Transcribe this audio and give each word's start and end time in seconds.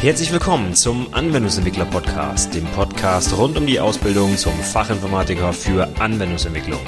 Herzlich 0.05 0.31
willkommen 0.31 0.75
zum 0.75 1.11
Anwendungsentwickler 1.15 1.85
Podcast, 1.85 2.53
dem 2.53 2.65
Podcast 2.65 3.35
rund 3.35 3.57
um 3.57 3.65
die 3.65 3.79
Ausbildung 3.79 4.37
zum 4.37 4.53
Fachinformatiker 4.53 5.51
für 5.51 5.89
Anwendungsentwicklung. 5.97 6.79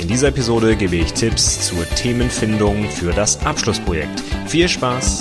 In 0.00 0.06
dieser 0.06 0.28
Episode 0.28 0.76
gebe 0.76 0.94
ich 0.94 1.12
Tipps 1.12 1.66
zur 1.66 1.84
Themenfindung 1.96 2.84
für 2.84 3.10
das 3.10 3.44
Abschlussprojekt. 3.44 4.22
Viel 4.46 4.68
Spaß! 4.68 5.18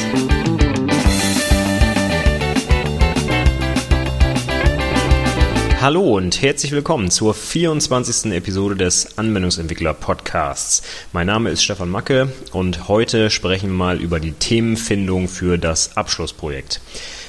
Hallo 5.82 6.18
und 6.18 6.42
herzlich 6.42 6.74
willkommen 6.74 7.10
zur 7.10 7.34
24. 7.34 8.34
Episode 8.34 8.76
des 8.76 9.18
Anwendungsentwickler 9.18 9.94
Podcasts. 9.94 10.84
Mein 11.14 11.28
Name 11.28 11.52
ist 11.52 11.64
Stefan 11.64 11.90
Macke 11.90 12.34
und 12.52 12.90
heute 12.90 13.30
sprechen 13.30 13.70
wir 13.70 13.78
mal 13.78 14.02
über 14.02 14.20
die 14.20 14.34
Themenfindung 14.34 15.30
für 15.30 15.58
das 15.58 15.96
Abschlussprojekt. 15.96 16.82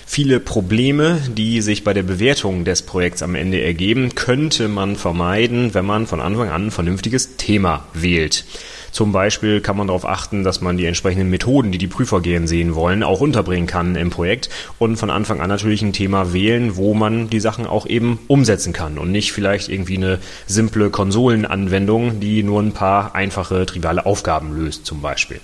Viele 0.04 0.40
Probleme, 0.40 1.22
die 1.28 1.60
sich 1.60 1.84
bei 1.84 1.94
der 1.94 2.02
Bewertung 2.02 2.64
des 2.64 2.82
Projekts 2.82 3.22
am 3.22 3.36
Ende 3.36 3.62
ergeben, 3.62 4.16
könnte 4.16 4.66
man 4.66 4.96
vermeiden, 4.96 5.72
wenn 5.72 5.86
man 5.86 6.08
von 6.08 6.20
Anfang 6.20 6.48
an 6.48 6.66
ein 6.66 6.70
vernünftiges 6.72 7.36
Thema 7.36 7.86
wählt. 7.94 8.44
Zum 8.92 9.12
Beispiel 9.12 9.60
kann 9.60 9.76
man 9.76 9.86
darauf 9.86 10.04
achten, 10.04 10.44
dass 10.44 10.60
man 10.60 10.76
die 10.76 10.86
entsprechenden 10.86 11.30
Methoden, 11.30 11.72
die 11.72 11.78
die 11.78 11.86
Prüfer 11.86 12.20
gern 12.20 12.46
sehen 12.46 12.74
wollen, 12.74 13.02
auch 13.02 13.20
unterbringen 13.20 13.66
kann 13.66 13.96
im 13.96 14.10
Projekt 14.10 14.50
und 14.78 14.96
von 14.96 15.10
Anfang 15.10 15.40
an 15.40 15.48
natürlich 15.48 15.82
ein 15.82 15.92
Thema 15.92 16.32
wählen, 16.32 16.76
wo 16.76 16.94
man 16.94 17.30
die 17.30 17.40
Sachen 17.40 17.66
auch 17.66 17.86
eben 17.86 18.18
umsetzen 18.28 18.72
kann 18.72 18.98
und 18.98 19.12
nicht 19.12 19.32
vielleicht 19.32 19.68
irgendwie 19.68 19.96
eine 19.96 20.18
simple 20.46 20.90
Konsolenanwendung, 20.90 22.20
die 22.20 22.42
nur 22.42 22.60
ein 22.60 22.72
paar 22.72 23.14
einfache, 23.14 23.66
triviale 23.66 24.06
Aufgaben 24.06 24.56
löst 24.56 24.86
zum 24.86 25.00
Beispiel. 25.00 25.40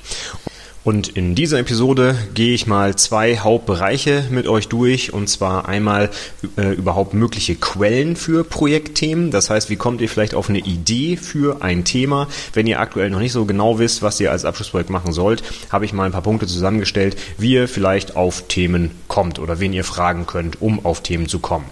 Und 0.87 1.09
in 1.09 1.35
dieser 1.35 1.59
Episode 1.59 2.17
gehe 2.35 2.55
ich 2.55 2.69
mal 2.69 2.95
zwei 2.95 3.39
Hauptbereiche 3.39 4.23
mit 4.31 4.47
euch 4.47 4.69
durch. 4.69 5.13
Und 5.13 5.29
zwar 5.29 5.69
einmal 5.69 6.11
äh, 6.57 6.75
überhaupt 6.75 7.13
mögliche 7.13 7.57
Quellen 7.57 8.15
für 8.15 8.45
Projektthemen. 8.45 9.33
Das 9.33 9.51
heißt, 9.51 9.69
wie 9.69 9.75
kommt 9.75 10.01
ihr 10.01 10.09
vielleicht 10.09 10.37
auf 10.37 10.49
eine 10.49 10.61
Idee 10.61 11.17
für 11.17 11.61
ein 11.61 11.83
Thema? 11.83 12.29
Wenn 12.53 12.69
ihr 12.69 12.79
aktuell 12.79 13.11
noch 13.11 13.19
nicht 13.19 13.33
so 13.33 13.47
genau 13.47 13.81
wisst, 13.81 14.03
was 14.03 14.21
ihr 14.21 14.31
als 14.31 14.45
Abschlussprojekt 14.45 14.89
machen 14.89 15.13
sollt, 15.13 15.43
habe 15.73 15.85
ich 15.85 15.93
mal 15.93 16.05
ein 16.05 16.13
paar 16.13 16.23
Punkte 16.23 16.47
zusammengestellt, 16.47 17.17
wie 17.37 17.55
ihr 17.55 17.67
vielleicht 17.67 18.15
auf 18.15 18.47
Themen 18.47 18.93
kommt 19.09 19.41
oder 19.41 19.59
wen 19.59 19.73
ihr 19.73 19.83
fragen 19.83 20.25
könnt, 20.25 20.63
um 20.63 20.87
auf 20.87 21.03
Themen 21.03 21.29
zu 21.29 21.41
kommen. 21.41 21.67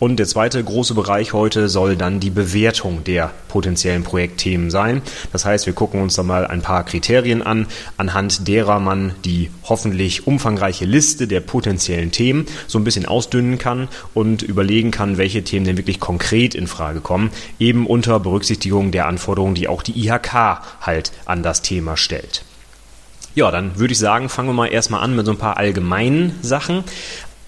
Und 0.00 0.16
der 0.16 0.26
zweite 0.26 0.62
große 0.62 0.94
Bereich 0.94 1.32
heute 1.32 1.68
soll 1.68 1.94
dann 1.94 2.18
die 2.18 2.30
Bewertung 2.30 3.04
der 3.04 3.30
potenziellen 3.48 4.02
Projektthemen 4.02 4.70
sein. 4.70 5.02
Das 5.32 5.44
heißt, 5.44 5.66
wir 5.66 5.72
gucken 5.72 6.02
uns 6.02 6.16
da 6.16 6.22
mal 6.22 6.46
ein 6.46 6.62
paar 6.62 6.84
Kriterien 6.84 7.42
an, 7.42 7.66
anhand 7.96 8.48
derer 8.56 8.80
man 8.80 9.12
die 9.26 9.50
hoffentlich 9.64 10.26
umfangreiche 10.26 10.86
Liste 10.86 11.28
der 11.28 11.40
potenziellen 11.40 12.10
Themen 12.10 12.46
so 12.66 12.78
ein 12.78 12.84
bisschen 12.84 13.04
ausdünnen 13.04 13.58
kann 13.58 13.88
und 14.14 14.40
überlegen 14.40 14.90
kann, 14.90 15.18
welche 15.18 15.44
Themen 15.44 15.66
denn 15.66 15.76
wirklich 15.76 16.00
konkret 16.00 16.54
in 16.54 16.66
Frage 16.66 17.00
kommen, 17.00 17.30
eben 17.58 17.86
unter 17.86 18.18
Berücksichtigung 18.18 18.92
der 18.92 19.08
Anforderungen, 19.08 19.54
die 19.54 19.68
auch 19.68 19.82
die 19.82 20.06
IHK 20.06 20.32
halt 20.80 21.12
an 21.26 21.42
das 21.42 21.60
Thema 21.60 21.98
stellt. 21.98 22.44
Ja, 23.34 23.50
dann 23.50 23.78
würde 23.78 23.92
ich 23.92 23.98
sagen, 23.98 24.30
fangen 24.30 24.48
wir 24.48 24.54
mal 24.54 24.68
erstmal 24.68 25.02
an 25.02 25.14
mit 25.14 25.26
so 25.26 25.32
ein 25.32 25.38
paar 25.38 25.58
allgemeinen 25.58 26.38
Sachen. 26.40 26.82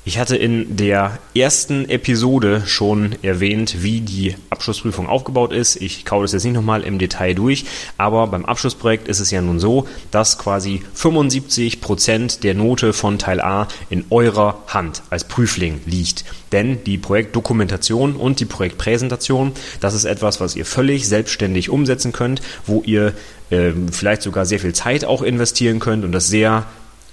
Ich 0.09 0.19
hatte 0.19 0.39
in 0.39 0.75
der 0.75 1.19
ersten 1.35 1.87
Episode 1.87 2.63
schon 2.65 3.15
erwähnt, 3.21 3.83
wie 3.83 4.01
die 4.01 4.37
Abschlussprüfung 4.49 5.07
aufgebaut 5.07 5.53
ist. 5.53 5.77
Ich 5.77 6.07
kaue 6.07 6.23
das 6.23 6.33
jetzt 6.33 6.45
nicht 6.45 6.55
nochmal 6.55 6.83
im 6.83 6.99
Detail 6.99 7.35
durch, 7.35 7.67
aber 7.99 8.27
beim 8.29 8.47
Abschlussprojekt 8.47 9.07
ist 9.07 9.21
es 9.21 9.31
ja 9.31 9.43
nun 9.43 9.61
so, 9.61 9.87
dass 10.11 10.39
quasi 10.39 10.81
75 10.95 11.83
Prozent 11.83 12.43
der 12.43 12.55
Note 12.55 12.95
von 12.95 13.19
Teil 13.19 13.43
A 13.43 13.69
in 13.91 14.07
eurer 14.09 14.63
Hand 14.69 15.03
als 15.11 15.25
Prüfling 15.25 15.83
liegt. 15.85 16.25
Denn 16.53 16.83
die 16.85 16.97
Projektdokumentation 16.97 18.17
und 18.17 18.41
die 18.41 18.47
Projektpräsentation, 18.47 19.53
das 19.81 19.93
ist 19.93 20.07
etwas, 20.07 20.41
was 20.41 20.57
ihr 20.57 20.65
völlig 20.65 21.07
selbstständig 21.07 21.69
umsetzen 21.69 22.13
könnt, 22.15 22.41
wo 22.65 22.81
ihr 22.81 23.13
äh, 23.51 23.73
vielleicht 23.93 24.23
sogar 24.23 24.47
sehr 24.47 24.59
viel 24.59 24.73
Zeit 24.73 25.05
auch 25.05 25.21
investieren 25.21 25.81
könnt 25.81 26.03
und 26.03 26.13
das 26.13 26.29
sehr 26.29 26.65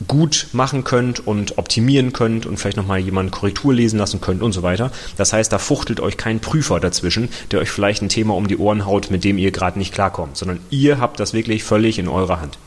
gut 0.08 0.48
machen 0.52 0.84
könnt 0.84 1.26
und 1.26 1.58
optimieren 1.58 2.14
könnt 2.14 2.46
und 2.46 2.58
vielleicht 2.58 2.78
nochmal 2.78 3.00
jemanden 3.00 3.32
Korrektur 3.32 3.74
lesen 3.74 3.98
lassen 3.98 4.22
könnt 4.22 4.42
und 4.42 4.52
so 4.52 4.62
weiter. 4.62 4.92
Das 5.18 5.34
heißt, 5.34 5.52
da 5.52 5.58
fuchtelt 5.58 6.00
euch 6.00 6.18
kein 6.18 6.40
Prüfer 6.40 6.80
dazwischen, 6.80 7.30
der 7.52 7.60
euch 7.60 7.70
vielleicht 7.70 8.02
ein 8.02 8.10
Thema 8.10 8.36
um 8.36 8.48
die 8.48 8.58
Ohren 8.58 8.86
haut, 8.86 9.10
mit 9.10 9.24
dem 9.24 9.38
ihr 9.38 9.52
gerade 9.52 9.80
nicht 9.80 9.94
klarkommt, 9.94 10.38
sondern 10.38 10.60
ihr 10.70 11.00
habt 11.00 11.20
das 11.20 11.34
wirklich 11.34 11.64
völlig 11.64 11.98
in 11.98 12.08
eurer 12.08 12.42
Hand. 12.42 12.58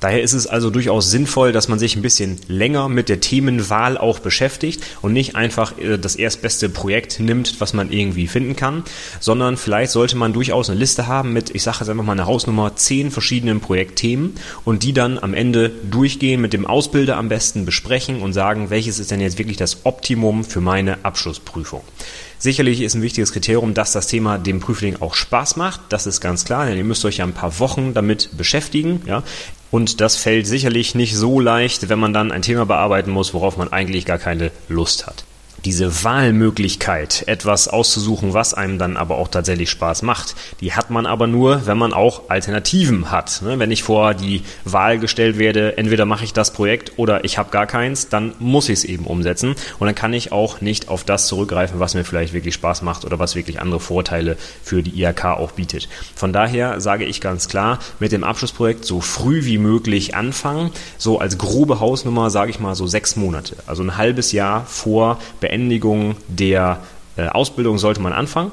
Daher 0.00 0.22
ist 0.22 0.32
es 0.32 0.46
also 0.46 0.70
durchaus 0.70 1.10
sinnvoll, 1.10 1.52
dass 1.52 1.68
man 1.68 1.78
sich 1.78 1.96
ein 1.96 2.02
bisschen 2.02 2.38
länger 2.48 2.88
mit 2.88 3.08
der 3.08 3.20
Themenwahl 3.20 3.96
auch 3.96 4.18
beschäftigt 4.18 4.82
und 5.02 5.12
nicht 5.12 5.36
einfach 5.36 5.78
äh, 5.78 5.98
das 5.98 6.16
erstbeste 6.16 6.68
Projekt 6.68 7.20
nimmt, 7.20 7.60
was 7.60 7.72
man 7.72 7.90
irgendwie 7.90 8.26
finden 8.26 8.56
kann, 8.56 8.84
sondern 9.20 9.56
vielleicht 9.56 9.92
sollte 9.92 10.16
man 10.16 10.32
durchaus 10.32 10.70
eine 10.70 10.78
Liste 10.78 11.06
haben 11.06 11.32
mit, 11.32 11.54
ich 11.54 11.62
sage 11.62 11.78
jetzt 11.80 11.88
einfach 11.88 12.04
mal 12.04 12.12
eine 12.12 12.26
Hausnummer, 12.26 12.76
zehn 12.76 13.10
verschiedenen 13.10 13.60
Projektthemen 13.60 14.34
und 14.64 14.82
die 14.82 14.92
dann 14.92 15.18
am 15.18 15.34
Ende 15.34 15.70
durchgehen, 15.90 16.40
mit 16.40 16.52
dem 16.52 16.66
Ausbilder 16.66 17.16
am 17.16 17.28
besten 17.28 17.64
besprechen 17.64 18.20
und 18.20 18.32
sagen, 18.32 18.70
welches 18.70 18.98
ist 18.98 19.10
denn 19.10 19.20
jetzt 19.20 19.38
wirklich 19.38 19.56
das 19.56 19.84
Optimum 19.84 20.44
für 20.44 20.60
meine 20.60 21.04
Abschlussprüfung. 21.04 21.82
Sicherlich 22.38 22.80
ist 22.80 22.94
ein 22.94 23.02
wichtiges 23.02 23.32
Kriterium, 23.32 23.74
dass 23.74 23.92
das 23.92 24.06
Thema 24.06 24.38
dem 24.38 24.60
Prüfling 24.60 24.96
auch 25.00 25.14
Spaß 25.14 25.56
macht. 25.56 25.80
Das 25.88 26.06
ist 26.06 26.20
ganz 26.20 26.44
klar, 26.44 26.66
denn 26.66 26.76
ihr 26.76 26.84
müsst 26.84 27.04
euch 27.04 27.18
ja 27.18 27.24
ein 27.24 27.32
paar 27.32 27.58
Wochen 27.58 27.94
damit 27.94 28.36
beschäftigen. 28.36 29.02
Ja. 29.06 29.22
Und 29.70 30.00
das 30.00 30.16
fällt 30.16 30.46
sicherlich 30.46 30.94
nicht 30.94 31.16
so 31.16 31.40
leicht, 31.40 31.88
wenn 31.88 31.98
man 31.98 32.12
dann 32.12 32.32
ein 32.32 32.42
Thema 32.42 32.66
bearbeiten 32.66 33.10
muss, 33.10 33.34
worauf 33.34 33.56
man 33.56 33.72
eigentlich 33.72 34.04
gar 34.04 34.18
keine 34.18 34.50
Lust 34.68 35.06
hat 35.06 35.24
diese 35.66 36.04
Wahlmöglichkeit, 36.04 37.24
etwas 37.26 37.66
auszusuchen, 37.66 38.34
was 38.34 38.54
einem 38.54 38.78
dann 38.78 38.96
aber 38.96 39.18
auch 39.18 39.26
tatsächlich 39.26 39.68
Spaß 39.68 40.02
macht, 40.02 40.36
die 40.60 40.74
hat 40.74 40.90
man 40.90 41.06
aber 41.06 41.26
nur, 41.26 41.66
wenn 41.66 41.76
man 41.76 41.92
auch 41.92 42.30
Alternativen 42.30 43.10
hat. 43.10 43.42
Ne? 43.42 43.58
Wenn 43.58 43.72
ich 43.72 43.82
vor 43.82 44.14
die 44.14 44.42
Wahl 44.64 45.00
gestellt 45.00 45.38
werde, 45.38 45.76
entweder 45.76 46.04
mache 46.04 46.22
ich 46.22 46.32
das 46.32 46.52
Projekt 46.52 46.92
oder 46.98 47.24
ich 47.24 47.36
habe 47.36 47.50
gar 47.50 47.66
keins, 47.66 48.08
dann 48.08 48.32
muss 48.38 48.68
ich 48.68 48.74
es 48.74 48.84
eben 48.84 49.06
umsetzen 49.06 49.56
und 49.80 49.86
dann 49.86 49.96
kann 49.96 50.12
ich 50.12 50.30
auch 50.30 50.60
nicht 50.60 50.88
auf 50.88 51.02
das 51.02 51.26
zurückgreifen, 51.26 51.80
was 51.80 51.94
mir 51.94 52.04
vielleicht 52.04 52.32
wirklich 52.32 52.54
Spaß 52.54 52.82
macht 52.82 53.04
oder 53.04 53.18
was 53.18 53.34
wirklich 53.34 53.60
andere 53.60 53.80
Vorteile 53.80 54.36
für 54.62 54.84
die 54.84 55.02
IHK 55.02 55.24
auch 55.24 55.50
bietet. 55.50 55.88
Von 56.14 56.32
daher 56.32 56.80
sage 56.80 57.06
ich 57.06 57.20
ganz 57.20 57.48
klar, 57.48 57.80
mit 57.98 58.12
dem 58.12 58.22
Abschlussprojekt 58.22 58.84
so 58.84 59.00
früh 59.00 59.44
wie 59.44 59.58
möglich 59.58 60.14
anfangen. 60.14 60.70
So 60.96 61.18
als 61.18 61.38
grobe 61.38 61.80
Hausnummer 61.80 62.30
sage 62.30 62.52
ich 62.52 62.60
mal 62.60 62.76
so 62.76 62.86
sechs 62.86 63.16
Monate, 63.16 63.56
also 63.66 63.82
ein 63.82 63.96
halbes 63.96 64.30
Jahr 64.30 64.64
vor 64.64 65.18
Beendigung 65.40 65.55
Beendigung 65.56 66.16
der 66.28 66.80
äh, 67.16 67.28
Ausbildung 67.28 67.78
sollte 67.78 68.02
man 68.02 68.12
anfangen. 68.12 68.52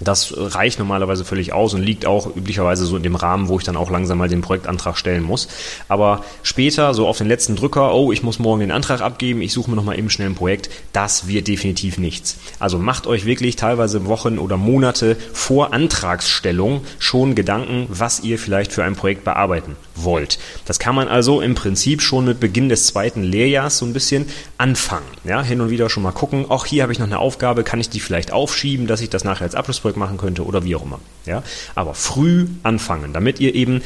Das 0.00 0.34
reicht 0.36 0.78
normalerweise 0.78 1.24
völlig 1.24 1.52
aus 1.52 1.72
und 1.72 1.82
liegt 1.82 2.06
auch 2.06 2.34
üblicherweise 2.36 2.84
so 2.84 2.96
in 2.96 3.02
dem 3.02 3.16
Rahmen, 3.16 3.48
wo 3.48 3.58
ich 3.58 3.64
dann 3.64 3.76
auch 3.76 3.90
langsam 3.90 4.18
mal 4.18 4.28
den 4.28 4.42
Projektantrag 4.42 4.98
stellen 4.98 5.22
muss. 5.22 5.48
Aber 5.88 6.24
später, 6.42 6.92
so 6.92 7.06
auf 7.06 7.18
den 7.18 7.28
letzten 7.28 7.56
Drücker, 7.56 7.94
oh, 7.94 8.12
ich 8.12 8.22
muss 8.22 8.38
morgen 8.38 8.60
den 8.60 8.70
Antrag 8.70 9.00
abgeben, 9.00 9.40
ich 9.40 9.52
suche 9.52 9.70
mir 9.70 9.76
nochmal 9.76 9.98
eben 9.98 10.10
schnell 10.10 10.28
ein 10.28 10.34
Projekt, 10.34 10.70
das 10.92 11.28
wird 11.28 11.48
definitiv 11.48 11.98
nichts. 11.98 12.36
Also 12.58 12.78
macht 12.78 13.06
euch 13.06 13.24
wirklich 13.24 13.56
teilweise 13.56 14.06
Wochen 14.06 14.38
oder 14.38 14.56
Monate 14.56 15.16
vor 15.32 15.72
Antragsstellung 15.72 16.82
schon 16.98 17.34
Gedanken, 17.34 17.86
was 17.88 18.20
ihr 18.20 18.38
vielleicht 18.38 18.72
für 18.72 18.84
ein 18.84 18.96
Projekt 18.96 19.24
bearbeiten 19.24 19.76
wollt. 19.94 20.38
Das 20.66 20.78
kann 20.78 20.94
man 20.94 21.08
also 21.08 21.40
im 21.40 21.54
Prinzip 21.54 22.02
schon 22.02 22.26
mit 22.26 22.38
Beginn 22.40 22.68
des 22.68 22.86
zweiten 22.86 23.22
Lehrjahrs 23.22 23.78
so 23.78 23.86
ein 23.86 23.94
bisschen 23.94 24.26
anfangen. 24.58 25.06
Ja, 25.24 25.42
hin 25.42 25.60
und 25.60 25.70
wieder 25.70 25.88
schon 25.88 26.02
mal 26.02 26.12
gucken, 26.12 26.50
auch 26.50 26.66
hier 26.66 26.82
habe 26.82 26.92
ich 26.92 26.98
noch 26.98 27.06
eine 27.06 27.18
Aufgabe, 27.18 27.64
kann 27.64 27.80
ich 27.80 27.88
die 27.88 28.00
vielleicht 28.00 28.32
aufschieben, 28.32 28.86
dass 28.86 29.00
ich 29.00 29.08
das 29.08 29.24
nachher 29.24 29.44
als 29.44 29.54
Abschluss 29.54 29.85
Erfolg 29.86 29.96
machen 29.96 30.18
könnte 30.18 30.44
oder 30.44 30.64
wie 30.64 30.74
auch 30.74 30.82
immer. 30.82 31.00
Ja? 31.26 31.42
Aber 31.74 31.94
früh 31.94 32.48
anfangen, 32.64 33.12
damit 33.12 33.38
ihr 33.38 33.54
eben 33.54 33.82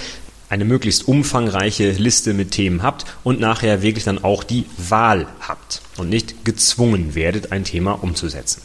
eine 0.49 0.64
möglichst 0.64 1.06
umfangreiche 1.06 1.91
Liste 1.93 2.32
mit 2.32 2.52
Themen 2.52 2.82
habt 2.82 3.05
und 3.23 3.38
nachher 3.38 3.82
wirklich 3.82 4.05
dann 4.05 4.25
auch 4.25 4.43
die 4.43 4.64
Wahl 4.79 5.26
habt 5.41 5.82
und 5.97 6.08
nicht 6.08 6.44
gezwungen 6.44 7.14
werdet, 7.14 7.52
ein 7.52 7.64
Thema 7.64 8.02
umzusetzen. 8.02 8.62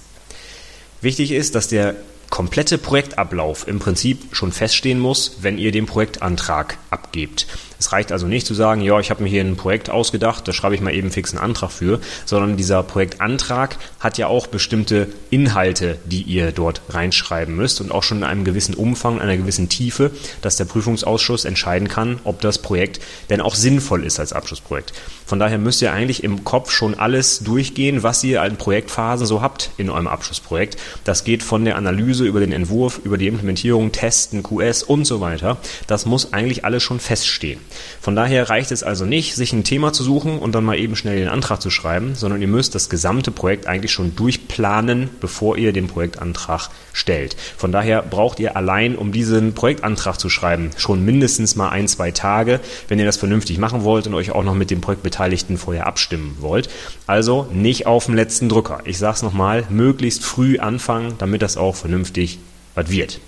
Wichtig 1.02 1.32
ist, 1.32 1.56
dass 1.56 1.68
der 1.68 1.96
komplette 2.30 2.78
Projektablauf 2.78 3.68
im 3.68 3.80
Prinzip 3.80 4.36
schon 4.36 4.52
feststehen 4.52 5.00
muss, 5.00 5.38
wenn 5.42 5.58
ihr 5.58 5.72
den 5.72 5.86
Projektantrag 5.86 6.78
abgebt. 6.90 7.46
Es 7.80 7.92
reicht 7.92 8.12
also 8.12 8.27
nicht 8.27 8.48
zu 8.48 8.54
sagen, 8.54 8.81
ja, 8.81 9.00
ich 9.00 9.10
habe 9.10 9.24
mir 9.24 9.30
hier 9.30 9.44
ein 9.44 9.56
Projekt 9.57 9.89
ausgedacht, 9.89 10.48
da 10.48 10.54
schreibe 10.54 10.75
ich 10.75 10.81
mal 10.81 10.94
eben 10.94 11.12
fix 11.12 11.31
einen 11.31 11.44
Antrag 11.44 11.72
für, 11.72 12.00
sondern 12.25 12.57
dieser 12.57 12.83
Projektantrag 12.83 13.77
hat 14.00 14.18
ja 14.18 14.27
auch 14.27 14.48
bestimmte 14.48 15.07
Inhalte, 15.30 15.98
die 16.06 16.22
ihr 16.22 16.51
dort 16.51 16.81
reinschreiben 16.89 17.56
müsst 17.56 17.81
und 17.81 17.92
auch 17.92 18.04
schon 18.04 18.19
in 18.19 18.24
einem 18.24 18.44
gewissen 18.44 18.75
Umfang, 18.75 19.19
einer 19.19 19.38
gewissen 19.38 19.69
Tiefe, 19.69 20.12
dass 20.42 20.57
der 20.57 20.66
Prüfungsausschuss 20.66 21.45
entscheiden 21.45 21.88
kann, 21.88 22.19
ob 22.24 22.42
das 22.42 22.60
Projekt 22.60 23.00
denn 23.30 23.42
auch 23.42 23.56
sinnvoll 23.56 24.04
ist 24.04 24.19
als 24.19 24.33
Abschlussprojekt. 24.33 24.94
Von 25.25 25.39
daher 25.39 25.57
müsst 25.57 25.81
ihr 25.81 25.92
eigentlich 25.92 26.24
im 26.24 26.44
Kopf 26.44 26.72
schon 26.72 26.94
alles 26.95 27.39
durchgehen, 27.39 28.04
was 28.04 28.24
ihr 28.24 28.42
an 28.42 28.57
Projektphasen 28.57 29.25
so 29.25 29.42
habt 29.42 29.72
in 29.77 29.89
eurem 29.89 30.07
Abschlussprojekt. 30.07 30.77
Das 31.04 31.24
geht 31.24 31.44
von 31.44 31.66
der 31.66 31.77
Analyse 31.77 32.25
über 32.25 32.39
den 32.39 32.51
Entwurf, 32.51 33.00
über 33.04 33.18
die 33.18 33.27
Implementierung, 33.27 33.92
Testen, 33.92 34.44
QS 34.44 34.83
und 34.83 35.06
so 35.06 35.22
weiter. 35.22 35.57
Das 35.88 36.06
muss 36.06 36.33
eigentlich 36.33 36.63
alles 36.63 36.83
schon 36.83 37.00
feststehen. 37.00 37.60
Von 38.01 38.16
daher 38.16 38.50
reicht 38.50 38.72
es 38.72 38.83
also 38.83 39.06
nicht, 39.06 39.36
sich 39.36 39.54
ein 39.54 39.63
Thema 39.63 39.94
zu 39.94 40.04
suchen 40.04 40.39
und 40.39 40.54
dann 40.54 40.63
mal 40.63 40.77
eben 40.77 40.95
schnell 40.95 41.18
den 41.18 41.27
Antrag 41.27 41.62
zu 41.62 41.69
schreiben, 41.69 42.16
sondern 42.16 42.42
ihr 42.42 42.48
müsst 42.48 42.75
das 42.75 42.89
gesamte 42.89 43.31
Projekt 43.31 43.68
eigentlich 43.68 43.92
schon 43.92 44.16
durchplanen, 44.16 45.10
bevor 45.19 45.57
ihr 45.57 45.74
den 45.74 45.88
Projektantrag 45.88 46.69
stellt. 46.94 47.36
Von 47.57 47.72
daher 47.72 48.01
braucht 48.01 48.39
ihr 48.39 48.56
allein, 48.56 48.95
um 48.95 49.12
diesen 49.12 49.54
Projektantrag 49.54 50.19
zu 50.19 50.30
schreiben, 50.30 50.72
schon 50.77 51.04
mindestens 51.04 51.56
mal 51.56 51.69
ein, 51.69 51.88
zwei 51.88 52.12
Tage, 52.12 52.60
wenn 52.88 53.00
ihr 53.00 53.06
das 53.06 53.18
vernünftig 53.18 53.57
machen 53.57 53.83
wollt 53.83 54.07
und 54.07 54.13
euch 54.13 54.31
auch 54.31 54.44
noch 54.44 54.56
mit 54.56 54.72
dem 54.72 54.81
Projektbeteiligten 54.81 55.57
vorher 55.57 55.88
abstimmen 55.88 56.38
wollt. 56.39 56.69
Also 57.07 57.48
nicht 57.51 57.88
auf 57.88 58.06
dem 58.06 58.16
letzten 58.16 58.50
Drücker. 58.50 58.81
Ich 58.86 58.98
sage 58.98 59.16
es 59.16 59.24
nochmal, 59.24 59.66
möglichst 59.69 60.24
früh 60.24 60.60
anfangen, 60.60 61.16
damit 61.18 61.42
das 61.42 61.57
auch 61.57 61.75
vernünftig 61.75 62.39
was 62.75 62.89
wird. 62.89 63.19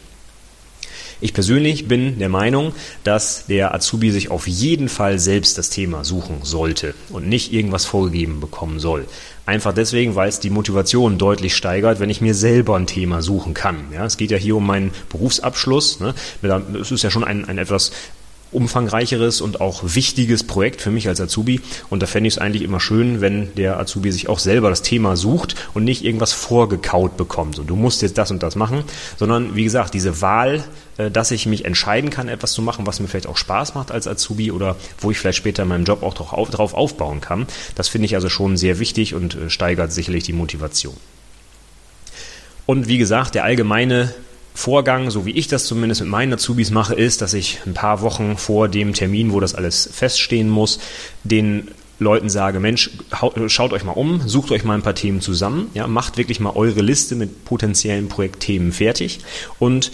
Ich 1.20 1.34
persönlich 1.34 1.88
bin 1.88 2.20
der 2.20 2.30
Meinung, 2.30 2.74
dass 3.04 3.48
der 3.48 3.74
Azubi 3.74 4.12
sich 4.12 4.30
auf 4.30 4.48
jeden 4.48 4.88
Fall 4.88 5.18
selbst 5.18 5.58
das 5.58 5.72
Thema 5.72 6.04
suchen 6.04 6.42
sollte 6.44 6.94
und 7.10 7.28
nicht 7.28 7.52
irgendwas 7.52 7.86
vorgegeben 7.86 8.40
bekommen 8.40 8.80
soll. 8.80 9.08
Einfach 9.48 9.74
deswegen, 9.74 10.16
weil 10.16 10.30
es 10.30 10.40
die 10.40 10.52
Motivation 10.52 11.18
deutlich 11.18 11.56
steigert, 11.56 12.00
wenn 12.00 12.10
ich 12.10 12.22
mir 12.22 12.36
selber 12.36 12.76
ein 12.76 12.86
Thema 12.86 13.22
suchen 13.22 13.54
kann. 13.54 13.78
Ja, 13.94 14.06
es 14.06 14.18
geht 14.18 14.30
ja 14.30 14.38
hier 14.38 14.58
um 14.58 14.68
meinen 14.68 14.92
Berufsabschluss. 15.10 16.00
Ne? 16.02 16.14
Es 16.80 16.92
ist 16.92 17.04
ja 17.04 17.10
schon 17.10 17.24
ein, 17.24 17.46
ein 17.46 17.58
etwas 17.58 17.92
umfangreicheres 18.52 19.42
und 19.42 19.62
auch 19.62 19.82
wichtiges 19.84 20.44
Projekt 20.44 20.82
für 20.82 20.92
mich 20.92 21.08
als 21.08 21.20
Azubi. 21.20 21.62
Und 21.90 22.02
da 22.02 22.08
fände 22.08 22.28
ich 22.28 22.36
es 22.36 22.38
eigentlich 22.40 22.64
immer 22.64 22.80
schön, 22.80 23.22
wenn 23.22 23.54
der 23.56 23.80
Azubi 23.80 24.12
sich 24.12 24.30
auch 24.30 24.40
selber 24.40 24.70
das 24.70 24.82
Thema 24.82 25.16
sucht 25.16 25.56
und 25.74 25.84
nicht 25.84 26.04
irgendwas 26.04 26.34
vorgekaut 26.34 27.18
bekommt. 27.18 27.56
So, 27.56 27.64
du 27.64 27.76
musst 27.76 28.02
jetzt 28.02 28.18
das 28.18 28.32
und 28.32 28.44
das 28.44 28.56
machen, 28.56 28.84
sondern 29.18 29.56
wie 29.56 29.64
gesagt, 29.64 29.94
diese 29.94 30.22
Wahl, 30.22 30.64
äh, 30.98 31.12
dass 31.12 31.32
ich 31.32 31.46
mich 31.46 31.66
entscheiden 31.66 32.10
kann, 32.10 32.30
etwas 32.30 32.54
zu 32.54 32.62
machen, 32.62 32.86
was 32.86 33.00
mir 33.00 33.08
vielleicht 33.08 33.28
auch 33.28 33.38
Spaß 33.38 33.76
macht 33.76 33.92
als 33.92 34.08
Azubi 34.08 34.52
oder 34.52 34.76
wo 35.00 35.12
ich 35.12 35.20
vielleicht 35.20 35.38
später 35.38 35.64
in 35.64 35.70
meinem 35.70 35.86
Job 35.86 36.04
auch 36.04 36.14
drauf 36.14 36.74
aufbauen 36.74 37.22
kann. 37.22 37.48
Das 37.76 37.88
finde 37.90 38.06
ich 38.06 38.16
also 38.16 38.30
schon 38.30 38.58
sehr 38.58 38.80
wichtig 38.80 39.14
und 39.14 39.36
äh, 39.36 39.50
steigert 39.50 39.92
sicherlich 39.92 40.24
die 40.24 40.34
Motivation. 40.34 40.96
Und 42.66 42.88
wie 42.90 42.98
gesagt, 42.98 43.36
der 43.36 43.46
allgemeine 43.46 44.14
Vorgang, 44.58 45.12
so 45.12 45.28
wie 45.28 45.34
ich 45.34 45.48
das 45.48 45.68
zumindest 45.68 46.02
mit 46.02 46.10
meinen 46.10 46.34
Azubis 46.34 46.72
mache, 46.72 46.96
ist, 46.96 47.22
dass 47.22 47.36
ich 47.36 47.60
ein 47.68 47.76
paar 47.76 48.02
Wochen 48.02 48.38
vor 48.38 48.68
dem 48.68 48.94
Termin, 48.94 49.32
wo 49.32 49.40
das 49.40 49.54
alles 49.54 49.88
feststehen 49.94 50.50
muss, 50.50 50.80
den 51.24 51.68
Leuten 52.00 52.28
sage, 52.28 52.60
Mensch, 52.60 52.90
schaut 53.46 53.72
euch 53.72 53.84
mal 53.84 53.92
um, 53.92 54.28
sucht 54.28 54.50
euch 54.50 54.64
mal 54.64 54.74
ein 54.74 54.82
paar 54.82 54.96
Themen 54.96 55.22
zusammen, 55.22 55.70
ja, 55.76 55.86
macht 55.86 56.18
wirklich 56.18 56.40
mal 56.40 56.56
eure 56.56 56.82
Liste 56.82 57.14
mit 57.14 57.46
potenziellen 57.46 58.10
Projektthemen 58.10 58.72
fertig 58.72 59.20
und 59.60 59.92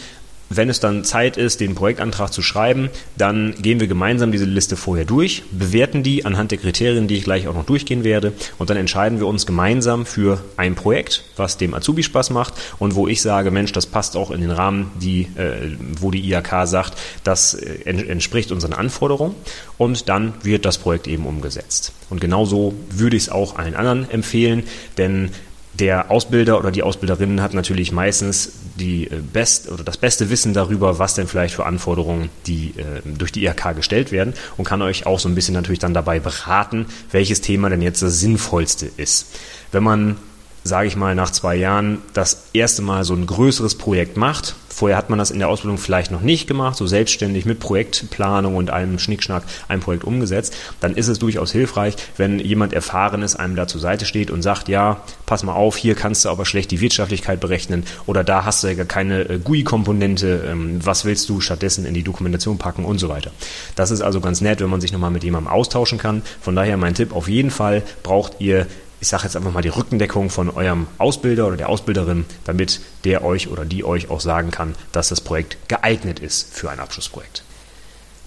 wenn 0.55 0.69
es 0.69 0.79
dann 0.79 1.03
Zeit 1.03 1.38
ist, 1.38 1.59
den 1.59 1.75
Projektantrag 1.75 2.31
zu 2.31 2.41
schreiben, 2.41 2.89
dann 3.17 3.55
gehen 3.61 3.79
wir 3.79 3.88
gemeinsam 3.88 4.31
diese 4.31 4.45
Liste 4.45 4.75
vorher 4.75 5.05
durch, 5.05 5.44
bewerten 5.51 6.03
die 6.03 6.25
anhand 6.25 6.51
der 6.51 6.57
Kriterien, 6.57 7.07
die 7.07 7.15
ich 7.15 7.23
gleich 7.23 7.47
auch 7.47 7.53
noch 7.53 7.65
durchgehen 7.65 8.03
werde, 8.03 8.33
und 8.57 8.69
dann 8.69 8.77
entscheiden 8.77 9.19
wir 9.19 9.27
uns 9.27 9.45
gemeinsam 9.45 10.05
für 10.05 10.44
ein 10.57 10.75
Projekt, 10.75 11.23
was 11.35 11.57
dem 11.57 11.73
Azubi 11.73 12.03
Spaß 12.03 12.29
macht 12.29 12.53
und 12.79 12.95
wo 12.95 13.07
ich 13.07 13.21
sage, 13.21 13.51
Mensch, 13.51 13.71
das 13.71 13.85
passt 13.85 14.15
auch 14.15 14.31
in 14.31 14.41
den 14.41 14.51
Rahmen, 14.51 14.91
die, 15.01 15.27
äh, 15.35 15.71
wo 16.00 16.11
die 16.11 16.29
IHK 16.31 16.65
sagt, 16.65 16.97
das 17.23 17.53
äh, 17.53 17.89
entspricht 17.89 18.51
unseren 18.51 18.73
Anforderungen 18.73 19.35
und 19.77 20.09
dann 20.09 20.33
wird 20.44 20.65
das 20.65 20.77
Projekt 20.77 21.07
eben 21.07 21.25
umgesetzt. 21.25 21.94
Und 22.09 22.21
genauso 22.21 22.73
würde 22.89 23.17
ich 23.17 23.23
es 23.23 23.29
auch 23.29 23.57
allen 23.57 23.75
anderen 23.75 24.09
empfehlen, 24.09 24.63
denn 24.97 25.31
der 25.74 26.12
Ausbilder 26.12 26.60
oder 26.60 26.72
die 26.72 26.84
Ausbilderin 26.84 27.42
hat 27.42 27.54
natürlich 27.54 27.92
meistens 27.92 28.52
die 28.75 29.06
äh, 29.08 29.22
best 29.22 29.72
oder 29.72 29.84
das 29.84 29.98
beste 29.98 30.30
Wissen 30.30 30.54
darüber, 30.54 31.00
was 31.00 31.16
denn 31.16 31.28
vielleicht 31.28 31.56
für 31.56 31.66
Anforderungen 31.66 32.30
die 32.46 32.74
äh, 32.78 33.02
durch 33.06 33.31
die 33.31 33.46
IHK 33.46 33.75
gestellt 33.75 34.12
werden 34.12 34.34
und 34.58 34.66
kann 34.66 34.81
euch 34.81 35.06
auch 35.06 35.20
so 35.20 35.28
ein 35.28 35.36
bisschen 35.36 35.56
natürlich 35.56 35.80
dann 35.80 35.94
dabei 35.94 36.20
beraten, 36.20 36.86
welches 37.12 37.42
Thema 37.42 37.70
denn 37.70 37.81
jetzt 37.81 38.02
das 38.02 38.20
sinnvollste 38.20 38.90
ist. 38.98 39.28
Wenn 39.72 39.84
man 39.84 40.18
sage 40.63 40.88
ich 40.88 40.95
mal, 40.95 41.15
nach 41.15 41.31
zwei 41.31 41.56
Jahren 41.56 42.01
das 42.13 42.45
erste 42.54 42.81
Mal 42.81 43.04
so 43.04 43.13
ein 43.13 43.25
größeres 43.25 43.75
Projekt 43.75 44.18
macht. 44.18 44.56
Vorher 44.69 44.98
hat 44.98 45.12
man 45.12 45.19
das 45.19 45.30
in 45.30 45.38
der 45.38 45.50
Ausbildung 45.50 45.77
vielleicht 45.77 46.10
noch 46.10 46.21
nicht 46.21 46.48
gemacht, 46.48 46.77
so 46.77 46.88
selbstständig 46.88 47.45
mit 47.45 47.60
Projektplanung 47.60 48.56
und 48.56 48.71
allem 48.71 48.98
Schnickschnack 48.98 49.44
ein 49.68 49.81
Projekt 49.81 50.04
umgesetzt. 50.04 50.56
Dann 50.80 50.95
ist 50.95 51.10
es 51.10 51.19
durchaus 51.19 51.51
hilfreich, 51.51 51.95
wenn 52.18 52.39
jemand 52.39 52.74
Erfahrenes 52.74 53.36
einem 53.36 53.56
da 53.56 53.68
zur 53.68 53.81
Seite 53.81 54.06
steht 54.06 54.31
und 54.31 54.42
sagt, 54.42 54.69
ja, 54.69 55.01
pass 55.27 55.44
mal 55.44 55.54
auf, 55.54 55.77
hier 55.77 55.94
kannst 55.94 56.25
du 56.25 56.30
aber 56.30 56.45
schlecht 56.45 56.71
die 56.71 56.81
Wirtschaftlichkeit 56.81 57.39
berechnen 57.39 57.83
oder 58.07 58.24
da 58.24 58.45
hast 58.45 58.63
du 58.63 58.68
ja 58.68 58.74
gar 58.74 58.86
keine 58.86 59.30
äh, 59.30 59.38
GUI-Komponente, 59.38 60.45
ähm, 60.50 60.80
was 60.83 61.06
willst 61.06 61.30
du 61.30 61.39
stattdessen 61.39 61.86
in 61.86 61.94
die 61.94 62.04
Dokumentation 62.04 62.57
packen 62.57 62.83
und 62.83 62.98
so 62.98 63.10
weiter. 63.10 63.31
Das 63.75 63.92
ist 63.92 64.01
also 64.01 64.21
ganz 64.21 64.42
nett, 64.42 64.60
wenn 64.60 64.71
man 64.71 64.81
sich 64.81 64.92
nochmal 64.92 65.12
mit 65.12 65.24
jemandem 65.24 65.51
austauschen 65.51 66.00
kann. 66.00 66.24
Von 66.42 66.56
daher 66.56 66.77
mein 66.77 66.95
Tipp, 66.95 67.15
auf 67.15 67.30
jeden 67.30 67.51
Fall 67.51 67.83
braucht 68.01 68.38
ihr 68.39 68.65
ich 69.03 69.09
sage 69.09 69.23
jetzt 69.23 69.35
einfach 69.35 69.51
mal 69.51 69.61
die 69.61 69.67
Rückendeckung 69.67 70.29
von 70.29 70.50
eurem 70.50 70.88
Ausbilder 70.97 71.45
oder 71.45 71.57
der 71.57 71.67
Ausbilderin, 71.67 72.23
damit 72.45 72.79
der 73.03 73.21
euch 73.25 73.50
oder 73.50 73.65
die 73.65 73.83
euch 73.83 74.09
auch 74.09 74.21
sagen 74.21 74.50
kann, 74.50 74.75
dass 74.94 75.09
das 75.09 75.19
Projekt 75.19 75.57
geeignet 75.67 76.19
ist 76.19 76.55
für 76.55 76.71
ein 76.71 76.79
Abschlussprojekt. 76.79 77.44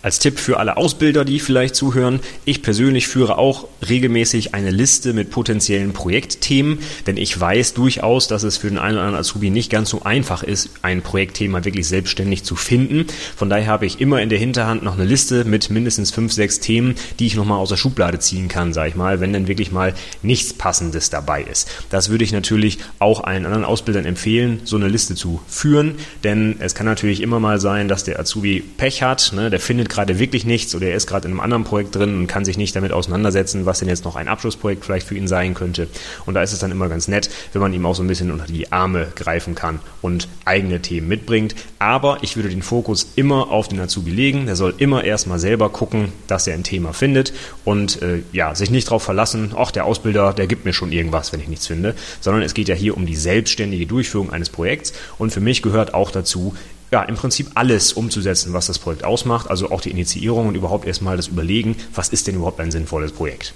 Als 0.06 0.20
Tipp 0.20 0.38
für 0.38 0.60
alle 0.60 0.76
Ausbilder, 0.76 1.24
die 1.24 1.40
vielleicht 1.40 1.74
zuhören, 1.74 2.20
ich 2.44 2.62
persönlich 2.62 3.08
führe 3.08 3.38
auch 3.38 3.66
regelmäßig 3.88 4.54
eine 4.54 4.70
Liste 4.70 5.12
mit 5.12 5.30
potenziellen 5.30 5.94
Projektthemen, 5.94 6.78
denn 7.08 7.16
ich 7.16 7.40
weiß 7.40 7.74
durchaus, 7.74 8.28
dass 8.28 8.44
es 8.44 8.56
für 8.56 8.68
den 8.68 8.78
einen 8.78 8.98
oder 8.98 9.06
anderen 9.06 9.22
Azubi 9.22 9.50
nicht 9.50 9.68
ganz 9.68 9.90
so 9.90 10.02
einfach 10.04 10.44
ist, 10.44 10.70
ein 10.82 11.02
Projektthema 11.02 11.64
wirklich 11.64 11.88
selbstständig 11.88 12.44
zu 12.44 12.54
finden. 12.54 13.06
Von 13.34 13.50
daher 13.50 13.66
habe 13.66 13.84
ich 13.84 14.00
immer 14.00 14.22
in 14.22 14.28
der 14.28 14.38
Hinterhand 14.38 14.84
noch 14.84 14.94
eine 14.94 15.04
Liste 15.04 15.44
mit 15.44 15.70
mindestens 15.70 16.12
fünf, 16.12 16.32
sechs 16.32 16.60
Themen, 16.60 16.94
die 17.18 17.26
ich 17.26 17.34
nochmal 17.34 17.58
aus 17.58 17.70
der 17.70 17.76
Schublade 17.76 18.20
ziehen 18.20 18.46
kann, 18.46 18.72
sage 18.72 18.90
ich 18.90 18.94
mal, 18.94 19.18
wenn 19.18 19.32
dann 19.32 19.48
wirklich 19.48 19.72
mal 19.72 19.92
nichts 20.22 20.54
Passendes 20.54 21.10
dabei 21.10 21.42
ist. 21.42 21.68
Das 21.90 22.10
würde 22.10 22.22
ich 22.22 22.30
natürlich 22.30 22.78
auch 23.00 23.24
allen 23.24 23.44
anderen 23.44 23.64
Ausbildern 23.64 24.04
empfehlen, 24.04 24.60
so 24.62 24.76
eine 24.76 24.86
Liste 24.86 25.16
zu 25.16 25.40
führen, 25.48 25.96
denn 26.22 26.58
es 26.60 26.76
kann 26.76 26.86
natürlich 26.86 27.22
immer 27.22 27.40
mal 27.40 27.60
sein, 27.60 27.88
dass 27.88 28.04
der 28.04 28.20
Azubi 28.20 28.62
Pech 28.76 29.02
hat, 29.02 29.32
ne, 29.34 29.50
der 29.50 29.58
findet 29.58 29.95
gerade 29.96 30.18
wirklich 30.18 30.44
nichts 30.44 30.74
oder 30.74 30.88
er 30.88 30.96
ist 30.96 31.06
gerade 31.06 31.26
in 31.26 31.32
einem 31.32 31.40
anderen 31.40 31.64
Projekt 31.64 31.94
drin 31.96 32.14
und 32.16 32.26
kann 32.26 32.44
sich 32.44 32.58
nicht 32.58 32.76
damit 32.76 32.92
auseinandersetzen, 32.92 33.64
was 33.64 33.78
denn 33.78 33.88
jetzt 33.88 34.04
noch 34.04 34.14
ein 34.14 34.28
Abschlussprojekt 34.28 34.84
vielleicht 34.84 35.06
für 35.06 35.16
ihn 35.16 35.26
sein 35.26 35.54
könnte. 35.54 35.88
Und 36.26 36.34
da 36.34 36.42
ist 36.42 36.52
es 36.52 36.58
dann 36.58 36.70
immer 36.70 36.88
ganz 36.88 37.08
nett, 37.08 37.30
wenn 37.52 37.62
man 37.62 37.72
ihm 37.72 37.84
auch 37.86 37.94
so 37.94 38.02
ein 38.02 38.06
bisschen 38.06 38.30
unter 38.30 38.46
die 38.46 38.70
Arme 38.70 39.08
greifen 39.16 39.54
kann 39.54 39.80
und 40.02 40.28
eigene 40.44 40.82
Themen 40.82 41.08
mitbringt. 41.08 41.54
Aber 41.78 42.18
ich 42.20 42.36
würde 42.36 42.50
den 42.50 42.60
Fokus 42.60 43.12
immer 43.16 43.50
auf 43.50 43.68
den 43.68 43.80
Azubi 43.80 44.10
legen. 44.10 44.46
Der 44.46 44.54
soll 44.54 44.74
immer 44.76 45.02
erstmal 45.02 45.38
selber 45.38 45.70
gucken, 45.70 46.12
dass 46.26 46.46
er 46.46 46.54
ein 46.54 46.62
Thema 46.62 46.92
findet 46.92 47.32
und 47.64 48.02
äh, 48.02 48.22
ja, 48.32 48.54
sich 48.54 48.70
nicht 48.70 48.88
darauf 48.88 49.02
verlassen, 49.02 49.54
ach, 49.56 49.70
der 49.70 49.86
Ausbilder, 49.86 50.34
der 50.34 50.46
gibt 50.46 50.66
mir 50.66 50.74
schon 50.74 50.92
irgendwas, 50.92 51.32
wenn 51.32 51.40
ich 51.40 51.48
nichts 51.48 51.66
finde, 51.66 51.94
sondern 52.20 52.42
es 52.42 52.52
geht 52.52 52.68
ja 52.68 52.74
hier 52.74 52.96
um 52.96 53.06
die 53.06 53.16
selbstständige 53.16 53.86
Durchführung 53.86 54.30
eines 54.30 54.50
Projekts 54.50 54.92
und 55.16 55.32
für 55.32 55.40
mich 55.40 55.62
gehört 55.62 55.94
auch 55.94 56.10
dazu, 56.10 56.54
ja, 56.90 57.02
im 57.02 57.16
Prinzip 57.16 57.50
alles 57.54 57.92
umzusetzen, 57.92 58.52
was 58.52 58.66
das 58.66 58.78
Projekt 58.78 59.04
ausmacht, 59.04 59.50
also 59.50 59.70
auch 59.70 59.80
die 59.80 59.90
Initiierung 59.90 60.48
und 60.48 60.54
überhaupt 60.54 60.86
erstmal 60.86 61.16
das 61.16 61.28
Überlegen, 61.28 61.76
was 61.94 62.08
ist 62.08 62.26
denn 62.26 62.36
überhaupt 62.36 62.60
ein 62.60 62.70
sinnvolles 62.70 63.12
Projekt. 63.12 63.54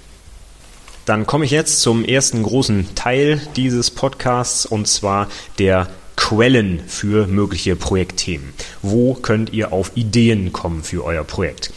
Dann 1.05 1.25
komme 1.25 1.45
ich 1.45 1.51
jetzt 1.51 1.81
zum 1.81 2.05
ersten 2.05 2.43
großen 2.43 2.93
Teil 2.95 3.41
dieses 3.55 3.89
Podcasts 3.89 4.65
und 4.65 4.87
zwar 4.87 5.27
der 5.57 5.87
Quellen 6.15 6.81
für 6.87 7.25
mögliche 7.25 7.75
Projektthemen. 7.75 8.53
Wo 8.81 9.15
könnt 9.15 9.51
ihr 9.53 9.73
auf 9.73 9.91
Ideen 9.95 10.53
kommen 10.53 10.83
für 10.83 11.03
euer 11.03 11.23
Projekt? 11.23 11.73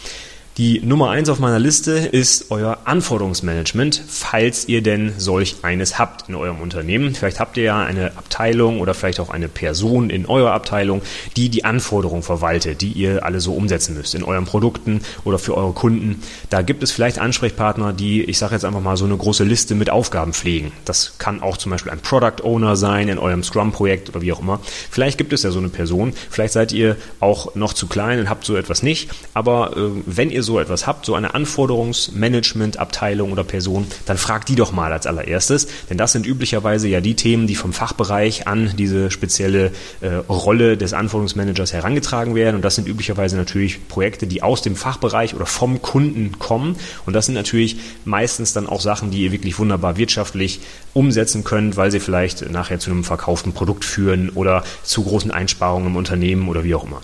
Die 0.56 0.78
Nummer 0.78 1.11
eins 1.11 1.28
auf 1.30 1.40
meiner 1.40 1.58
Liste 1.58 1.90
ist 1.90 2.52
euer 2.52 2.78
Anforderungsmanagement, 2.84 4.00
falls 4.06 4.68
ihr 4.68 4.82
denn 4.82 5.12
solch 5.18 5.56
eines 5.62 5.99
habt 5.99 6.28
in 6.28 6.37
eurem 6.37 6.61
Unternehmen. 6.61 7.12
Vielleicht 7.16 7.40
habt 7.40 7.56
ihr 7.56 7.64
ja 7.64 7.82
eine 7.82 8.16
Abteilung 8.16 8.78
oder 8.78 8.94
vielleicht 8.94 9.18
auch 9.18 9.30
eine 9.30 9.49
Person 9.49 10.11
in 10.11 10.26
eurer 10.26 10.52
Abteilung, 10.52 11.02
die 11.37 11.49
die 11.49 11.64
Anforderungen 11.64 12.23
verwaltet, 12.23 12.82
die 12.82 12.92
ihr 12.92 13.25
alle 13.25 13.40
so 13.40 13.52
umsetzen 13.52 13.96
müsst 13.96 14.14
in 14.14 14.23
euren 14.23 14.44
Produkten 14.44 15.00
oder 15.25 15.40
für 15.40 15.56
eure 15.56 15.73
Kunden. 15.73 16.23
Da 16.50 16.62
gibt 16.62 16.84
es 16.84 16.92
vielleicht 16.92 17.18
Ansprechpartner, 17.18 17.92
die, 17.92 18.23
ich 18.23 18.38
sage 18.38 18.54
jetzt 18.54 18.64
einfach 18.64 18.80
mal, 18.80 18.96
so 18.96 19.06
eine 19.06 19.16
große 19.16 19.42
Liste 19.42 19.75
mit 19.75 19.90
Aufgaben 19.90 20.32
pflegen. 20.32 20.70
Das 20.84 21.18
kann 21.18 21.42
auch 21.42 21.56
zum 21.56 21.73
Beispiel 21.73 21.90
ein 21.90 21.99
Product 21.99 22.44
Owner 22.44 22.76
sein 22.76 23.08
in 23.08 23.18
eurem 23.18 23.42
Scrum-Projekt 23.42 24.11
oder 24.11 24.23
wie 24.23 24.32
auch 24.32 24.40
immer. 24.40 24.61
Vielleicht 24.88 25.18
gibt 25.18 25.32
es 25.32 25.42
ja 25.42 25.50
so 25.50 25.58
eine 25.58 25.68
Person. 25.68 26.12
Vielleicht 26.30 26.52
seid 26.52 26.70
ihr 26.70 26.96
auch 27.18 27.56
noch 27.56 27.73
zu 27.73 27.88
klein 27.88 28.20
und 28.20 28.30
habt 28.30 28.44
so 28.44 28.54
etwas 28.54 28.84
nicht. 28.84 29.11
Aber 29.34 29.76
äh, 29.76 29.90
wenn 30.06 30.30
ihr 30.30 30.43
so 30.44 30.60
etwas 30.60 30.86
habt, 30.86 31.06
so 31.06 31.14
eine 31.14 31.34
Anforderungsmanagement-Abteilung 31.34 33.32
oder 33.32 33.42
Person, 33.42 33.86
dann 34.06 34.18
fragt 34.18 34.48
die 34.48 34.54
doch 34.54 34.72
mal 34.72 34.92
als 34.92 35.06
allererstes, 35.06 35.66
denn 35.90 35.98
das 35.98 36.12
sind 36.12 36.26
üblicherweise 36.26 36.88
ja 36.88 37.00
die 37.00 37.14
Themen, 37.16 37.46
die 37.46 37.56
vom 37.56 37.72
Fachbereich 37.72 38.46
an 38.46 38.72
diese 38.76 39.10
spezielle 39.10 39.72
äh, 40.00 40.08
Rolle 40.28 40.76
des 40.76 40.92
Anforderungsmanagers 40.92 41.72
herangetragen 41.72 42.34
werden. 42.34 42.56
Und 42.56 42.64
das 42.64 42.74
sind 42.74 42.86
üblicherweise 42.88 43.36
natürlich 43.36 43.88
Projekte, 43.88 44.26
die 44.26 44.42
aus 44.42 44.62
dem 44.62 44.76
Fachbereich 44.76 45.34
oder 45.34 45.46
vom 45.46 45.82
Kunden 45.82 46.38
kommen. 46.38 46.76
Und 47.06 47.14
das 47.14 47.26
sind 47.26 47.34
natürlich 47.34 47.76
meistens 48.04 48.52
dann 48.52 48.68
auch 48.68 48.80
Sachen, 48.80 49.10
die 49.10 49.24
ihr 49.24 49.32
wirklich 49.32 49.58
wunderbar 49.58 49.96
wirtschaftlich 49.96 50.60
umsetzen 50.92 51.44
könnt, 51.44 51.76
weil 51.76 51.90
sie 51.90 52.00
vielleicht 52.00 52.50
nachher 52.50 52.78
zu 52.78 52.90
einem 52.90 53.04
verkauften 53.04 53.52
Produkt 53.52 53.84
führen 53.84 54.30
oder 54.30 54.64
zu 54.82 55.02
großen 55.02 55.30
Einsparungen 55.30 55.88
im 55.88 55.96
Unternehmen 55.96 56.48
oder 56.48 56.64
wie 56.64 56.74
auch 56.74 56.84
immer. 56.84 57.00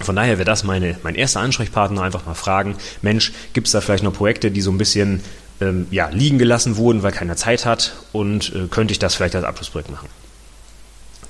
Von 0.00 0.16
daher 0.16 0.38
wäre 0.38 0.44
das 0.44 0.64
meine, 0.64 0.96
mein 1.02 1.14
erster 1.14 1.40
Ansprechpartner, 1.40 2.02
einfach 2.02 2.24
mal 2.24 2.34
fragen, 2.34 2.76
Mensch, 3.02 3.32
gibt 3.52 3.66
es 3.66 3.72
da 3.72 3.80
vielleicht 3.80 4.04
noch 4.04 4.12
Projekte, 4.12 4.50
die 4.50 4.60
so 4.60 4.70
ein 4.70 4.78
bisschen 4.78 5.22
ähm, 5.60 5.86
ja, 5.90 6.08
liegen 6.08 6.38
gelassen 6.38 6.76
wurden, 6.76 7.02
weil 7.02 7.12
keiner 7.12 7.36
Zeit 7.36 7.66
hat 7.66 7.94
und 8.12 8.54
äh, 8.54 8.68
könnte 8.68 8.92
ich 8.92 8.98
das 8.98 9.14
vielleicht 9.14 9.34
als 9.34 9.44
Abschlussprojekt 9.44 9.90
machen? 9.90 10.08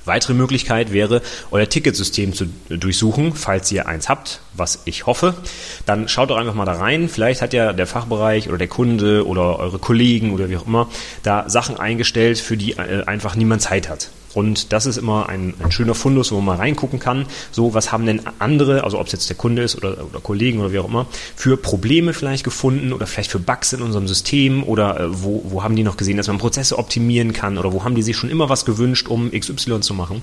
Weitere 0.04 0.32
Möglichkeit 0.32 0.92
wäre, 0.92 1.20
euer 1.50 1.68
Ticketsystem 1.68 2.32
zu 2.32 2.46
durchsuchen, 2.70 3.34
falls 3.34 3.70
ihr 3.70 3.86
eins 3.86 4.08
habt, 4.08 4.40
was 4.54 4.80
ich 4.86 5.04
hoffe. 5.04 5.34
Dann 5.84 6.08
schaut 6.08 6.30
doch 6.30 6.38
einfach 6.38 6.54
mal 6.54 6.64
da 6.64 6.72
rein. 6.72 7.10
Vielleicht 7.10 7.42
hat 7.42 7.52
ja 7.52 7.74
der 7.74 7.86
Fachbereich 7.86 8.48
oder 8.48 8.56
der 8.56 8.68
Kunde 8.68 9.26
oder 9.26 9.58
eure 9.58 9.78
Kollegen 9.78 10.32
oder 10.32 10.48
wie 10.48 10.56
auch 10.56 10.66
immer 10.66 10.88
da 11.24 11.50
Sachen 11.50 11.78
eingestellt, 11.78 12.38
für 12.38 12.56
die 12.56 12.72
äh, 12.72 13.04
einfach 13.04 13.34
niemand 13.34 13.60
Zeit 13.60 13.90
hat. 13.90 14.08
Und 14.34 14.72
das 14.72 14.86
ist 14.86 14.96
immer 14.96 15.28
ein, 15.28 15.54
ein, 15.62 15.72
schöner 15.72 15.94
Fundus, 15.94 16.30
wo 16.32 16.36
man 16.36 16.44
mal 16.44 16.56
reingucken 16.56 16.98
kann. 16.98 17.26
So, 17.50 17.74
was 17.74 17.92
haben 17.92 18.06
denn 18.06 18.22
andere, 18.38 18.84
also 18.84 18.98
ob 18.98 19.06
es 19.06 19.12
jetzt 19.12 19.28
der 19.28 19.36
Kunde 19.36 19.62
ist 19.62 19.76
oder, 19.76 20.04
oder 20.04 20.20
Kollegen 20.20 20.60
oder 20.60 20.72
wie 20.72 20.78
auch 20.78 20.88
immer, 20.88 21.06
für 21.34 21.56
Probleme 21.56 22.12
vielleicht 22.12 22.44
gefunden 22.44 22.92
oder 22.92 23.06
vielleicht 23.06 23.30
für 23.30 23.38
Bugs 23.38 23.72
in 23.72 23.82
unserem 23.82 24.06
System 24.08 24.62
oder 24.64 25.00
äh, 25.00 25.22
wo, 25.22 25.42
wo 25.44 25.62
haben 25.62 25.76
die 25.76 25.82
noch 25.82 25.96
gesehen, 25.96 26.16
dass 26.16 26.28
man 26.28 26.38
Prozesse 26.38 26.78
optimieren 26.78 27.32
kann 27.32 27.58
oder 27.58 27.72
wo 27.72 27.84
haben 27.84 27.94
die 27.94 28.02
sich 28.02 28.16
schon 28.16 28.30
immer 28.30 28.48
was 28.48 28.64
gewünscht, 28.64 29.08
um 29.08 29.30
XY 29.30 29.80
zu 29.80 29.94
machen. 29.94 30.22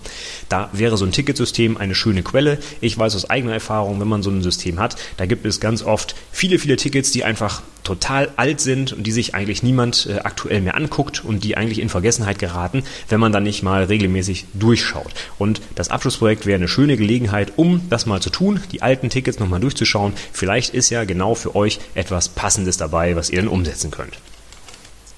Da 0.50 0.70
wäre 0.72 0.98
so 0.98 1.06
ein 1.06 1.12
Ticketsystem 1.12 1.78
eine 1.78 1.96
schöne 1.96 2.24
Quelle. 2.24 2.60
Ich 2.82 2.98
weiß 2.98 3.16
aus 3.16 3.30
eigener 3.30 3.54
Erfahrung, 3.54 4.00
wenn 4.00 4.08
man 4.08 4.24
so 4.24 4.30
ein 4.30 4.42
System 4.42 4.80
hat, 4.80 4.96
da 5.18 5.26
gibt 5.26 5.46
es 5.46 5.60
ganz 5.60 5.84
oft 5.84 6.16
viele, 6.32 6.60
viele 6.60 6.76
Tickets, 6.76 7.12
die 7.12 7.24
einfach 7.24 7.62
total 7.86 8.30
alt 8.36 8.60
sind 8.60 8.92
und 8.92 9.08
die 9.08 9.12
sich 9.12 9.34
eigentlich 9.34 9.64
niemand 9.64 10.08
äh, 10.08 10.20
aktuell 10.20 10.62
mehr 10.62 10.76
anguckt 10.76 11.24
und 11.24 11.44
die 11.44 11.56
eigentlich 11.56 11.80
in 11.80 11.90
Vergessenheit 11.90 12.40
geraten, 12.40 12.84
wenn 13.08 13.20
man 13.20 13.32
dann 13.32 13.44
nicht 13.44 13.64
mal 13.64 13.86
regelmäßig 13.86 14.46
durchschaut. 14.54 15.14
Und 15.38 15.62
das 15.76 15.90
Abschlussprojekt 15.90 16.46
wäre 16.46 16.58
eine 16.58 16.68
schöne 16.68 16.98
Gelegenheit, 16.98 17.54
um 17.56 17.82
das 17.90 18.06
mal 18.06 18.22
zu 18.22 18.30
tun, 18.30 18.60
die 18.72 18.82
alten 18.82 19.10
Tickets 19.10 19.40
nochmal 19.40 19.62
durchzuschauen. 19.62 20.14
Vielleicht 20.34 20.74
ist 20.74 20.90
ja 20.90 21.06
genau 21.06 21.36
für 21.36 21.56
euch 21.56 21.80
etwas 21.94 22.30
Passendes 22.30 22.78
dabei, 22.78 23.16
was 23.16 23.30
ihr 23.30 23.40
dann 23.40 23.48
umsetzen 23.48 23.92
könnt. 23.92 24.18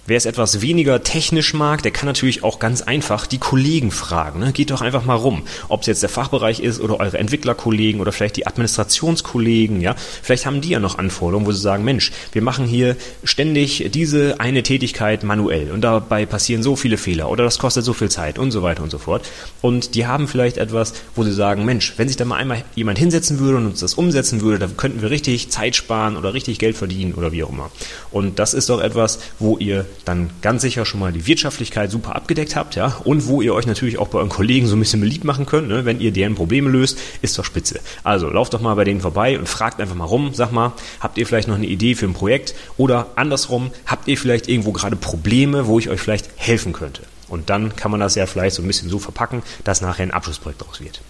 Wer 0.09 0.15
es 0.15 0.25
etwas 0.25 0.61
weniger 0.61 1.03
technisch 1.03 1.53
mag, 1.53 1.83
der 1.83 1.91
kann 1.91 2.05
natürlich 2.05 2.41
auch 2.41 2.59
ganz 2.59 2.81
einfach 2.81 3.27
die 3.27 3.39
Kollegen 3.39 3.91
fragen. 3.91 4.39
Ne? 4.39 4.53
Geht 4.53 4.71
doch 4.71 4.79
einfach 4.79 5.03
mal 5.03 5.15
rum, 5.15 5.43
ob 5.67 5.81
es 5.81 5.87
jetzt 5.87 6.01
der 6.01 6.07
Fachbereich 6.07 6.61
ist 6.61 6.79
oder 6.79 7.01
eure 7.01 7.17
Entwicklerkollegen 7.17 7.99
oder 7.99 8.13
vielleicht 8.13 8.37
die 8.37 8.47
Administrationskollegen. 8.47 9.81
Ja, 9.81 9.95
vielleicht 9.97 10.45
haben 10.45 10.61
die 10.61 10.69
ja 10.69 10.79
noch 10.79 10.97
Anforderungen, 10.97 11.45
wo 11.45 11.51
sie 11.51 11.59
sagen, 11.59 11.83
Mensch, 11.83 12.13
wir 12.31 12.41
machen 12.41 12.65
hier 12.67 12.95
ständig 13.25 13.89
diese 13.93 14.39
eine 14.39 14.63
Tätigkeit 14.63 15.25
manuell 15.25 15.71
und 15.71 15.81
dabei 15.81 16.25
passieren 16.25 16.63
so 16.63 16.77
viele 16.77 16.95
Fehler 16.95 17.29
oder 17.29 17.43
das 17.43 17.59
kostet 17.59 17.83
so 17.83 17.91
viel 17.91 18.07
Zeit 18.07 18.39
und 18.39 18.51
so 18.51 18.63
weiter 18.63 18.83
und 18.83 18.91
so 18.91 18.99
fort. 18.99 19.27
Und 19.59 19.93
die 19.93 20.07
haben 20.07 20.29
vielleicht 20.29 20.55
etwas, 20.55 20.93
wo 21.15 21.25
sie 21.25 21.33
sagen, 21.33 21.65
Mensch, 21.65 21.95
wenn 21.97 22.07
sich 22.07 22.15
da 22.15 22.23
mal 22.23 22.37
einmal 22.37 22.63
jemand 22.75 22.97
hinsetzen 22.97 23.39
würde 23.39 23.57
und 23.57 23.65
uns 23.65 23.81
das 23.81 23.95
umsetzen 23.95 24.39
würde, 24.39 24.59
dann 24.59 24.77
könnten 24.77 25.01
wir 25.01 25.09
richtig 25.09 25.49
Zeit 25.49 25.75
sparen 25.75 26.15
oder 26.15 26.33
richtig 26.33 26.59
Geld 26.59 26.77
verdienen 26.77 27.13
oder 27.13 27.33
wie 27.33 27.43
auch 27.43 27.49
immer. 27.49 27.71
Und 28.09 28.39
das 28.39 28.53
ist 28.53 28.69
doch 28.69 28.79
etwas, 28.79 29.19
wo 29.37 29.57
ihr 29.57 29.85
dann 30.05 30.29
ganz 30.41 30.61
sicher 30.61 30.85
schon 30.85 30.99
mal 30.99 31.11
die 31.11 31.27
Wirtschaftlichkeit 31.27 31.91
super 31.91 32.15
abgedeckt 32.15 32.55
habt, 32.55 32.75
ja, 32.75 32.97
und 33.03 33.27
wo 33.27 33.41
ihr 33.41 33.53
euch 33.53 33.67
natürlich 33.67 33.97
auch 33.97 34.07
bei 34.07 34.19
euren 34.19 34.29
Kollegen 34.29 34.67
so 34.67 34.75
ein 34.75 34.79
bisschen 34.79 35.01
beliebt 35.01 35.23
machen 35.23 35.45
könnt, 35.45 35.67
ne? 35.67 35.85
wenn 35.85 35.99
ihr 35.99 36.11
deren 36.11 36.35
Probleme 36.35 36.69
löst, 36.69 36.97
ist 37.21 37.37
doch 37.37 37.45
spitze. 37.45 37.79
Also 38.03 38.29
lauft 38.29 38.53
doch 38.53 38.61
mal 38.61 38.75
bei 38.75 38.83
denen 38.83 39.01
vorbei 39.01 39.37
und 39.37 39.47
fragt 39.47 39.81
einfach 39.81 39.95
mal 39.95 40.05
rum, 40.05 40.31
sag 40.33 40.51
mal, 40.51 40.73
habt 40.99 41.17
ihr 41.17 41.25
vielleicht 41.25 41.47
noch 41.47 41.55
eine 41.55 41.67
Idee 41.67 41.95
für 41.95 42.05
ein 42.05 42.13
Projekt 42.13 42.55
oder 42.77 43.07
andersrum, 43.15 43.71
habt 43.85 44.07
ihr 44.07 44.17
vielleicht 44.17 44.47
irgendwo 44.47 44.71
gerade 44.71 44.95
Probleme, 44.95 45.67
wo 45.67 45.79
ich 45.79 45.89
euch 45.89 45.99
vielleicht 45.99 46.29
helfen 46.35 46.73
könnte? 46.73 47.03
Und 47.29 47.49
dann 47.49 47.75
kann 47.75 47.91
man 47.91 47.99
das 47.99 48.15
ja 48.15 48.25
vielleicht 48.25 48.55
so 48.55 48.61
ein 48.61 48.67
bisschen 48.67 48.89
so 48.89 48.99
verpacken, 48.99 49.43
dass 49.63 49.81
nachher 49.81 50.03
ein 50.03 50.11
Abschlussprojekt 50.11 50.61
daraus 50.61 50.79
wird. 50.79 51.01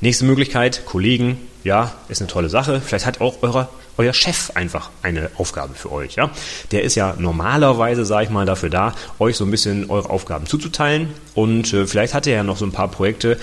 Nächste 0.00 0.24
Möglichkeit, 0.24 0.86
Kollegen, 0.86 1.38
ja, 1.64 1.92
ist 2.08 2.20
eine 2.20 2.28
tolle 2.28 2.48
Sache. 2.48 2.80
Vielleicht 2.80 3.04
hat 3.04 3.20
auch 3.20 3.38
euer, 3.42 3.68
euer 3.98 4.12
Chef 4.14 4.52
einfach 4.54 4.90
eine 5.02 5.30
Aufgabe 5.36 5.74
für 5.74 5.92
euch. 5.92 6.14
Ja? 6.14 6.30
Der 6.70 6.82
ist 6.82 6.94
ja 6.94 7.14
normalerweise, 7.18 8.04
sage 8.04 8.24
ich 8.24 8.30
mal, 8.30 8.46
dafür 8.46 8.70
da, 8.70 8.94
euch 9.18 9.36
so 9.36 9.44
ein 9.44 9.50
bisschen 9.50 9.90
eure 9.90 10.08
Aufgaben 10.08 10.46
zuzuteilen. 10.46 11.10
Und 11.34 11.72
äh, 11.74 11.86
vielleicht 11.86 12.14
hat 12.14 12.26
er 12.26 12.36
ja 12.36 12.42
noch 12.42 12.56
so 12.56 12.64
ein 12.64 12.72
paar 12.72 12.88
Projekte, 12.88 13.38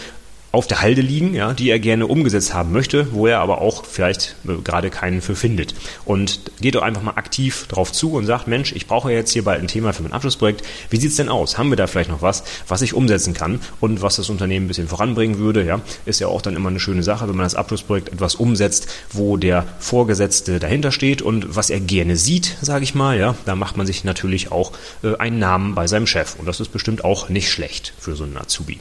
auf 0.55 0.67
der 0.67 0.81
Halde 0.81 1.01
liegen, 1.01 1.33
ja, 1.33 1.53
die 1.53 1.69
er 1.69 1.79
gerne 1.79 2.07
umgesetzt 2.07 2.53
haben 2.53 2.71
möchte, 2.71 3.13
wo 3.13 3.27
er 3.27 3.39
aber 3.39 3.59
auch 3.59 3.83
vielleicht 3.85 4.37
äh, 4.47 4.53
gerade 4.63 4.89
keinen 4.89 5.21
für 5.21 5.35
findet. 5.35 5.75
Und 6.05 6.39
geht 6.61 6.75
doch 6.75 6.81
einfach 6.81 7.01
mal 7.01 7.15
aktiv 7.17 7.67
drauf 7.67 7.91
zu 7.91 8.13
und 8.13 8.25
sagt, 8.25 8.47
Mensch, 8.47 8.71
ich 8.71 8.87
brauche 8.87 9.11
jetzt 9.11 9.31
hier 9.31 9.43
bald 9.43 9.61
ein 9.61 9.67
Thema 9.67 9.91
für 9.91 10.03
mein 10.03 10.13
Abschlussprojekt. 10.13 10.63
Wie 10.89 10.97
sieht's 10.97 11.17
denn 11.17 11.27
aus? 11.27 11.57
Haben 11.57 11.69
wir 11.69 11.75
da 11.75 11.87
vielleicht 11.87 12.09
noch 12.09 12.21
was, 12.21 12.43
was 12.69 12.81
ich 12.81 12.93
umsetzen 12.93 13.33
kann 13.33 13.59
und 13.81 14.01
was 14.01 14.15
das 14.15 14.29
Unternehmen 14.29 14.65
ein 14.65 14.67
bisschen 14.69 14.87
voranbringen 14.87 15.39
würde? 15.39 15.65
Ja, 15.65 15.81
ist 16.05 16.21
ja 16.21 16.27
auch 16.27 16.41
dann 16.41 16.55
immer 16.55 16.69
eine 16.69 16.79
schöne 16.79 17.03
Sache, 17.03 17.27
wenn 17.27 17.35
man 17.35 17.45
das 17.45 17.55
Abschlussprojekt 17.55 18.13
etwas 18.13 18.35
umsetzt, 18.35 18.87
wo 19.11 19.35
der 19.35 19.65
Vorgesetzte 19.79 20.59
dahinter 20.59 20.93
steht 20.93 21.21
und 21.21 21.53
was 21.57 21.69
er 21.69 21.81
gerne 21.81 22.15
sieht, 22.15 22.55
sage 22.61 22.85
ich 22.85 22.95
mal. 22.95 23.19
Ja, 23.19 23.35
da 23.45 23.55
macht 23.57 23.75
man 23.75 23.85
sich 23.85 24.05
natürlich 24.05 24.53
auch 24.53 24.71
äh, 25.03 25.17
einen 25.17 25.39
Namen 25.39 25.75
bei 25.75 25.87
seinem 25.87 26.07
Chef 26.07 26.35
und 26.39 26.45
das 26.45 26.61
ist 26.61 26.69
bestimmt 26.69 27.03
auch 27.03 27.27
nicht 27.27 27.51
schlecht 27.51 27.93
für 27.99 28.15
so 28.15 28.23
einen 28.23 28.37
Azubi. 28.37 28.79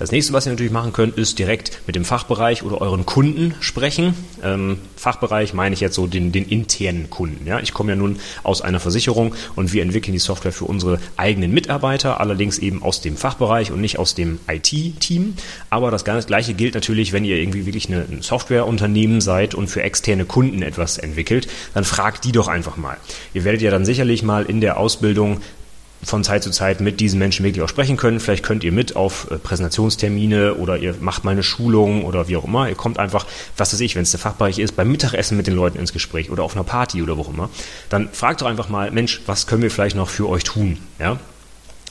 Das 0.00 0.12
nächste, 0.12 0.32
was 0.32 0.46
ihr 0.46 0.52
natürlich 0.52 0.72
machen 0.72 0.94
könnt, 0.94 1.18
ist 1.18 1.38
direkt 1.38 1.82
mit 1.86 1.94
dem 1.94 2.06
Fachbereich 2.06 2.62
oder 2.62 2.80
euren 2.80 3.04
Kunden 3.04 3.54
sprechen. 3.60 4.14
Ähm, 4.42 4.78
Fachbereich 4.96 5.52
meine 5.52 5.74
ich 5.74 5.80
jetzt 5.80 5.94
so 5.94 6.06
den, 6.06 6.32
den 6.32 6.46
internen 6.46 7.10
Kunden. 7.10 7.46
Ja? 7.46 7.60
Ich 7.60 7.74
komme 7.74 7.92
ja 7.92 7.96
nun 7.96 8.18
aus 8.42 8.62
einer 8.62 8.80
Versicherung 8.80 9.34
und 9.56 9.74
wir 9.74 9.82
entwickeln 9.82 10.14
die 10.14 10.18
Software 10.18 10.52
für 10.52 10.64
unsere 10.64 10.98
eigenen 11.18 11.52
Mitarbeiter, 11.52 12.18
allerdings 12.18 12.56
eben 12.56 12.82
aus 12.82 13.02
dem 13.02 13.18
Fachbereich 13.18 13.72
und 13.72 13.82
nicht 13.82 13.98
aus 13.98 14.14
dem 14.14 14.40
IT-Team. 14.48 15.34
Aber 15.68 15.90
das 15.90 16.06
Gleiche 16.06 16.54
gilt 16.54 16.74
natürlich, 16.74 17.12
wenn 17.12 17.26
ihr 17.26 17.36
irgendwie 17.36 17.66
wirklich 17.66 17.88
eine, 17.88 18.06
ein 18.10 18.22
Softwareunternehmen 18.22 19.20
seid 19.20 19.54
und 19.54 19.68
für 19.68 19.82
externe 19.82 20.24
Kunden 20.24 20.62
etwas 20.62 20.96
entwickelt, 20.96 21.46
dann 21.74 21.84
fragt 21.84 22.24
die 22.24 22.32
doch 22.32 22.48
einfach 22.48 22.78
mal. 22.78 22.96
Ihr 23.34 23.44
werdet 23.44 23.60
ja 23.60 23.70
dann 23.70 23.84
sicherlich 23.84 24.22
mal 24.22 24.46
in 24.46 24.62
der 24.62 24.78
Ausbildung 24.78 25.42
von 26.02 26.24
Zeit 26.24 26.42
zu 26.42 26.50
Zeit 26.50 26.80
mit 26.80 27.00
diesen 27.00 27.18
Menschen 27.18 27.44
wirklich 27.44 27.62
auch 27.62 27.68
sprechen 27.68 27.96
können. 27.96 28.20
Vielleicht 28.20 28.44
könnt 28.44 28.64
ihr 28.64 28.72
mit 28.72 28.96
auf 28.96 29.30
äh, 29.30 29.36
Präsentationstermine 29.36 30.54
oder 30.54 30.78
ihr 30.78 30.94
macht 31.00 31.24
mal 31.24 31.32
eine 31.32 31.42
Schulung 31.42 32.04
oder 32.04 32.28
wie 32.28 32.36
auch 32.36 32.44
immer. 32.44 32.68
Ihr 32.68 32.74
kommt 32.74 32.98
einfach, 32.98 33.26
was 33.56 33.72
weiß 33.72 33.80
ich, 33.80 33.96
wenn 33.96 34.02
es 34.02 34.10
der 34.10 34.20
Fachbereich 34.20 34.58
ist, 34.58 34.76
beim 34.76 34.90
Mittagessen 34.90 35.36
mit 35.36 35.46
den 35.46 35.54
Leuten 35.54 35.78
ins 35.78 35.92
Gespräch 35.92 36.30
oder 36.30 36.42
auf 36.42 36.54
einer 36.54 36.64
Party 36.64 37.02
oder 37.02 37.16
wo 37.16 37.22
auch 37.22 37.28
immer. 37.28 37.50
Dann 37.88 38.08
fragt 38.12 38.40
doch 38.40 38.46
einfach 38.46 38.68
mal, 38.68 38.90
Mensch, 38.90 39.20
was 39.26 39.46
können 39.46 39.62
wir 39.62 39.70
vielleicht 39.70 39.96
noch 39.96 40.08
für 40.08 40.28
euch 40.28 40.44
tun? 40.44 40.78
Ja? 40.98 41.18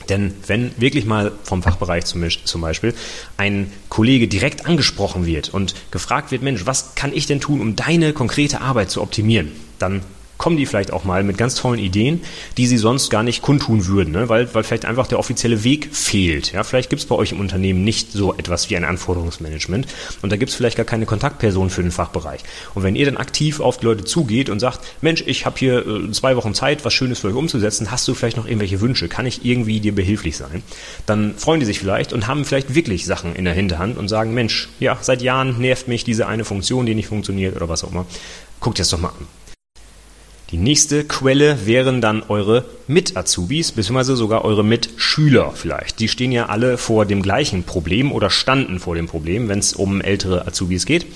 Denn 0.08 0.34
wenn 0.46 0.72
wirklich 0.80 1.04
mal 1.04 1.32
vom 1.44 1.62
Fachbereich 1.62 2.04
zum 2.04 2.60
Beispiel 2.60 2.94
ein 3.36 3.72
Kollege 3.88 4.26
direkt 4.28 4.66
angesprochen 4.66 5.26
wird 5.26 5.50
und 5.50 5.74
gefragt 5.90 6.32
wird, 6.32 6.42
Mensch, 6.42 6.66
was 6.66 6.94
kann 6.94 7.12
ich 7.12 7.26
denn 7.26 7.40
tun, 7.40 7.60
um 7.60 7.76
deine 7.76 8.12
konkrete 8.12 8.60
Arbeit 8.60 8.90
zu 8.90 9.02
optimieren, 9.02 9.52
dann 9.78 10.02
kommen 10.40 10.56
die 10.56 10.64
vielleicht 10.64 10.90
auch 10.90 11.04
mal 11.04 11.22
mit 11.22 11.36
ganz 11.36 11.54
tollen 11.54 11.78
Ideen, 11.78 12.22
die 12.56 12.66
sie 12.66 12.78
sonst 12.78 13.10
gar 13.10 13.22
nicht 13.22 13.42
kundtun 13.42 13.86
würden, 13.86 14.12
ne? 14.12 14.30
weil, 14.30 14.52
weil 14.54 14.64
vielleicht 14.64 14.86
einfach 14.86 15.06
der 15.06 15.18
offizielle 15.18 15.64
Weg 15.64 15.90
fehlt. 15.92 16.52
Ja? 16.52 16.64
Vielleicht 16.64 16.88
gibt 16.88 17.02
es 17.02 17.06
bei 17.06 17.14
euch 17.14 17.32
im 17.32 17.40
Unternehmen 17.40 17.84
nicht 17.84 18.12
so 18.12 18.34
etwas 18.34 18.70
wie 18.70 18.76
ein 18.76 18.84
Anforderungsmanagement 18.84 19.86
und 20.22 20.32
da 20.32 20.36
gibt 20.38 20.48
es 20.48 20.56
vielleicht 20.56 20.78
gar 20.78 20.86
keine 20.86 21.04
Kontaktperson 21.04 21.68
für 21.68 21.82
den 21.82 21.90
Fachbereich. 21.90 22.40
Und 22.74 22.82
wenn 22.82 22.96
ihr 22.96 23.04
dann 23.04 23.18
aktiv 23.18 23.60
auf 23.60 23.76
die 23.76 23.84
Leute 23.84 24.04
zugeht 24.04 24.48
und 24.48 24.60
sagt, 24.60 24.80
Mensch, 25.02 25.22
ich 25.26 25.44
habe 25.44 25.58
hier 25.58 25.86
äh, 25.86 26.10
zwei 26.12 26.36
Wochen 26.36 26.54
Zeit, 26.54 26.86
was 26.86 26.94
Schönes 26.94 27.18
für 27.18 27.28
euch 27.28 27.34
umzusetzen, 27.34 27.90
hast 27.90 28.08
du 28.08 28.14
vielleicht 28.14 28.38
noch 28.38 28.46
irgendwelche 28.46 28.80
Wünsche, 28.80 29.08
kann 29.08 29.26
ich 29.26 29.44
irgendwie 29.44 29.80
dir 29.80 29.94
behilflich 29.94 30.38
sein? 30.38 30.62
Dann 31.04 31.34
freuen 31.36 31.60
die 31.60 31.66
sich 31.66 31.80
vielleicht 31.80 32.14
und 32.14 32.28
haben 32.28 32.46
vielleicht 32.46 32.74
wirklich 32.74 33.04
Sachen 33.04 33.36
in 33.36 33.44
der 33.44 33.52
Hinterhand 33.52 33.98
und 33.98 34.08
sagen, 34.08 34.32
Mensch, 34.32 34.70
ja, 34.78 34.96
seit 35.02 35.20
Jahren 35.20 35.60
nervt 35.60 35.86
mich 35.86 36.02
diese 36.02 36.26
eine 36.26 36.46
Funktion, 36.46 36.86
die 36.86 36.94
nicht 36.94 37.08
funktioniert 37.08 37.56
oder 37.56 37.68
was 37.68 37.84
auch 37.84 37.92
immer. 37.92 38.06
Guckt 38.60 38.78
das 38.78 38.88
doch 38.88 38.98
mal 38.98 39.08
an. 39.08 39.39
Die 40.50 40.56
nächste 40.56 41.04
Quelle 41.04 41.64
wären 41.66 42.00
dann 42.00 42.24
eure 42.28 42.64
Mit-Azubis, 42.88 43.70
beziehungsweise 43.70 44.16
sogar 44.16 44.44
eure 44.44 44.64
Mitschüler 44.64 45.52
vielleicht. 45.54 46.00
Die 46.00 46.08
stehen 46.08 46.32
ja 46.32 46.46
alle 46.46 46.76
vor 46.76 47.06
dem 47.06 47.22
gleichen 47.22 47.62
Problem 47.62 48.10
oder 48.10 48.30
standen 48.30 48.80
vor 48.80 48.96
dem 48.96 49.06
Problem, 49.06 49.46
wenn 49.48 49.60
es 49.60 49.74
um 49.74 50.00
ältere 50.00 50.48
Azubis 50.48 50.86
geht. 50.86 51.06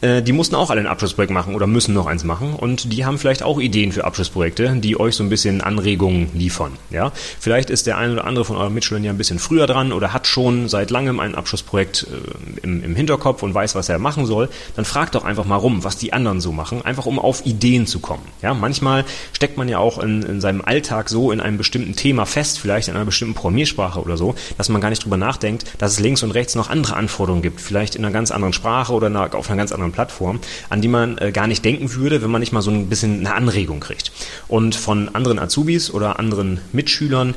Äh, 0.00 0.22
die 0.22 0.32
mussten 0.32 0.54
auch 0.54 0.70
alle 0.70 0.80
ein 0.80 0.86
Abschlussprojekt 0.86 1.32
machen 1.32 1.54
oder 1.54 1.66
müssen 1.66 1.94
noch 1.94 2.06
eins 2.06 2.24
machen 2.24 2.54
und 2.54 2.92
die 2.92 3.04
haben 3.04 3.18
vielleicht 3.18 3.42
auch 3.42 3.58
Ideen 3.58 3.92
für 3.92 4.04
Abschlussprojekte, 4.04 4.76
die 4.76 4.98
euch 4.98 5.16
so 5.16 5.24
ein 5.24 5.28
bisschen 5.28 5.60
Anregungen 5.60 6.30
liefern. 6.34 6.72
Ja, 6.90 7.12
vielleicht 7.40 7.70
ist 7.70 7.86
der 7.86 7.98
eine 7.98 8.12
oder 8.12 8.24
andere 8.24 8.44
von 8.44 8.56
euren 8.56 8.74
Mitschülern 8.74 9.02
ja 9.04 9.10
ein 9.10 9.18
bisschen 9.18 9.38
früher 9.38 9.66
dran 9.66 9.92
oder 9.92 10.12
hat 10.12 10.26
schon 10.26 10.68
seit 10.68 10.90
langem 10.90 11.18
ein 11.20 11.34
Abschlussprojekt 11.34 12.06
äh, 12.10 12.60
im, 12.62 12.84
im 12.84 12.94
Hinterkopf 12.94 13.42
und 13.42 13.54
weiß, 13.54 13.74
was 13.74 13.88
er 13.88 13.98
machen 13.98 14.26
soll. 14.26 14.48
Dann 14.76 14.84
fragt 14.84 15.14
doch 15.14 15.24
einfach 15.24 15.44
mal 15.44 15.56
rum, 15.56 15.84
was 15.84 15.96
die 15.96 16.12
anderen 16.12 16.40
so 16.40 16.52
machen, 16.52 16.84
einfach 16.84 17.06
um 17.06 17.18
auf 17.18 17.44
Ideen 17.44 17.86
zu 17.86 17.98
kommen. 17.98 18.22
Ja, 18.42 18.54
manchmal 18.54 19.04
steckt 19.32 19.56
man 19.56 19.68
ja 19.68 19.78
auch 19.78 19.98
in, 19.98 20.22
in 20.22 20.40
seinem 20.40 20.60
Alltag 20.60 21.08
so 21.08 21.32
in 21.32 21.40
einem 21.40 21.58
bestimmten 21.58 21.96
Thema 21.96 22.24
fest, 22.24 22.60
vielleicht 22.60 22.88
in 22.88 22.94
einer 22.94 23.04
bestimmten 23.04 23.34
Programmiersprache 23.34 24.00
oder 24.00 24.16
so, 24.16 24.34
dass 24.56 24.68
man 24.68 24.80
gar 24.80 24.90
nicht 24.90 25.04
drüber 25.04 25.16
nachdenkt, 25.16 25.64
dass 25.78 25.92
es 25.92 26.00
links 26.00 26.22
und 26.22 26.30
rechts 26.30 26.54
noch 26.54 26.70
andere 26.70 26.94
Anforderungen 26.96 27.42
gibt, 27.42 27.60
vielleicht 27.60 27.96
in 27.96 28.04
einer 28.04 28.12
ganz 28.12 28.30
anderen 28.30 28.52
Sprache 28.52 28.92
oder 28.92 29.08
auf 29.34 29.48
einer 29.48 29.56
ganz 29.56 29.72
anderen 29.72 29.87
Plattform, 29.92 30.40
an 30.68 30.80
die 30.80 30.88
man 30.88 31.18
äh, 31.18 31.32
gar 31.32 31.46
nicht 31.46 31.64
denken 31.64 31.92
würde, 31.94 32.22
wenn 32.22 32.30
man 32.30 32.40
nicht 32.40 32.52
mal 32.52 32.62
so 32.62 32.70
ein 32.70 32.88
bisschen 32.88 33.20
eine 33.20 33.34
Anregung 33.34 33.80
kriegt. 33.80 34.12
Und 34.48 34.74
von 34.74 35.14
anderen 35.14 35.38
Azubis 35.38 35.90
oder 35.90 36.18
anderen 36.18 36.60
Mitschülern 36.72 37.34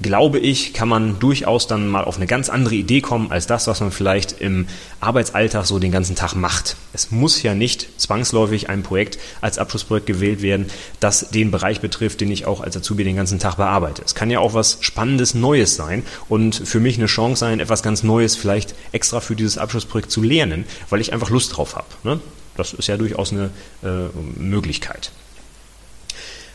glaube 0.00 0.38
ich, 0.38 0.72
kann 0.72 0.88
man 0.88 1.18
durchaus 1.18 1.66
dann 1.66 1.88
mal 1.88 2.04
auf 2.04 2.16
eine 2.16 2.26
ganz 2.26 2.48
andere 2.48 2.74
Idee 2.74 3.00
kommen 3.00 3.30
als 3.30 3.46
das, 3.46 3.66
was 3.66 3.80
man 3.80 3.92
vielleicht 3.92 4.40
im 4.40 4.66
Arbeitsalltag 5.00 5.64
so 5.64 5.78
den 5.78 5.92
ganzen 5.92 6.16
Tag 6.16 6.34
macht. 6.34 6.76
Es 6.92 7.10
muss 7.10 7.42
ja 7.42 7.54
nicht 7.54 8.00
zwangsläufig 8.00 8.68
ein 8.68 8.82
Projekt 8.82 9.18
als 9.40 9.58
Abschlussprojekt 9.58 10.06
gewählt 10.06 10.42
werden, 10.42 10.66
das 11.00 11.30
den 11.30 11.50
Bereich 11.50 11.80
betrifft, 11.80 12.20
den 12.20 12.30
ich 12.30 12.46
auch 12.46 12.60
als 12.60 12.76
Azubi 12.76 13.04
den 13.04 13.16
ganzen 13.16 13.38
Tag 13.38 13.56
bearbeite. 13.56 14.02
Es 14.04 14.14
kann 14.14 14.30
ja 14.30 14.40
auch 14.40 14.54
was 14.54 14.78
Spannendes 14.80 15.34
Neues 15.34 15.76
sein 15.76 16.02
und 16.28 16.54
für 16.54 16.80
mich 16.80 16.98
eine 16.98 17.06
Chance 17.06 17.40
sein, 17.40 17.60
etwas 17.60 17.82
ganz 17.82 18.02
Neues 18.02 18.36
vielleicht 18.36 18.74
extra 18.92 19.20
für 19.20 19.36
dieses 19.36 19.58
Abschlussprojekt 19.58 20.10
zu 20.10 20.22
lernen, 20.22 20.64
weil 20.90 21.00
ich 21.00 21.12
einfach 21.12 21.30
Lust 21.30 21.56
drauf 21.56 21.76
habe. 21.76 21.86
Ne? 22.02 22.20
Das 22.56 22.72
ist 22.72 22.88
ja 22.88 22.96
durchaus 22.96 23.32
eine 23.32 23.50
äh, 23.82 24.08
Möglichkeit. 24.38 25.12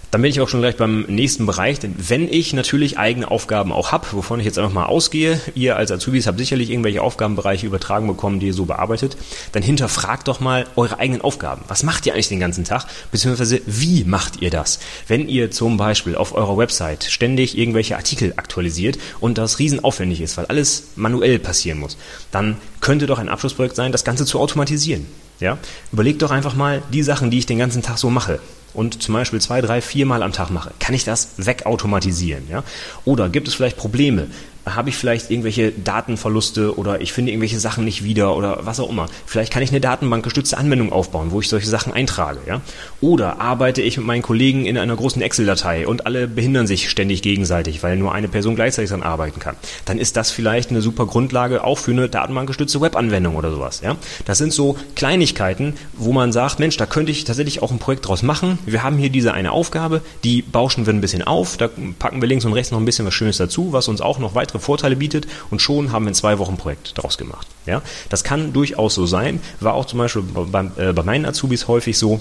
Dann 0.09 0.21
bin 0.21 0.31
ich 0.31 0.39
auch 0.39 0.47
schon 0.47 0.61
gleich 0.61 0.77
beim 0.77 1.01
nächsten 1.09 1.45
Bereich, 1.45 1.79
denn 1.79 1.93
wenn 1.97 2.31
ich 2.31 2.53
natürlich 2.53 2.97
eigene 2.97 3.29
Aufgaben 3.29 3.73
auch 3.73 3.91
habe, 3.91 4.07
wovon 4.13 4.39
ich 4.39 4.45
jetzt 4.45 4.57
einfach 4.57 4.71
mal 4.71 4.85
ausgehe, 4.85 5.39
ihr 5.53 5.75
als 5.75 5.91
Azubis 5.91 6.27
habt 6.27 6.37
sicherlich 6.37 6.69
irgendwelche 6.69 7.01
Aufgabenbereiche 7.01 7.67
übertragen 7.67 8.07
bekommen, 8.07 8.39
die 8.39 8.47
ihr 8.47 8.53
so 8.53 8.65
bearbeitet, 8.65 9.17
dann 9.51 9.63
hinterfragt 9.63 10.29
doch 10.29 10.39
mal 10.39 10.65
eure 10.77 10.99
eigenen 10.99 11.21
Aufgaben. 11.21 11.63
Was 11.67 11.83
macht 11.83 12.05
ihr 12.05 12.13
eigentlich 12.13 12.29
den 12.29 12.39
ganzen 12.39 12.63
Tag? 12.63 12.85
Beziehungsweise 13.11 13.59
wie 13.65 14.05
macht 14.05 14.41
ihr 14.41 14.49
das? 14.49 14.79
Wenn 15.09 15.27
ihr 15.27 15.51
zum 15.51 15.75
Beispiel 15.75 16.15
auf 16.15 16.33
eurer 16.33 16.57
Website 16.57 17.03
ständig 17.03 17.57
irgendwelche 17.57 17.97
Artikel 17.97 18.33
aktualisiert 18.37 18.97
und 19.19 19.37
das 19.37 19.59
riesenaufwendig 19.59 20.21
ist, 20.21 20.37
weil 20.37 20.45
alles 20.45 20.91
manuell 20.95 21.37
passieren 21.37 21.79
muss, 21.79 21.97
dann 22.31 22.55
könnte 22.79 23.07
doch 23.07 23.19
ein 23.19 23.29
Abschlussprojekt 23.29 23.75
sein, 23.75 23.91
das 23.91 24.05
Ganze 24.05 24.25
zu 24.25 24.39
automatisieren. 24.39 25.05
Ja? 25.41 25.57
Überlegt 25.91 26.21
doch 26.21 26.31
einfach 26.31 26.55
mal 26.55 26.81
die 26.93 27.03
Sachen, 27.03 27.29
die 27.29 27.39
ich 27.39 27.45
den 27.45 27.59
ganzen 27.59 27.81
Tag 27.81 27.97
so 27.97 28.09
mache 28.09 28.39
und 28.77 29.01
zum 29.01 29.15
Beispiel 29.15 29.41
zwei, 29.41 29.59
drei, 29.59 29.81
viermal 29.81 30.21
am 30.21 30.31
Tag 30.31 30.51
mache, 30.51 30.71
kann 30.79 30.93
ich 30.93 31.03
das 31.03 31.29
wegautomatisieren? 31.37 32.47
Ja? 32.47 32.63
Oder 33.05 33.27
gibt 33.27 33.47
es 33.47 33.55
vielleicht 33.55 33.75
Probleme? 33.75 34.27
Habe 34.75 34.89
ich 34.89 34.97
vielleicht 34.97 35.31
irgendwelche 35.31 35.71
Datenverluste 35.71 36.77
oder 36.77 37.01
ich 37.01 37.13
finde 37.13 37.31
irgendwelche 37.31 37.59
Sachen 37.59 37.85
nicht 37.85 38.03
wieder 38.03 38.35
oder 38.35 38.59
was 38.65 38.79
auch 38.79 38.89
immer. 38.89 39.07
Vielleicht 39.25 39.51
kann 39.51 39.63
ich 39.63 39.69
eine 39.69 39.81
datenbankgestützte 39.81 40.57
Anwendung 40.57 40.91
aufbauen, 40.91 41.31
wo 41.31 41.39
ich 41.39 41.49
solche 41.49 41.67
Sachen 41.67 41.93
eintrage. 41.93 42.39
Ja? 42.47 42.61
Oder 43.01 43.39
arbeite 43.39 43.81
ich 43.81 43.97
mit 43.97 44.05
meinen 44.05 44.21
Kollegen 44.21 44.65
in 44.65 44.77
einer 44.77 44.95
großen 44.95 45.21
Excel-Datei 45.21 45.87
und 45.87 46.05
alle 46.05 46.27
behindern 46.27 46.67
sich 46.67 46.89
ständig 46.89 47.21
gegenseitig, 47.21 47.83
weil 47.83 47.97
nur 47.97 48.13
eine 48.13 48.27
Person 48.27 48.55
gleichzeitig 48.55 48.89
daran 48.89 49.03
arbeiten 49.03 49.39
kann. 49.39 49.55
Dann 49.85 49.99
ist 49.99 50.17
das 50.17 50.31
vielleicht 50.31 50.69
eine 50.69 50.81
super 50.81 51.05
Grundlage 51.05 51.63
auch 51.63 51.77
für 51.77 51.91
eine 51.91 52.09
datenbankgestützte 52.09 52.81
Webanwendung 52.81 53.35
oder 53.35 53.51
sowas. 53.51 53.81
Ja? 53.81 53.95
Das 54.25 54.37
sind 54.37 54.53
so 54.53 54.77
Kleinigkeiten, 54.95 55.73
wo 55.93 56.13
man 56.13 56.31
sagt, 56.31 56.59
Mensch, 56.59 56.77
da 56.77 56.85
könnte 56.85 57.11
ich 57.11 57.23
tatsächlich 57.23 57.61
auch 57.61 57.71
ein 57.71 57.79
Projekt 57.79 58.07
draus 58.07 58.23
machen. 58.23 58.59
Wir 58.65 58.83
haben 58.83 58.97
hier 58.97 59.09
diese 59.09 59.33
eine 59.33 59.51
Aufgabe, 59.51 60.01
die 60.23 60.41
bauschen 60.41 60.85
wir 60.85 60.93
ein 60.93 61.01
bisschen 61.01 61.23
auf, 61.23 61.57
da 61.57 61.69
packen 61.99 62.21
wir 62.21 62.27
links 62.27 62.45
und 62.45 62.53
rechts 62.53 62.71
noch 62.71 62.79
ein 62.79 62.85
bisschen 62.85 63.05
was 63.05 63.13
Schönes 63.13 63.37
dazu, 63.37 63.73
was 63.73 63.87
uns 63.87 64.01
auch 64.01 64.19
noch 64.19 64.35
weitere 64.35 64.56
weitere 64.57 64.59
Vorteile 64.59 64.95
bietet 64.95 65.27
und 65.51 65.61
schon 65.61 65.91
haben 65.91 66.05
wir 66.05 66.09
in 66.09 66.15
zwei 66.15 66.37
Wochen 66.39 66.53
ein 66.53 66.57
Projekt 66.57 66.97
daraus 66.97 67.17
gemacht. 67.17 67.47
Ja, 67.65 67.81
das 68.09 68.23
kann 68.23 68.53
durchaus 68.53 68.95
so 68.95 69.05
sein, 69.05 69.39
war 69.59 69.73
auch 69.73 69.85
zum 69.85 69.99
Beispiel 69.99 70.23
bei, 70.23 70.65
äh, 70.77 70.93
bei 70.93 71.03
meinen 71.03 71.25
Azubis 71.25 71.67
häufig 71.67 71.97
so, 71.97 72.19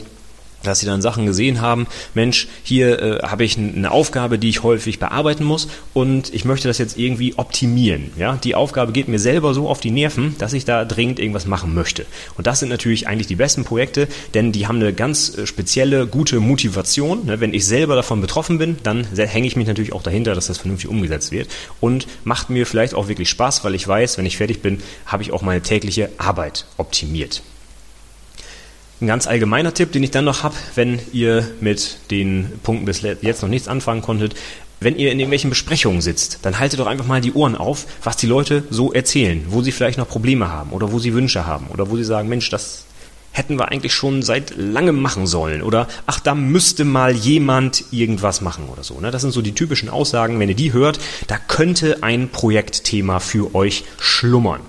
dass 0.62 0.80
sie 0.80 0.86
dann 0.86 1.02
Sachen 1.02 1.26
gesehen 1.26 1.60
haben, 1.60 1.86
Mensch, 2.14 2.48
hier 2.62 3.00
äh, 3.00 3.18
habe 3.22 3.44
ich 3.44 3.58
eine 3.58 3.90
Aufgabe, 3.90 4.38
die 4.38 4.48
ich 4.48 4.62
häufig 4.62 4.98
bearbeiten 4.98 5.44
muss 5.44 5.68
und 5.94 6.32
ich 6.34 6.44
möchte 6.44 6.68
das 6.68 6.78
jetzt 6.78 6.98
irgendwie 6.98 7.34
optimieren. 7.36 8.10
Ja? 8.18 8.38
Die 8.42 8.54
Aufgabe 8.54 8.92
geht 8.92 9.08
mir 9.08 9.18
selber 9.18 9.54
so 9.54 9.68
auf 9.68 9.80
die 9.80 9.90
Nerven, 9.90 10.34
dass 10.38 10.52
ich 10.52 10.64
da 10.64 10.84
dringend 10.84 11.18
irgendwas 11.18 11.46
machen 11.46 11.74
möchte. 11.74 12.06
Und 12.36 12.46
das 12.46 12.60
sind 12.60 12.68
natürlich 12.68 13.06
eigentlich 13.06 13.26
die 13.26 13.36
besten 13.36 13.64
Projekte, 13.64 14.08
denn 14.34 14.52
die 14.52 14.66
haben 14.66 14.76
eine 14.76 14.92
ganz 14.92 15.36
äh, 15.36 15.46
spezielle, 15.46 16.06
gute 16.06 16.40
Motivation. 16.40 17.26
Ne? 17.26 17.40
Wenn 17.40 17.54
ich 17.54 17.66
selber 17.66 17.94
davon 17.94 18.20
betroffen 18.20 18.58
bin, 18.58 18.76
dann 18.82 19.06
hänge 19.16 19.46
ich 19.46 19.56
mich 19.56 19.66
natürlich 19.66 19.92
auch 19.92 20.02
dahinter, 20.02 20.34
dass 20.34 20.46
das 20.46 20.58
vernünftig 20.58 20.90
umgesetzt 20.90 21.32
wird 21.32 21.48
und 21.80 22.06
macht 22.24 22.50
mir 22.50 22.66
vielleicht 22.66 22.94
auch 22.94 23.08
wirklich 23.08 23.28
Spaß, 23.28 23.64
weil 23.64 23.74
ich 23.74 23.86
weiß, 23.86 24.18
wenn 24.18 24.26
ich 24.26 24.36
fertig 24.36 24.62
bin, 24.62 24.78
habe 25.06 25.22
ich 25.22 25.32
auch 25.32 25.42
meine 25.42 25.62
tägliche 25.62 26.10
Arbeit 26.18 26.66
optimiert. 26.76 27.42
Ein 28.98 29.08
ganz 29.08 29.26
allgemeiner 29.26 29.74
Tipp, 29.74 29.92
den 29.92 30.02
ich 30.02 30.10
dann 30.10 30.24
noch 30.24 30.42
habe, 30.42 30.54
wenn 30.74 30.98
ihr 31.12 31.46
mit 31.60 31.98
den 32.10 32.50
Punkten 32.62 32.86
bis 32.86 33.02
jetzt 33.02 33.42
noch 33.42 33.48
nichts 33.48 33.68
anfangen 33.68 34.00
konntet, 34.00 34.34
wenn 34.80 34.96
ihr 34.96 35.12
in 35.12 35.18
irgendwelchen 35.20 35.50
Besprechungen 35.50 36.00
sitzt, 36.00 36.38
dann 36.42 36.58
haltet 36.58 36.80
doch 36.80 36.86
einfach 36.86 37.06
mal 37.06 37.20
die 37.20 37.34
Ohren 37.34 37.56
auf, 37.56 37.86
was 38.02 38.16
die 38.16 38.26
Leute 38.26 38.64
so 38.70 38.94
erzählen, 38.94 39.44
wo 39.48 39.60
sie 39.60 39.72
vielleicht 39.72 39.98
noch 39.98 40.08
Probleme 40.08 40.48
haben 40.48 40.70
oder 40.70 40.92
wo 40.92 40.98
sie 40.98 41.12
Wünsche 41.12 41.46
haben 41.46 41.66
oder 41.68 41.90
wo 41.90 41.96
sie 41.96 42.04
sagen, 42.04 42.30
Mensch, 42.30 42.48
das 42.48 42.86
hätten 43.32 43.58
wir 43.58 43.68
eigentlich 43.68 43.92
schon 43.92 44.22
seit 44.22 44.56
langem 44.56 45.02
machen 45.02 45.26
sollen 45.26 45.60
oder 45.60 45.88
ach, 46.06 46.20
da 46.20 46.34
müsste 46.34 46.86
mal 46.86 47.12
jemand 47.12 47.84
irgendwas 47.90 48.40
machen 48.40 48.66
oder 48.72 48.82
so. 48.82 48.98
Ne? 48.98 49.10
Das 49.10 49.20
sind 49.20 49.32
so 49.32 49.42
die 49.42 49.52
typischen 49.52 49.90
Aussagen, 49.90 50.40
wenn 50.40 50.48
ihr 50.48 50.54
die 50.54 50.72
hört, 50.72 50.98
da 51.26 51.36
könnte 51.36 52.02
ein 52.02 52.30
Projektthema 52.30 53.20
für 53.20 53.54
euch 53.54 53.84
schlummern. 53.98 54.62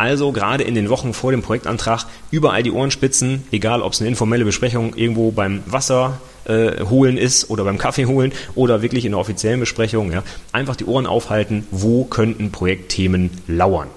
Also 0.00 0.32
gerade 0.32 0.64
in 0.64 0.74
den 0.74 0.88
Wochen 0.88 1.12
vor 1.12 1.30
dem 1.30 1.42
Projektantrag 1.42 2.06
überall 2.30 2.62
die 2.62 2.70
Ohren 2.70 2.90
spitzen, 2.90 3.44
egal 3.52 3.82
ob 3.82 3.92
es 3.92 4.00
eine 4.00 4.08
informelle 4.08 4.46
Besprechung 4.46 4.94
irgendwo 4.96 5.30
beim 5.30 5.62
Wasser 5.66 6.22
äh, 6.46 6.86
holen 6.86 7.18
ist 7.18 7.50
oder 7.50 7.64
beim 7.64 7.76
Kaffee 7.76 8.06
holen 8.06 8.32
oder 8.54 8.80
wirklich 8.80 9.04
in 9.04 9.12
einer 9.12 9.20
offiziellen 9.20 9.60
Besprechung. 9.60 10.10
Ja, 10.10 10.22
einfach 10.52 10.76
die 10.76 10.86
Ohren 10.86 11.04
aufhalten, 11.06 11.66
wo 11.70 12.04
könnten 12.04 12.50
Projektthemen 12.50 13.28
lauern. 13.46 13.88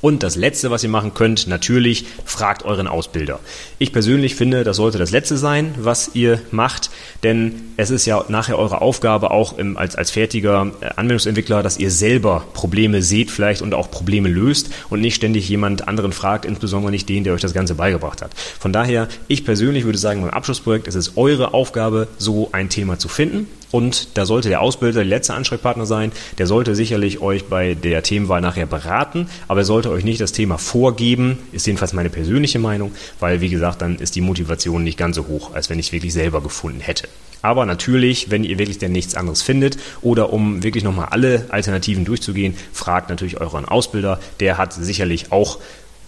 Und 0.00 0.22
das 0.22 0.36
Letzte, 0.36 0.70
was 0.70 0.82
ihr 0.82 0.88
machen 0.88 1.14
könnt, 1.14 1.46
natürlich 1.46 2.06
fragt 2.24 2.64
euren 2.64 2.86
Ausbilder. 2.86 3.40
Ich 3.78 3.92
persönlich 3.92 4.34
finde, 4.34 4.62
das 4.62 4.76
sollte 4.76 4.98
das 4.98 5.10
Letzte 5.10 5.36
sein, 5.36 5.74
was 5.78 6.10
ihr 6.14 6.40
macht, 6.50 6.90
denn 7.22 7.62
es 7.76 7.90
ist 7.90 8.06
ja 8.06 8.24
nachher 8.28 8.58
eure 8.58 8.82
Aufgabe 8.82 9.30
auch 9.30 9.58
im, 9.58 9.76
als, 9.76 9.96
als 9.96 10.10
fertiger 10.10 10.72
äh, 10.80 10.90
Anwendungsentwickler, 10.96 11.62
dass 11.62 11.78
ihr 11.78 11.90
selber 11.90 12.44
Probleme 12.52 13.02
seht 13.02 13.30
vielleicht 13.30 13.62
und 13.62 13.74
auch 13.74 13.90
Probleme 13.90 14.28
löst 14.28 14.70
und 14.90 15.00
nicht 15.00 15.14
ständig 15.14 15.48
jemand 15.48 15.88
anderen 15.88 16.12
fragt, 16.12 16.44
insbesondere 16.44 16.90
nicht 16.90 17.08
den, 17.08 17.24
der 17.24 17.32
euch 17.32 17.40
das 17.40 17.54
Ganze 17.54 17.74
beigebracht 17.74 18.22
hat. 18.22 18.32
Von 18.34 18.72
daher, 18.72 19.08
ich 19.28 19.44
persönlich 19.44 19.84
würde 19.84 19.98
sagen, 19.98 20.22
beim 20.22 20.30
Abschlussprojekt 20.30 20.88
ist 20.88 20.94
es 20.94 21.16
eure 21.16 21.54
Aufgabe, 21.54 22.08
so 22.18 22.50
ein 22.52 22.68
Thema 22.68 22.98
zu 22.98 23.08
finden 23.08 23.48
und 23.70 24.16
da 24.16 24.26
sollte 24.26 24.48
der 24.48 24.60
Ausbilder 24.60 25.00
der 25.00 25.04
letzte 25.04 25.34
Ansprechpartner 25.34 25.86
sein. 25.86 26.12
Der 26.38 26.46
sollte 26.46 26.74
sicherlich 26.74 27.20
euch 27.20 27.46
bei 27.46 27.74
der 27.74 28.02
Themenwahl 28.02 28.40
nachher 28.40 28.66
beraten, 28.66 29.28
aber 29.48 29.60
er 29.60 29.64
sollte 29.64 29.90
euch 29.90 30.04
nicht 30.04 30.20
das 30.20 30.32
Thema 30.32 30.58
vorgeben, 30.58 31.38
ist 31.52 31.66
jedenfalls 31.66 31.92
meine 31.92 32.10
persönliche 32.10 32.58
Meinung, 32.58 32.92
weil 33.20 33.40
wie 33.40 33.48
gesagt, 33.48 33.82
dann 33.82 33.96
ist 33.96 34.14
die 34.14 34.20
Motivation 34.20 34.84
nicht 34.84 34.98
ganz 34.98 35.16
so 35.16 35.26
hoch, 35.26 35.54
als 35.54 35.70
wenn 35.70 35.78
ich 35.78 35.86
es 35.86 35.92
wirklich 35.92 36.12
selber 36.12 36.40
gefunden 36.40 36.80
hätte. 36.80 37.08
Aber 37.42 37.66
natürlich, 37.66 38.30
wenn 38.30 38.44
ihr 38.44 38.58
wirklich 38.58 38.78
denn 38.78 38.92
nichts 38.92 39.14
anderes 39.14 39.42
findet 39.42 39.78
oder 40.02 40.32
um 40.32 40.62
wirklich 40.62 40.82
nochmal 40.82 41.08
alle 41.10 41.46
Alternativen 41.50 42.04
durchzugehen, 42.04 42.56
fragt 42.72 43.08
natürlich 43.08 43.40
euren 43.40 43.64
Ausbilder. 43.64 44.18
Der 44.40 44.58
hat 44.58 44.72
sicherlich 44.72 45.30
auch 45.32 45.58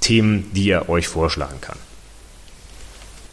Themen, 0.00 0.50
die 0.54 0.70
er 0.70 0.88
euch 0.88 1.06
vorschlagen 1.06 1.60
kann. 1.60 1.76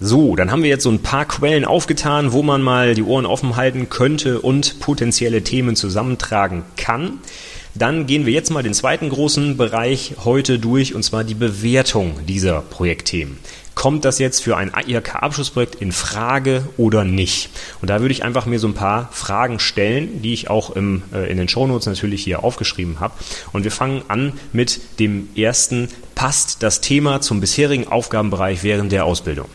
So, 0.02 0.36
dann 0.36 0.52
haben 0.52 0.62
wir 0.62 0.70
jetzt 0.70 0.84
so 0.84 0.90
ein 0.90 1.02
paar 1.02 1.24
Quellen 1.24 1.64
aufgetan, 1.64 2.34
wo 2.34 2.44
man 2.44 2.62
mal 2.62 2.96
die 2.96 3.04
Ohren 3.04 3.26
offen 3.26 3.56
halten 3.56 3.88
könnte 3.88 4.42
und 4.42 4.82
potenzielle 4.82 5.42
Themen 5.42 5.78
zusammentragen 5.78 6.64
kann. 6.76 7.20
Dann 7.76 8.06
gehen 8.06 8.26
wir 8.26 8.34
jetzt 8.34 8.52
mal 8.52 8.62
den 8.62 8.74
zweiten 8.74 9.08
großen 9.08 9.56
Bereich 9.56 10.16
heute 10.26 10.60
durch, 10.60 10.96
und 10.96 11.04
zwar 11.04 11.24
die 11.24 11.34
Bewertung 11.34 12.26
dieser 12.28 12.62
Projektthemen. 12.62 13.38
Kommt 13.74 14.04
das 14.04 14.20
jetzt 14.20 14.44
für 14.44 14.58
ein 14.58 14.72
IHK-Abschlussprojekt 14.76 15.76
in 15.76 15.94
Frage 15.94 16.68
oder 16.76 17.06
nicht? 17.06 17.50
Und 17.82 17.90
da 17.90 18.02
würde 18.02 18.14
ich 18.14 18.24
einfach 18.24 18.46
mir 18.46 18.60
so 18.60 18.68
ein 18.68 18.74
paar 18.74 19.10
Fragen 19.14 19.60
stellen, 19.60 20.22
die 20.22 20.34
ich 20.34 20.50
auch 20.50 20.76
im, 20.76 21.04
äh, 21.14 21.30
in 21.32 21.38
den 21.38 21.48
Shownotes 21.48 21.86
natürlich 21.86 22.22
hier 22.22 22.44
aufgeschrieben 22.44 23.00
habe. 23.00 23.14
Und 23.54 23.64
wir 23.64 23.72
fangen 23.72 24.02
an 24.10 24.34
mit 24.52 25.00
dem 25.00 25.30
ersten. 25.38 25.88
Passt 26.16 26.64
das 26.64 26.82
Thema 26.82 27.22
zum 27.22 27.40
bisherigen 27.40 27.88
Aufgabenbereich 27.88 28.64
während 28.64 28.92
der 28.92 29.06
Ausbildung? 29.06 29.48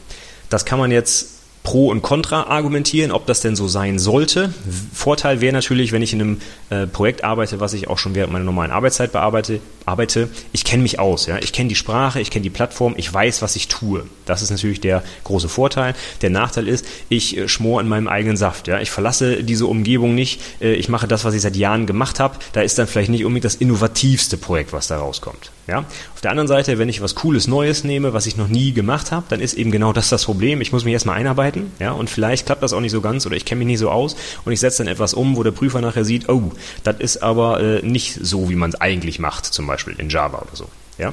Das 0.51 0.67
kann 0.67 0.79
man 0.79 0.91
jetzt 0.91 1.41
pro 1.63 1.89
und 1.89 2.03
contra 2.03 2.45
argumentieren, 2.45 3.13
ob 3.13 3.27
das 3.27 3.41
denn 3.41 3.55
so 3.55 3.69
sein 3.69 3.99
sollte. 3.99 4.53
Vorteil 4.93 5.41
wäre 5.41 5.53
natürlich, 5.53 5.93
wenn 5.93 6.03
ich 6.03 6.13
in 6.13 6.21
einem 6.21 6.41
äh, 6.71 6.87
Projekt 6.87 7.23
arbeite, 7.23 7.61
was 7.61 7.75
ich 7.75 7.89
auch 7.89 7.99
schon 7.99 8.15
während 8.15 8.33
meiner 8.33 8.45
normalen 8.45 8.71
Arbeitszeit 8.71 9.13
bearbeite, 9.13 9.61
arbeite, 9.87 10.29
ich 10.53 10.65
kenne 10.65 10.83
mich 10.83 10.99
aus, 10.99 11.27
ja, 11.27 11.39
ich 11.39 11.53
kenne 11.53 11.69
die 11.69 11.75
Sprache, 11.75 12.21
ich 12.21 12.31
kenne 12.31 12.43
die 12.43 12.51
Plattform, 12.51 12.95
ich 12.97 13.13
weiß, 13.13 13.43
was 13.43 13.57
ich 13.57 13.69
tue. 13.69 14.05
Das 14.27 14.43
ist 14.43 14.51
natürlich 14.51 14.81
der 14.81 15.03
große 15.25 15.49
Vorteil. 15.49 15.95
Der 16.23 16.31
Nachteil 16.31 16.69
ist, 16.69 16.87
ich 17.09 17.37
äh, 17.37 17.49
schmor 17.49 17.81
in 17.81 17.89
meinem 17.89 18.09
eigenen 18.09 18.37
Saft, 18.37 18.69
ja, 18.69 18.81
ich 18.81 18.91
verlasse 18.91 19.43
diese 19.43 19.67
Umgebung 19.67 20.15
nicht, 20.15 20.41
äh, 20.61 20.75
ich 20.75 20.89
mache 20.89 21.09
das, 21.09 21.25
was 21.25 21.35
ich 21.35 21.43
seit 21.43 21.57
Jahren 21.57 21.87
gemacht 21.87 22.21
habe. 22.21 22.37
Da 22.53 22.61
ist 22.61 22.79
dann 22.79 22.87
vielleicht 22.87 23.11
nicht 23.11 23.25
unbedingt 23.25 23.45
das 23.45 23.57
innovativste 23.57 24.37
Projekt, 24.37 24.73
was 24.73 24.87
da 24.87 24.99
rauskommt. 24.99 25.51
Ja. 25.67 25.85
Auf 26.15 26.21
der 26.21 26.33
anderen 26.33 26.49
Seite, 26.49 26.79
wenn 26.79 26.89
ich 26.89 27.01
was 27.01 27.15
Cooles 27.15 27.47
Neues 27.47 27.85
nehme, 27.85 28.13
was 28.13 28.27
ich 28.27 28.37
noch 28.37 28.49
nie 28.49 28.73
gemacht 28.73 29.13
habe, 29.13 29.27
dann 29.29 29.41
ist 29.41 29.55
eben 29.55 29.71
genau 29.71 29.93
das 29.93 30.09
das 30.09 30.25
Problem. 30.25 30.61
Ich 30.61 30.73
muss 30.73 30.85
mich 30.85 30.93
erstmal 30.93 31.17
einarbeiten, 31.17 31.73
ja, 31.79 31.93
und 31.93 32.11
vielleicht 32.11 32.47
klappt 32.47 32.63
das 32.63 32.73
auch 32.73 32.81
nicht 32.81 32.91
so 32.93 33.01
ganz 33.01 33.25
oder 33.25 33.37
ich 33.37 33.45
kenne 33.45 33.61
mich 33.61 33.69
nicht 33.69 33.79
so 33.79 33.91
aus 33.91 34.17
und 34.45 34.53
ich 34.53 34.61
setze 34.61 34.79
dann 34.85 34.93
etwas 34.93 35.15
um, 35.15 35.37
wo 35.37 35.43
der 35.43 35.53
Prüfer 35.53 35.81
nachher 35.81 36.05
sieht, 36.05 36.29
oh, 36.29 36.53
das 36.83 36.97
ist 36.99 37.23
aber 37.23 37.61
äh, 37.61 37.87
nicht 37.87 38.19
so, 38.21 38.51
wie 38.51 38.57
man 38.57 38.71
es 38.71 38.81
eigentlich 38.81 39.19
macht, 39.19 39.47
zum 39.47 39.67
Beispiel 39.71 39.95
in 39.99 40.09
Java 40.09 40.39
oder 40.39 40.55
so. 40.55 40.69
Ja? 40.99 41.13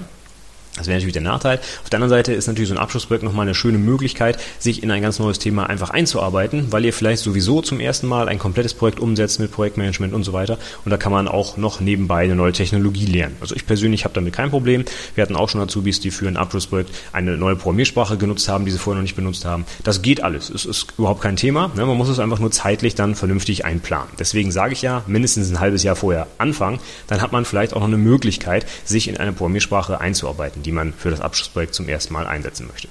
Das 0.77 0.87
wäre 0.87 0.97
natürlich 0.97 1.13
der 1.13 1.21
Nachteil. 1.21 1.59
Auf 1.83 1.89
der 1.89 1.97
anderen 1.97 2.09
Seite 2.09 2.33
ist 2.33 2.47
natürlich 2.47 2.69
so 2.69 2.75
ein 2.75 2.79
Abschlussprojekt 2.79 3.23
nochmal 3.23 3.45
eine 3.45 3.55
schöne 3.55 3.77
Möglichkeit, 3.77 4.39
sich 4.59 4.83
in 4.83 4.91
ein 4.91 5.01
ganz 5.01 5.19
neues 5.19 5.39
Thema 5.39 5.67
einfach 5.67 5.89
einzuarbeiten, 5.89 6.71
weil 6.71 6.85
ihr 6.85 6.93
vielleicht 6.93 7.23
sowieso 7.23 7.61
zum 7.61 7.79
ersten 7.79 8.07
Mal 8.07 8.29
ein 8.29 8.39
komplettes 8.39 8.73
Projekt 8.73 8.99
umsetzt 8.99 9.39
mit 9.39 9.51
Projektmanagement 9.51 10.13
und 10.13 10.23
so 10.23 10.33
weiter. 10.33 10.57
Und 10.85 10.91
da 10.91 10.97
kann 10.97 11.11
man 11.11 11.27
auch 11.27 11.57
noch 11.57 11.79
nebenbei 11.79 12.23
eine 12.23 12.35
neue 12.35 12.51
Technologie 12.51 13.05
lernen. 13.05 13.35
Also 13.41 13.55
ich 13.55 13.65
persönlich 13.65 14.03
habe 14.03 14.13
damit 14.13 14.33
kein 14.33 14.49
Problem. 14.49 14.85
Wir 15.15 15.23
hatten 15.23 15.35
auch 15.35 15.49
schon 15.49 15.61
Azubis, 15.61 15.99
die 15.99 16.11
für 16.11 16.27
ein 16.27 16.37
Abschlussprojekt 16.37 16.91
eine 17.11 17.37
neue 17.37 17.55
Programmiersprache 17.55 18.17
genutzt 18.17 18.47
haben, 18.47 18.65
die 18.65 18.71
sie 18.71 18.77
vorher 18.77 18.97
noch 18.97 19.03
nicht 19.03 19.15
benutzt 19.15 19.45
haben. 19.45 19.65
Das 19.83 20.01
geht 20.01 20.23
alles. 20.23 20.49
Es 20.49 20.65
ist 20.65 20.93
überhaupt 20.97 21.21
kein 21.21 21.35
Thema. 21.35 21.71
Ne? 21.75 21.85
Man 21.85 21.97
muss 21.97 22.09
es 22.09 22.19
einfach 22.19 22.39
nur 22.39 22.51
zeitlich 22.51 22.95
dann 22.95 23.15
vernünftig 23.15 23.65
einplanen. 23.65 24.09
Deswegen 24.19 24.51
sage 24.51 24.73
ich 24.73 24.81
ja, 24.81 25.03
mindestens 25.07 25.49
ein 25.49 25.59
halbes 25.59 25.83
Jahr 25.83 25.95
vorher 25.95 26.27
anfangen. 26.37 26.79
Dann 27.07 27.21
hat 27.21 27.31
man 27.31 27.45
vielleicht 27.45 27.73
auch 27.73 27.79
noch 27.79 27.87
eine 27.87 27.97
Möglichkeit, 27.97 28.65
sich 28.85 29.07
in 29.07 29.17
eine 29.17 29.33
Programmiersprache 29.33 29.99
einzuarbeiten 29.99 30.63
die 30.67 30.73
man 30.73 30.91
für 30.91 31.09
das 31.09 31.21
Abschlussprojekt 31.21 31.73
zum 31.73 31.87
ersten 31.87 32.11
Mal 32.11 32.27
einsetzen 32.27 32.67
möchte. 32.67 32.89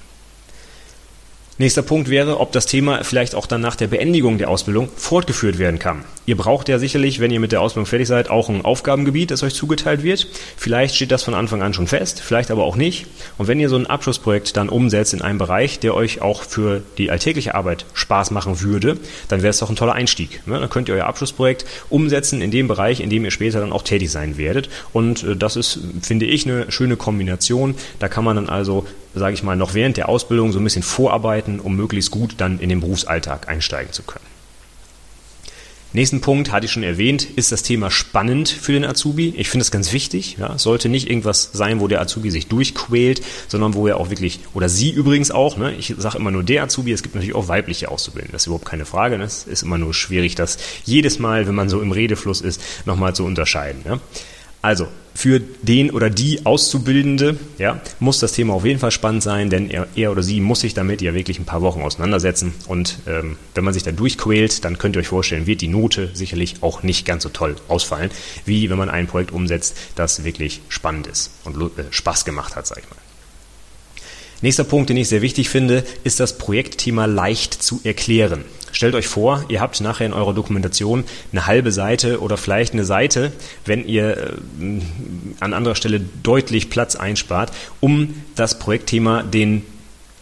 Nächster 1.59 1.81
Punkt 1.81 2.09
wäre, 2.09 2.39
ob 2.39 2.51
das 2.51 2.67
Thema 2.67 3.03
vielleicht 3.03 3.33
auch 3.33 3.47
dann 3.47 3.61
nach 3.61 3.75
der 3.75 3.87
Beendigung 3.87 4.37
der 4.37 4.47
Ausbildung 4.47 4.89
fortgeführt 4.95 5.57
werden 5.57 5.79
kann. 5.79 6.03
Ihr 6.27 6.37
braucht 6.37 6.69
ja 6.69 6.77
sicherlich, 6.77 7.19
wenn 7.19 7.31
ihr 7.31 7.39
mit 7.39 7.51
der 7.51 7.61
Ausbildung 7.61 7.87
fertig 7.87 8.07
seid, 8.07 8.29
auch 8.29 8.47
ein 8.47 8.63
Aufgabengebiet, 8.63 9.31
das 9.31 9.41
euch 9.41 9.55
zugeteilt 9.55 10.03
wird. 10.03 10.27
Vielleicht 10.55 10.95
steht 10.95 11.09
das 11.09 11.23
von 11.23 11.33
Anfang 11.33 11.63
an 11.63 11.73
schon 11.73 11.87
fest, 11.87 12.21
vielleicht 12.21 12.51
aber 12.51 12.63
auch 12.63 12.75
nicht. 12.75 13.07
Und 13.39 13.47
wenn 13.47 13.59
ihr 13.59 13.69
so 13.69 13.75
ein 13.75 13.87
Abschlussprojekt 13.87 14.55
dann 14.55 14.69
umsetzt 14.69 15.15
in 15.15 15.23
einem 15.23 15.39
Bereich, 15.39 15.79
der 15.79 15.95
euch 15.95 16.21
auch 16.21 16.43
für 16.43 16.83
die 16.99 17.09
alltägliche 17.09 17.55
Arbeit 17.55 17.85
Spaß 17.93 18.29
machen 18.29 18.61
würde, 18.61 18.97
dann 19.27 19.41
wäre 19.41 19.49
es 19.49 19.57
doch 19.57 19.71
ein 19.71 19.75
toller 19.75 19.93
Einstieg. 19.93 20.41
Dann 20.45 20.69
könnt 20.69 20.89
ihr 20.89 20.95
euer 20.95 21.07
Abschlussprojekt 21.07 21.65
umsetzen 21.89 22.41
in 22.41 22.51
dem 22.51 22.67
Bereich, 22.67 22.99
in 22.99 23.09
dem 23.09 23.25
ihr 23.25 23.31
später 23.31 23.61
dann 23.61 23.73
auch 23.73 23.81
tätig 23.81 24.11
sein 24.11 24.37
werdet. 24.37 24.69
Und 24.93 25.23
äh, 25.23 25.35
das 25.35 25.55
ist, 25.55 25.79
finde 26.03 26.27
ich, 26.27 26.45
eine 26.45 26.71
schöne 26.71 26.97
Kombination. 26.97 27.73
Da 27.97 28.09
kann 28.09 28.23
man 28.23 28.35
dann 28.35 28.47
also 28.47 28.85
sage 29.17 29.33
ich 29.33 29.43
mal, 29.43 29.55
noch 29.55 29.73
während 29.73 29.97
der 29.97 30.09
Ausbildung 30.09 30.51
so 30.51 30.59
ein 30.59 30.63
bisschen 30.63 30.83
vorarbeiten, 30.83 31.59
um 31.59 31.75
möglichst 31.75 32.11
gut 32.11 32.35
dann 32.37 32.59
in 32.59 32.69
den 32.69 32.79
Berufsalltag 32.79 33.47
einsteigen 33.47 33.93
zu 33.93 34.03
können. 34.03 34.25
Nächsten 35.93 36.19
Punkt, 36.19 36.51
hatte 36.51 36.65
ich 36.65 36.71
schon 36.71 36.83
erwähnt, 36.83 37.23
ist 37.23 37.51
das 37.51 37.63
Thema 37.63 37.89
spannend 37.89 38.49
für 38.49 38.73
den 38.73 38.83
Azubi. 38.83 39.33
Ich 39.37 39.49
finde 39.49 39.63
es 39.63 39.71
ganz 39.71 39.93
wichtig. 39.93 40.35
Ja. 40.37 40.57
sollte 40.59 40.89
nicht 40.89 41.09
irgendwas 41.09 41.51
sein, 41.53 41.79
wo 41.79 41.87
der 41.87 42.01
Azubi 42.01 42.29
sich 42.29 42.47
durchquält, 42.47 43.23
sondern 43.47 43.73
wo 43.73 43.87
er 43.87 43.97
auch 43.97 44.09
wirklich, 44.09 44.41
oder 44.53 44.67
sie 44.67 44.91
übrigens 44.91 45.31
auch, 45.31 45.57
ne, 45.57 45.73
ich 45.73 45.95
sage 45.97 46.17
immer 46.17 46.29
nur 46.29 46.43
der 46.43 46.63
Azubi, 46.63 46.91
es 46.91 47.03
gibt 47.03 47.15
natürlich 47.15 47.35
auch 47.35 47.47
weibliche 47.47 47.89
Auszubildende, 47.89 48.33
das 48.33 48.43
ist 48.43 48.47
überhaupt 48.47 48.65
keine 48.65 48.85
Frage. 48.85 49.17
Ne. 49.17 49.23
Es 49.23 49.45
ist 49.47 49.63
immer 49.63 49.77
nur 49.77 49.93
schwierig, 49.93 50.35
das 50.35 50.57
jedes 50.83 51.19
Mal, 51.19 51.47
wenn 51.47 51.55
man 51.55 51.69
so 51.69 51.81
im 51.81 51.93
Redefluss 51.93 52.41
ist, 52.41 52.61
nochmal 52.85 53.15
zu 53.15 53.23
unterscheiden. 53.23 53.81
Ne. 53.85 53.99
Also, 54.67 54.89
für 55.15 55.39
den 55.39 55.91
oder 55.91 56.09
die 56.09 56.45
Auszubildende 56.45 57.37
ja, 57.57 57.79
muss 58.01 58.19
das 58.19 58.33
Thema 58.33 58.53
auf 58.53 58.65
jeden 58.65 58.81
Fall 58.81 58.91
spannend 58.91 59.23
sein, 59.23 59.49
denn 59.49 59.69
er, 59.69 59.87
er 59.95 60.11
oder 60.11 60.21
sie 60.21 60.41
muss 60.41 60.59
sich 60.59 60.73
damit 60.73 61.01
ja 61.01 61.13
wirklich 61.13 61.39
ein 61.39 61.45
paar 61.45 61.61
Wochen 61.61 61.81
auseinandersetzen. 61.81 62.53
Und 62.67 62.99
ähm, 63.07 63.37
wenn 63.55 63.63
man 63.63 63.73
sich 63.73 63.83
da 63.83 63.91
durchquält, 63.93 64.65
dann 64.65 64.77
könnt 64.77 64.97
ihr 64.97 64.99
euch 64.99 65.07
vorstellen, 65.07 65.47
wird 65.47 65.61
die 65.61 65.69
Note 65.69 66.09
sicherlich 66.13 66.55
auch 66.59 66.83
nicht 66.83 67.05
ganz 67.05 67.23
so 67.23 67.29
toll 67.29 67.55
ausfallen, 67.69 68.11
wie 68.43 68.69
wenn 68.69 68.77
man 68.77 68.89
ein 68.89 69.07
Projekt 69.07 69.31
umsetzt, 69.31 69.77
das 69.95 70.25
wirklich 70.25 70.59
spannend 70.67 71.07
ist 71.07 71.31
und 71.45 71.55
äh, 71.55 71.83
Spaß 71.89 72.25
gemacht 72.25 72.57
hat, 72.57 72.67
sag 72.67 72.79
ich 72.79 72.89
mal. 72.89 72.97
Nächster 74.41 74.65
Punkt, 74.65 74.89
den 74.89 74.97
ich 74.97 75.07
sehr 75.07 75.21
wichtig 75.21 75.47
finde, 75.47 75.85
ist 76.03 76.19
das 76.19 76.37
Projektthema 76.37 77.05
leicht 77.05 77.53
zu 77.53 77.79
erklären. 77.85 78.43
Stellt 78.71 78.95
euch 78.95 79.07
vor, 79.07 79.43
ihr 79.49 79.61
habt 79.61 79.79
nachher 79.81 80.05
in 80.05 80.13
eurer 80.13 80.33
Dokumentation 80.33 81.03
eine 81.31 81.47
halbe 81.47 81.71
Seite 81.71 82.21
oder 82.21 82.37
vielleicht 82.37 82.73
eine 82.73 82.85
Seite, 82.85 83.31
wenn 83.65 83.85
ihr 83.87 84.17
äh, 84.17 84.31
an 85.39 85.53
anderer 85.53 85.75
Stelle 85.75 86.01
deutlich 86.23 86.69
Platz 86.69 86.95
einspart, 86.95 87.51
um 87.79 88.21
das 88.35 88.59
Projektthema 88.59 89.23
den 89.23 89.63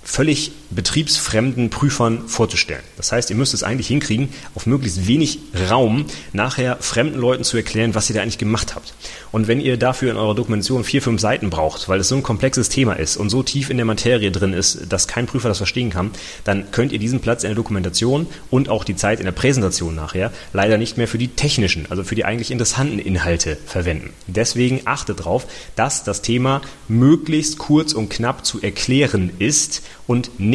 völlig 0.04 0.52
betriebsfremden 0.70 1.70
Prüfern 1.70 2.28
vorzustellen. 2.28 2.84
Das 2.98 3.12
heißt, 3.12 3.30
ihr 3.30 3.36
müsst 3.36 3.54
es 3.54 3.64
eigentlich 3.64 3.88
hinkriegen, 3.88 4.30
auf 4.56 4.66
möglichst 4.66 5.08
wenig 5.08 5.40
Raum 5.70 6.06
nachher 6.34 6.78
fremden 6.80 7.20
Leuten 7.20 7.44
zu 7.44 7.58
erklären, 7.58 7.96
was 7.96 8.10
ihr 8.10 8.16
da 8.16 8.22
eigentlich 8.22 8.38
gemacht 8.38 8.76
habt. 8.76 8.94
Und 9.32 9.48
wenn 9.48 9.60
ihr 9.60 9.78
dafür 9.78 10.12
in 10.12 10.18
eurer 10.18 10.34
Dokumentation 10.34 10.84
vier, 10.84 11.02
fünf 11.02 11.20
Seiten 11.20 11.50
braucht, 11.50 11.90
weil 11.90 12.00
es 12.00 12.08
so 12.08 12.16
ein 12.16 12.24
komplexes 12.24 12.70
Thema 12.70 12.94
ist 12.94 13.18
und 13.18 13.30
so 13.30 13.44
tief 13.44 13.70
in 13.70 13.78
der 13.78 13.86
Materie 13.86 14.32
drin 14.32 14.54
ist, 14.54 14.92
dass 14.94 15.08
kein 15.08 15.26
Prüfer 15.26 15.50
das 15.50 15.58
verstehen 15.58 15.90
kann, 15.90 16.12
dann 16.46 16.72
könnt 16.72 16.92
ihr 16.92 17.00
diesen 17.00 17.20
Platz 17.20 17.44
in 17.44 17.50
der 17.50 17.56
Dokumentation 17.56 18.28
und 18.50 18.70
auch 18.70 18.86
die 18.86 18.96
Zeit 18.96 19.20
in 19.20 19.26
der 19.26 19.34
Präsentation 19.34 19.94
nachher 19.94 20.32
leider 20.54 20.78
nicht 20.78 20.98
mehr 20.98 21.08
für 21.08 21.18
die 21.18 21.28
technischen, 21.28 21.86
also 21.90 22.04
für 22.04 22.16
die 22.16 22.24
eigentlich 22.24 22.52
interessanten 22.52 22.98
Inhalte 23.00 23.58
verwenden. 23.66 24.14
Deswegen 24.28 24.82
achtet 24.86 25.20
darauf, 25.20 25.48
dass 25.76 26.06
das 26.06 26.22
Thema 26.22 26.62
möglichst 26.88 27.58
kurz 27.58 27.92
und 27.94 28.10
knapp 28.10 28.46
zu 28.46 28.62
erklären 28.62 29.32
ist 29.40 29.82
und 30.08 30.40
nicht 30.40 30.55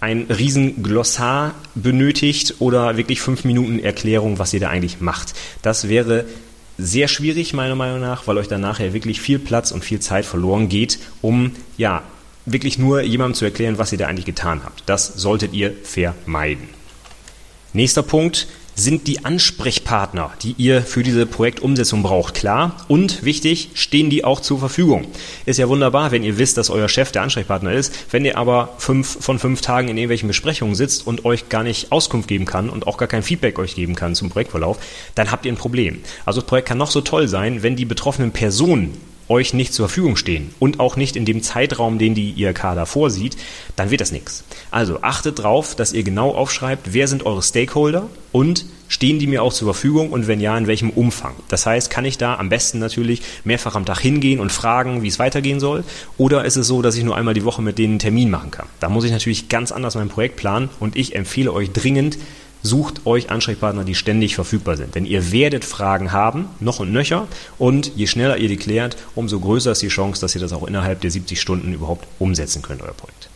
ein 0.00 0.26
riesen 0.30 0.82
Glossar 0.82 1.54
benötigt 1.74 2.56
oder 2.58 2.96
wirklich 2.96 3.20
fünf 3.20 3.44
Minuten 3.44 3.78
Erklärung, 3.78 4.38
was 4.38 4.52
ihr 4.54 4.60
da 4.60 4.68
eigentlich 4.68 5.00
macht. 5.00 5.34
Das 5.62 5.88
wäre 5.88 6.24
sehr 6.78 7.08
schwierig, 7.08 7.52
meiner 7.52 7.74
Meinung 7.74 8.00
nach, 8.00 8.26
weil 8.26 8.38
euch 8.38 8.48
dann 8.48 8.62
nachher 8.62 8.94
wirklich 8.94 9.20
viel 9.20 9.38
Platz 9.38 9.70
und 9.70 9.84
viel 9.84 10.00
Zeit 10.00 10.24
verloren 10.24 10.68
geht, 10.68 10.98
um 11.20 11.52
ja 11.76 12.02
wirklich 12.46 12.78
nur 12.78 13.02
jemandem 13.02 13.34
zu 13.34 13.44
erklären, 13.44 13.78
was 13.78 13.92
ihr 13.92 13.98
da 13.98 14.06
eigentlich 14.06 14.24
getan 14.24 14.62
habt. 14.64 14.82
Das 14.86 15.06
solltet 15.06 15.52
ihr 15.52 15.74
vermeiden. 15.84 16.68
Nächster 17.72 18.02
Punkt, 18.02 18.48
sind 18.80 19.06
die 19.06 19.24
Ansprechpartner, 19.24 20.32
die 20.42 20.54
ihr 20.56 20.82
für 20.82 21.02
diese 21.02 21.26
Projektumsetzung 21.26 22.02
braucht, 22.02 22.34
klar? 22.34 22.76
Und 22.88 23.22
wichtig, 23.24 23.70
stehen 23.74 24.08
die 24.08 24.24
auch 24.24 24.40
zur 24.40 24.58
Verfügung? 24.58 25.06
Ist 25.44 25.58
ja 25.58 25.68
wunderbar, 25.68 26.10
wenn 26.12 26.24
ihr 26.24 26.38
wisst, 26.38 26.56
dass 26.56 26.70
euer 26.70 26.88
Chef 26.88 27.12
der 27.12 27.22
Ansprechpartner 27.22 27.72
ist. 27.72 27.92
Wenn 28.10 28.24
ihr 28.24 28.38
aber 28.38 28.74
fünf 28.78 29.18
von 29.20 29.38
fünf 29.38 29.60
Tagen 29.60 29.88
in 29.88 29.98
irgendwelchen 29.98 30.28
Besprechungen 30.28 30.74
sitzt 30.74 31.06
und 31.06 31.24
euch 31.24 31.48
gar 31.50 31.62
nicht 31.62 31.92
Auskunft 31.92 32.28
geben 32.28 32.46
kann 32.46 32.70
und 32.70 32.86
auch 32.86 32.96
gar 32.96 33.08
kein 33.08 33.22
Feedback 33.22 33.58
euch 33.58 33.74
geben 33.74 33.94
kann 33.94 34.14
zum 34.14 34.30
Projektverlauf, 34.30 34.78
dann 35.14 35.30
habt 35.30 35.44
ihr 35.44 35.52
ein 35.52 35.56
Problem. 35.56 36.00
Also 36.24 36.40
das 36.40 36.48
Projekt 36.48 36.68
kann 36.68 36.78
noch 36.78 36.90
so 36.90 37.02
toll 37.02 37.28
sein, 37.28 37.62
wenn 37.62 37.76
die 37.76 37.84
betroffenen 37.84 38.32
Personen 38.32 38.96
euch 39.30 39.54
nicht 39.54 39.72
zur 39.72 39.88
Verfügung 39.88 40.16
stehen 40.16 40.54
und 40.58 40.80
auch 40.80 40.96
nicht 40.96 41.16
in 41.16 41.24
dem 41.24 41.42
Zeitraum, 41.42 41.98
den 41.98 42.14
die 42.14 42.32
IRK 42.32 42.74
da 42.74 42.84
vorsieht, 42.84 43.36
dann 43.76 43.90
wird 43.90 44.00
das 44.00 44.12
nichts. 44.12 44.44
Also 44.70 45.02
achtet 45.02 45.38
darauf, 45.38 45.74
dass 45.74 45.92
ihr 45.92 46.02
genau 46.02 46.34
aufschreibt, 46.34 46.92
wer 46.92 47.08
sind 47.08 47.24
eure 47.24 47.42
Stakeholder 47.42 48.08
und 48.32 48.66
stehen 48.88 49.20
die 49.20 49.28
mir 49.28 49.42
auch 49.42 49.52
zur 49.52 49.72
Verfügung 49.72 50.10
und 50.10 50.26
wenn 50.26 50.40
ja, 50.40 50.58
in 50.58 50.66
welchem 50.66 50.90
Umfang. 50.90 51.34
Das 51.48 51.64
heißt, 51.64 51.90
kann 51.90 52.04
ich 52.04 52.18
da 52.18 52.34
am 52.34 52.48
besten 52.48 52.80
natürlich 52.80 53.22
mehrfach 53.44 53.76
am 53.76 53.86
Tag 53.86 54.00
hingehen 54.00 54.40
und 54.40 54.50
fragen, 54.50 55.02
wie 55.02 55.08
es 55.08 55.20
weitergehen 55.20 55.60
soll? 55.60 55.84
Oder 56.18 56.44
ist 56.44 56.56
es 56.56 56.66
so, 56.66 56.82
dass 56.82 56.96
ich 56.96 57.04
nur 57.04 57.16
einmal 57.16 57.34
die 57.34 57.44
Woche 57.44 57.62
mit 57.62 57.78
denen 57.78 57.92
einen 57.92 57.98
Termin 58.00 58.30
machen 58.30 58.50
kann? 58.50 58.66
Da 58.80 58.88
muss 58.88 59.04
ich 59.04 59.12
natürlich 59.12 59.48
ganz 59.48 59.70
anders 59.70 59.94
mein 59.94 60.08
Projekt 60.08 60.36
planen 60.36 60.68
und 60.80 60.96
ich 60.96 61.14
empfehle 61.14 61.52
euch 61.52 61.70
dringend, 61.70 62.18
sucht 62.62 63.06
euch 63.06 63.30
Ansprechpartner, 63.30 63.84
die 63.84 63.94
ständig 63.94 64.34
verfügbar 64.34 64.76
sind. 64.76 64.94
Denn 64.94 65.06
ihr 65.06 65.32
werdet 65.32 65.64
Fragen 65.64 66.12
haben, 66.12 66.48
noch 66.60 66.80
und 66.80 66.92
nöcher. 66.92 67.28
Und 67.58 67.92
je 67.96 68.06
schneller 68.06 68.38
ihr 68.38 68.48
die 68.48 68.56
klärt, 68.56 68.96
umso 69.14 69.40
größer 69.40 69.72
ist 69.72 69.82
die 69.82 69.88
Chance, 69.88 70.20
dass 70.20 70.34
ihr 70.34 70.40
das 70.40 70.52
auch 70.52 70.66
innerhalb 70.66 71.00
der 71.00 71.10
70 71.10 71.40
Stunden 71.40 71.72
überhaupt 71.72 72.06
umsetzen 72.18 72.62
könnt, 72.62 72.82
euer 72.82 72.94
Projekt. 72.94 73.28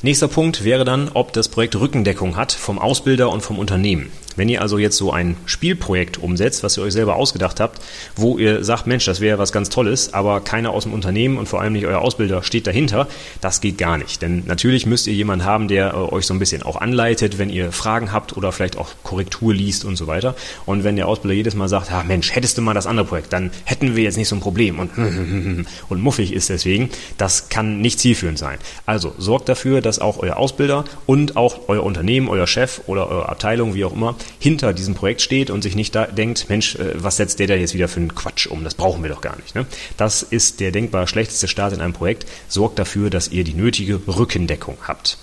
Nächster 0.00 0.28
Punkt 0.28 0.62
wäre 0.62 0.84
dann, 0.84 1.10
ob 1.14 1.32
das 1.32 1.48
Projekt 1.48 1.74
Rückendeckung 1.74 2.36
hat 2.36 2.52
vom 2.52 2.78
Ausbilder 2.78 3.30
und 3.30 3.40
vom 3.40 3.58
Unternehmen. 3.58 4.12
Wenn 4.38 4.48
ihr 4.48 4.62
also 4.62 4.78
jetzt 4.78 4.96
so 4.96 5.12
ein 5.12 5.36
Spielprojekt 5.46 6.16
umsetzt, 6.18 6.62
was 6.62 6.76
ihr 6.76 6.84
euch 6.84 6.92
selber 6.92 7.16
ausgedacht 7.16 7.58
habt, 7.58 7.82
wo 8.14 8.38
ihr 8.38 8.62
sagt, 8.62 8.86
Mensch, 8.86 9.04
das 9.04 9.20
wäre 9.20 9.38
was 9.38 9.50
ganz 9.50 9.68
Tolles, 9.68 10.14
aber 10.14 10.40
keiner 10.40 10.70
aus 10.70 10.84
dem 10.84 10.92
Unternehmen 10.92 11.38
und 11.38 11.48
vor 11.48 11.60
allem 11.60 11.72
nicht 11.72 11.86
euer 11.86 12.00
Ausbilder 12.00 12.44
steht 12.44 12.68
dahinter, 12.68 13.08
das 13.40 13.60
geht 13.60 13.78
gar 13.78 13.98
nicht. 13.98 14.22
Denn 14.22 14.44
natürlich 14.46 14.86
müsst 14.86 15.08
ihr 15.08 15.12
jemanden 15.14 15.44
haben, 15.44 15.66
der 15.66 15.92
äh, 15.92 15.96
euch 15.96 16.24
so 16.24 16.34
ein 16.34 16.38
bisschen 16.38 16.62
auch 16.62 16.76
anleitet, 16.76 17.38
wenn 17.38 17.50
ihr 17.50 17.72
Fragen 17.72 18.12
habt 18.12 18.36
oder 18.36 18.52
vielleicht 18.52 18.78
auch 18.78 18.90
Korrektur 19.02 19.52
liest 19.52 19.84
und 19.84 19.96
so 19.96 20.06
weiter. 20.06 20.36
Und 20.66 20.84
wenn 20.84 20.94
der 20.94 21.08
Ausbilder 21.08 21.34
jedes 21.34 21.56
Mal 21.56 21.68
sagt, 21.68 21.90
ah, 21.90 22.04
Mensch, 22.04 22.32
hättest 22.32 22.56
du 22.58 22.62
mal 22.62 22.74
das 22.74 22.86
andere 22.86 23.06
Projekt, 23.06 23.32
dann 23.32 23.50
hätten 23.64 23.96
wir 23.96 24.04
jetzt 24.04 24.16
nicht 24.16 24.28
so 24.28 24.36
ein 24.36 24.40
Problem 24.40 24.78
und, 24.78 24.90
und 25.88 26.00
muffig 26.00 26.32
ist 26.32 26.48
deswegen, 26.48 26.90
das 27.16 27.48
kann 27.48 27.80
nicht 27.80 27.98
zielführend 27.98 28.38
sein. 28.38 28.58
Also 28.86 29.12
sorgt 29.18 29.48
dafür, 29.48 29.80
dass 29.80 29.98
auch 29.98 30.18
euer 30.18 30.36
Ausbilder 30.36 30.84
und 31.06 31.36
auch 31.36 31.62
euer 31.66 31.82
Unternehmen, 31.82 32.28
euer 32.28 32.46
Chef 32.46 32.82
oder 32.86 33.08
eure 33.08 33.28
Abteilung, 33.28 33.74
wie 33.74 33.84
auch 33.84 33.92
immer, 33.92 34.14
hinter 34.38 34.72
diesem 34.72 34.94
Projekt 34.94 35.22
steht 35.22 35.50
und 35.50 35.62
sich 35.62 35.74
nicht 35.74 35.94
da 35.94 36.06
denkt, 36.06 36.48
Mensch, 36.48 36.76
äh, 36.76 36.92
was 36.94 37.16
setzt 37.16 37.38
der 37.38 37.46
da 37.46 37.54
jetzt 37.54 37.74
wieder 37.74 37.88
für 37.88 38.00
einen 38.00 38.14
Quatsch 38.14 38.46
um? 38.46 38.64
Das 38.64 38.74
brauchen 38.74 39.02
wir 39.02 39.10
doch 39.10 39.20
gar 39.20 39.36
nicht. 39.36 39.54
Ne? 39.54 39.66
Das 39.96 40.22
ist 40.22 40.60
der 40.60 40.72
denkbar 40.72 41.06
schlechteste 41.06 41.48
Start 41.48 41.72
in 41.72 41.80
einem 41.80 41.92
Projekt. 41.92 42.26
Sorgt 42.48 42.78
dafür, 42.78 43.10
dass 43.10 43.28
ihr 43.28 43.44
die 43.44 43.54
nötige 43.54 44.00
Rückendeckung 44.06 44.78
habt. 44.86 45.18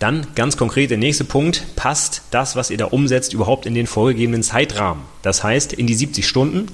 Dann 0.00 0.28
ganz 0.34 0.56
konkret 0.56 0.90
der 0.90 0.96
nächste 0.96 1.24
Punkt, 1.24 1.62
passt 1.76 2.22
das, 2.30 2.56
was 2.56 2.70
ihr 2.70 2.78
da 2.78 2.86
umsetzt, 2.86 3.34
überhaupt 3.34 3.66
in 3.66 3.74
den 3.74 3.86
vorgegebenen 3.86 4.42
Zeitrahmen? 4.42 5.02
Das 5.20 5.44
heißt, 5.44 5.74
in 5.74 5.86
die 5.86 5.94
70 5.94 6.26
Stunden 6.26 6.68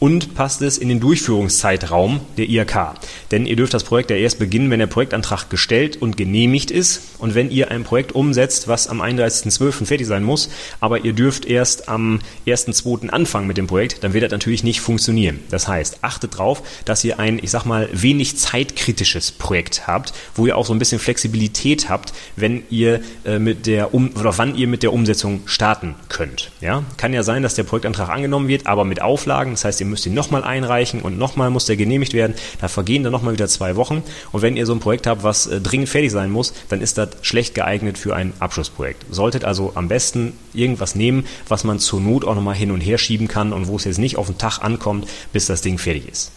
und 0.00 0.34
passt 0.34 0.62
es 0.62 0.78
in 0.78 0.88
den 0.88 0.98
Durchführungszeitraum 0.98 2.20
der 2.36 2.48
IHK. 2.48 2.94
Denn 3.30 3.46
ihr 3.46 3.54
dürft 3.54 3.74
das 3.74 3.84
Projekt 3.84 4.10
ja 4.10 4.16
erst 4.16 4.38
beginnen, 4.38 4.70
wenn 4.70 4.80
der 4.80 4.86
Projektantrag 4.86 5.48
gestellt 5.50 6.00
und 6.00 6.16
genehmigt 6.16 6.70
ist 6.70 7.02
und 7.18 7.34
wenn 7.34 7.50
ihr 7.50 7.70
ein 7.70 7.84
Projekt 7.84 8.12
umsetzt, 8.12 8.66
was 8.66 8.88
am 8.88 9.00
31.12. 9.00 9.84
fertig 9.84 10.06
sein 10.06 10.24
muss, 10.24 10.50
aber 10.80 11.04
ihr 11.04 11.12
dürft 11.12 11.44
erst 11.44 11.88
am 11.88 12.20
1.2. 12.46 13.10
anfangen 13.10 13.46
mit 13.46 13.58
dem 13.58 13.66
Projekt, 13.66 14.02
dann 14.02 14.14
wird 14.14 14.24
das 14.24 14.32
natürlich 14.32 14.64
nicht 14.64 14.80
funktionieren. 14.80 15.40
Das 15.50 15.68
heißt, 15.68 15.98
achtet 16.00 16.34
darauf, 16.34 16.62
dass 16.86 17.04
ihr 17.04 17.20
ein, 17.20 17.38
ich 17.40 17.50
sag 17.50 17.66
mal, 17.66 17.88
wenig 17.92 18.38
zeitkritisches 18.38 19.32
Projekt 19.32 19.86
habt, 19.86 20.14
wo 20.34 20.46
ihr 20.46 20.56
auch 20.56 20.64
so 20.64 20.72
ein 20.72 20.78
bisschen 20.78 20.98
Flexibilität 20.98 21.90
habt, 21.90 22.14
wenn 22.36 22.62
ihr 22.70 23.02
äh, 23.24 23.38
mit 23.38 23.66
der 23.66 23.92
um 23.92 24.10
oder 24.18 24.36
wann 24.38 24.56
ihr 24.56 24.66
mit 24.66 24.82
der 24.82 24.94
Umsetzung 24.94 25.42
starten 25.44 25.94
könnt. 26.08 26.50
Ja? 26.62 26.84
Kann 26.96 27.12
ja 27.12 27.22
sein, 27.22 27.42
dass 27.42 27.54
der 27.54 27.64
Projektantrag 27.64 28.08
angenommen 28.08 28.48
wird, 28.48 28.66
aber 28.66 28.86
mit 28.86 29.02
Auflagen, 29.02 29.50
das 29.52 29.64
heißt, 29.64 29.80
ihr 29.80 29.89
müsst 29.90 30.06
ihn 30.06 30.14
nochmal 30.14 30.44
einreichen 30.44 31.02
und 31.02 31.18
nochmal 31.18 31.50
muss 31.50 31.66
der 31.66 31.76
genehmigt 31.76 32.14
werden. 32.14 32.34
Da 32.60 32.68
vergehen 32.68 33.02
dann 33.02 33.12
nochmal 33.12 33.34
wieder 33.34 33.48
zwei 33.48 33.76
Wochen. 33.76 34.02
Und 34.32 34.42
wenn 34.42 34.56
ihr 34.56 34.66
so 34.66 34.72
ein 34.72 34.80
Projekt 34.80 35.06
habt, 35.06 35.22
was 35.22 35.46
äh, 35.46 35.60
dringend 35.60 35.88
fertig 35.88 36.10
sein 36.10 36.30
muss, 36.30 36.54
dann 36.68 36.80
ist 36.80 36.98
das 36.98 37.10
schlecht 37.22 37.54
geeignet 37.54 37.98
für 37.98 38.14
ein 38.14 38.32
Abschlussprojekt. 38.38 39.04
Solltet 39.10 39.44
also 39.44 39.72
am 39.74 39.88
besten 39.88 40.32
irgendwas 40.54 40.94
nehmen, 40.94 41.26
was 41.48 41.64
man 41.64 41.78
zur 41.78 42.00
Not 42.00 42.24
auch 42.24 42.34
nochmal 42.34 42.54
hin 42.54 42.70
und 42.70 42.80
her 42.80 42.98
schieben 42.98 43.28
kann 43.28 43.52
und 43.52 43.68
wo 43.68 43.76
es 43.76 43.84
jetzt 43.84 43.98
nicht 43.98 44.16
auf 44.16 44.26
den 44.26 44.38
Tag 44.38 44.60
ankommt, 44.60 45.06
bis 45.32 45.46
das 45.46 45.60
Ding 45.60 45.78
fertig 45.78 46.08
ist. 46.08 46.32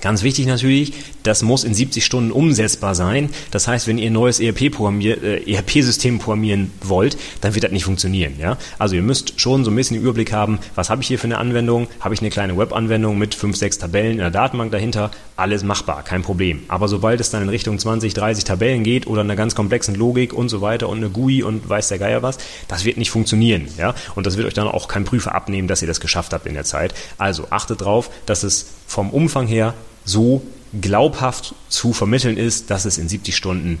Ganz 0.00 0.22
wichtig 0.22 0.46
natürlich, 0.46 0.92
das 1.24 1.42
muss 1.42 1.64
in 1.64 1.74
70 1.74 2.04
Stunden 2.04 2.30
umsetzbar 2.30 2.94
sein. 2.94 3.30
Das 3.50 3.66
heißt, 3.66 3.88
wenn 3.88 3.98
ihr 3.98 4.10
ein 4.10 4.12
neues 4.12 4.38
ERP-System 4.38 5.00
äh, 5.00 5.54
ERP 5.54 6.22
programmieren 6.22 6.70
wollt, 6.82 7.18
dann 7.40 7.54
wird 7.54 7.64
das 7.64 7.72
nicht 7.72 7.84
funktionieren. 7.84 8.34
Ja? 8.38 8.58
Also 8.78 8.94
ihr 8.94 9.02
müsst 9.02 9.40
schon 9.40 9.64
so 9.64 9.72
ein 9.72 9.76
bisschen 9.76 9.96
den 9.96 10.04
Überblick 10.04 10.32
haben, 10.32 10.60
was 10.76 10.88
habe 10.88 11.02
ich 11.02 11.08
hier 11.08 11.18
für 11.18 11.24
eine 11.24 11.38
Anwendung? 11.38 11.88
Habe 11.98 12.14
ich 12.14 12.20
eine 12.20 12.30
kleine 12.30 12.56
Web-Anwendung 12.56 13.18
mit 13.18 13.34
5, 13.34 13.56
6 13.56 13.78
Tabellen 13.78 14.12
in 14.12 14.18
der 14.18 14.30
Datenbank 14.30 14.70
dahinter? 14.70 15.10
Alles 15.34 15.64
machbar, 15.64 16.04
kein 16.04 16.22
Problem. 16.22 16.62
Aber 16.68 16.86
sobald 16.86 17.20
es 17.20 17.30
dann 17.30 17.42
in 17.42 17.48
Richtung 17.48 17.78
20, 17.78 18.14
30 18.14 18.44
Tabellen 18.44 18.84
geht 18.84 19.08
oder 19.08 19.22
einer 19.22 19.36
ganz 19.36 19.56
komplexen 19.56 19.96
Logik 19.96 20.32
und 20.32 20.48
so 20.48 20.60
weiter 20.60 20.88
und 20.88 20.98
eine 20.98 21.10
GUI 21.10 21.42
und 21.42 21.68
weiß 21.68 21.88
der 21.88 21.98
Geier 21.98 22.22
was, 22.22 22.38
das 22.68 22.84
wird 22.84 22.98
nicht 22.98 23.10
funktionieren. 23.10 23.66
Ja? 23.76 23.94
Und 24.14 24.26
das 24.26 24.36
wird 24.36 24.46
euch 24.46 24.54
dann 24.54 24.68
auch 24.68 24.86
kein 24.86 25.04
Prüfer 25.04 25.34
abnehmen, 25.34 25.66
dass 25.66 25.82
ihr 25.82 25.88
das 25.88 25.98
geschafft 25.98 26.32
habt 26.32 26.46
in 26.46 26.54
der 26.54 26.64
Zeit. 26.64 26.94
Also 27.18 27.48
achtet 27.50 27.80
drauf, 27.80 28.10
dass 28.26 28.44
es 28.44 28.66
vom 28.86 29.10
Umfang 29.10 29.48
her 29.48 29.74
so 30.08 30.42
glaubhaft 30.80 31.54
zu 31.68 31.92
vermitteln 31.92 32.36
ist, 32.36 32.70
dass 32.70 32.84
es 32.84 32.98
in 32.98 33.08
70 33.08 33.36
Stunden 33.36 33.78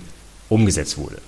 umgesetzt 0.48 0.98
wurde. 0.98 1.18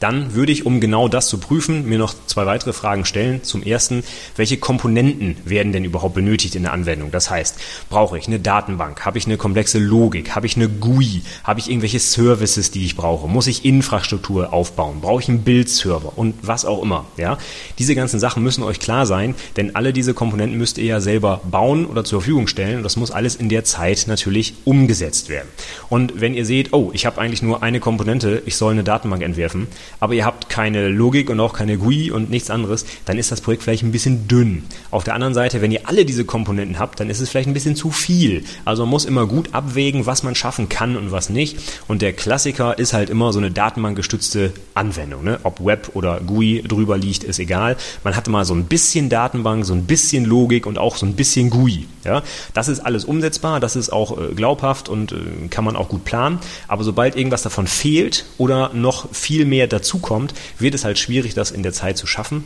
Dann 0.00 0.34
würde 0.34 0.52
ich, 0.52 0.64
um 0.64 0.80
genau 0.80 1.08
das 1.08 1.26
zu 1.26 1.38
prüfen, 1.38 1.88
mir 1.88 1.98
noch 1.98 2.14
zwei 2.26 2.46
weitere 2.46 2.72
Fragen 2.72 3.04
stellen. 3.04 3.42
Zum 3.42 3.62
ersten, 3.62 4.04
welche 4.36 4.56
Komponenten 4.56 5.36
werden 5.44 5.72
denn 5.72 5.84
überhaupt 5.84 6.14
benötigt 6.14 6.54
in 6.54 6.62
der 6.62 6.72
Anwendung? 6.72 7.10
Das 7.10 7.30
heißt, 7.30 7.56
brauche 7.90 8.16
ich 8.16 8.28
eine 8.28 8.38
Datenbank? 8.38 9.04
Habe 9.04 9.18
ich 9.18 9.26
eine 9.26 9.36
komplexe 9.36 9.78
Logik? 9.78 10.36
Habe 10.36 10.46
ich 10.46 10.56
eine 10.56 10.68
GUI? 10.68 11.22
Habe 11.42 11.58
ich 11.58 11.68
irgendwelche 11.68 11.98
Services, 11.98 12.70
die 12.70 12.84
ich 12.84 12.94
brauche? 12.94 13.26
Muss 13.26 13.48
ich 13.48 13.64
Infrastruktur 13.64 14.52
aufbauen? 14.52 15.00
Brauche 15.00 15.20
ich 15.20 15.28
einen 15.28 15.42
Bildserver? 15.42 16.12
Und 16.16 16.34
was 16.42 16.64
auch 16.64 16.82
immer. 16.82 17.06
Ja? 17.16 17.36
Diese 17.78 17.96
ganzen 17.96 18.20
Sachen 18.20 18.44
müssen 18.44 18.62
euch 18.62 18.78
klar 18.78 19.04
sein, 19.04 19.34
denn 19.56 19.74
alle 19.74 19.92
diese 19.92 20.14
Komponenten 20.14 20.56
müsst 20.56 20.78
ihr 20.78 20.84
ja 20.84 21.00
selber 21.00 21.40
bauen 21.50 21.86
oder 21.86 22.04
zur 22.04 22.20
Verfügung 22.20 22.46
stellen. 22.46 22.78
Und 22.78 22.82
das 22.84 22.96
muss 22.96 23.10
alles 23.10 23.34
in 23.34 23.48
der 23.48 23.64
Zeit 23.64 24.04
natürlich 24.06 24.54
umgesetzt 24.64 25.28
werden. 25.28 25.48
Und 25.88 26.20
wenn 26.20 26.34
ihr 26.34 26.46
seht, 26.46 26.72
oh, 26.72 26.90
ich 26.92 27.04
habe 27.04 27.20
eigentlich 27.20 27.42
nur 27.42 27.64
eine 27.64 27.80
Komponente, 27.80 28.42
ich 28.46 28.54
soll 28.54 28.72
eine 28.72 28.84
Datenbank 28.84 29.22
entwerfen, 29.22 29.66
aber 30.00 30.14
ihr 30.14 30.24
habt 30.24 30.48
keine 30.48 30.88
Logik 30.88 31.30
und 31.30 31.40
auch 31.40 31.52
keine 31.52 31.78
GUI 31.78 32.10
und 32.10 32.30
nichts 32.30 32.50
anderes, 32.50 32.84
dann 33.04 33.18
ist 33.18 33.30
das 33.30 33.40
Projekt 33.40 33.62
vielleicht 33.62 33.82
ein 33.82 33.92
bisschen 33.92 34.28
dünn. 34.28 34.64
Auf 34.90 35.04
der 35.04 35.14
anderen 35.14 35.34
Seite, 35.34 35.60
wenn 35.60 35.72
ihr 35.72 35.88
alle 35.88 36.04
diese 36.04 36.24
Komponenten 36.24 36.78
habt, 36.78 37.00
dann 37.00 37.10
ist 37.10 37.20
es 37.20 37.28
vielleicht 37.28 37.48
ein 37.48 37.54
bisschen 37.54 37.76
zu 37.76 37.90
viel. 37.90 38.44
Also 38.64 38.82
man 38.82 38.90
muss 38.90 39.04
immer 39.04 39.26
gut 39.26 39.54
abwägen, 39.54 40.06
was 40.06 40.22
man 40.22 40.34
schaffen 40.34 40.68
kann 40.68 40.96
und 40.96 41.12
was 41.12 41.30
nicht. 41.30 41.58
Und 41.88 42.02
der 42.02 42.12
Klassiker 42.12 42.78
ist 42.78 42.92
halt 42.92 43.10
immer 43.10 43.32
so 43.32 43.38
eine 43.38 43.50
datenbankgestützte 43.50 44.52
Anwendung. 44.74 45.24
Ne? 45.24 45.40
Ob 45.42 45.64
Web 45.64 45.90
oder 45.94 46.20
GUI 46.20 46.62
drüber 46.66 46.96
liegt, 46.96 47.24
ist 47.24 47.38
egal. 47.38 47.76
Man 48.04 48.16
hat 48.16 48.28
immer 48.28 48.44
so 48.44 48.54
ein 48.54 48.64
bisschen 48.64 49.08
Datenbank, 49.08 49.64
so 49.64 49.74
ein 49.74 49.84
bisschen 49.84 50.24
Logik 50.24 50.66
und 50.66 50.78
auch 50.78 50.96
so 50.96 51.06
ein 51.06 51.14
bisschen 51.14 51.50
GUI. 51.50 51.86
Ja? 52.04 52.22
Das 52.54 52.68
ist 52.68 52.80
alles 52.80 53.04
umsetzbar, 53.04 53.60
das 53.60 53.76
ist 53.76 53.90
auch 53.90 54.18
äh, 54.18 54.34
glaubhaft 54.34 54.88
und 54.88 55.12
äh, 55.12 55.48
kann 55.50 55.64
man 55.64 55.76
auch 55.76 55.88
gut 55.88 56.04
planen. 56.04 56.38
Aber 56.66 56.84
sobald 56.84 57.16
irgendwas 57.16 57.42
davon 57.42 57.66
fehlt 57.66 58.24
oder 58.38 58.70
noch 58.74 59.12
viel 59.12 59.44
mehr 59.44 59.66
dazukommt, 59.78 60.34
wird 60.58 60.74
es 60.74 60.84
halt 60.84 60.98
schwierig, 60.98 61.34
das 61.34 61.50
in 61.50 61.62
der 61.62 61.72
Zeit 61.72 61.96
zu 61.96 62.06
schaffen. 62.06 62.44